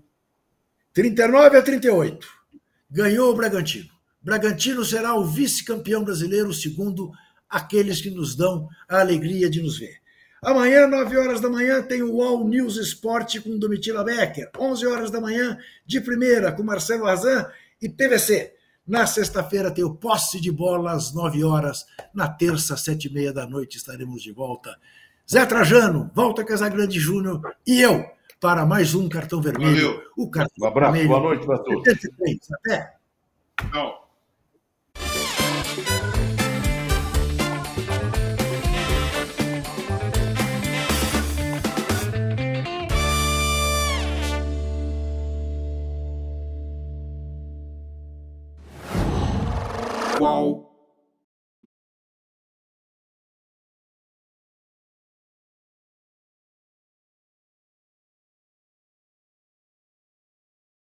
[0.95, 2.27] 39 a 38.
[2.91, 3.91] Ganhou o Bragantino.
[4.23, 7.11] Bragantino será o vice-campeão brasileiro, segundo
[7.47, 9.97] aqueles que nos dão a alegria de nos ver.
[10.43, 14.51] Amanhã, 9 horas da manhã, tem o All News Esporte com Domitila Becker.
[14.59, 17.47] 11 horas da manhã, de primeira, com Marcelo Razan
[17.83, 18.55] e PVC.
[18.87, 21.85] Na sexta-feira tem o posse de bola às 9 horas.
[22.13, 24.77] Na terça, às 7 e meia da noite, estaremos de volta.
[25.31, 28.05] Zé Trajano, Volta Casagrande Júnior e eu
[28.41, 29.93] para mais um cartão vermelho.
[29.95, 30.03] Valeu.
[30.17, 31.09] O cartão Um abraço, vermelho.
[31.09, 31.85] boa noite para todos.
[31.85, 32.39] 73.
[32.53, 32.95] Até.
[33.73, 34.03] Não.
[50.19, 50.62] Qual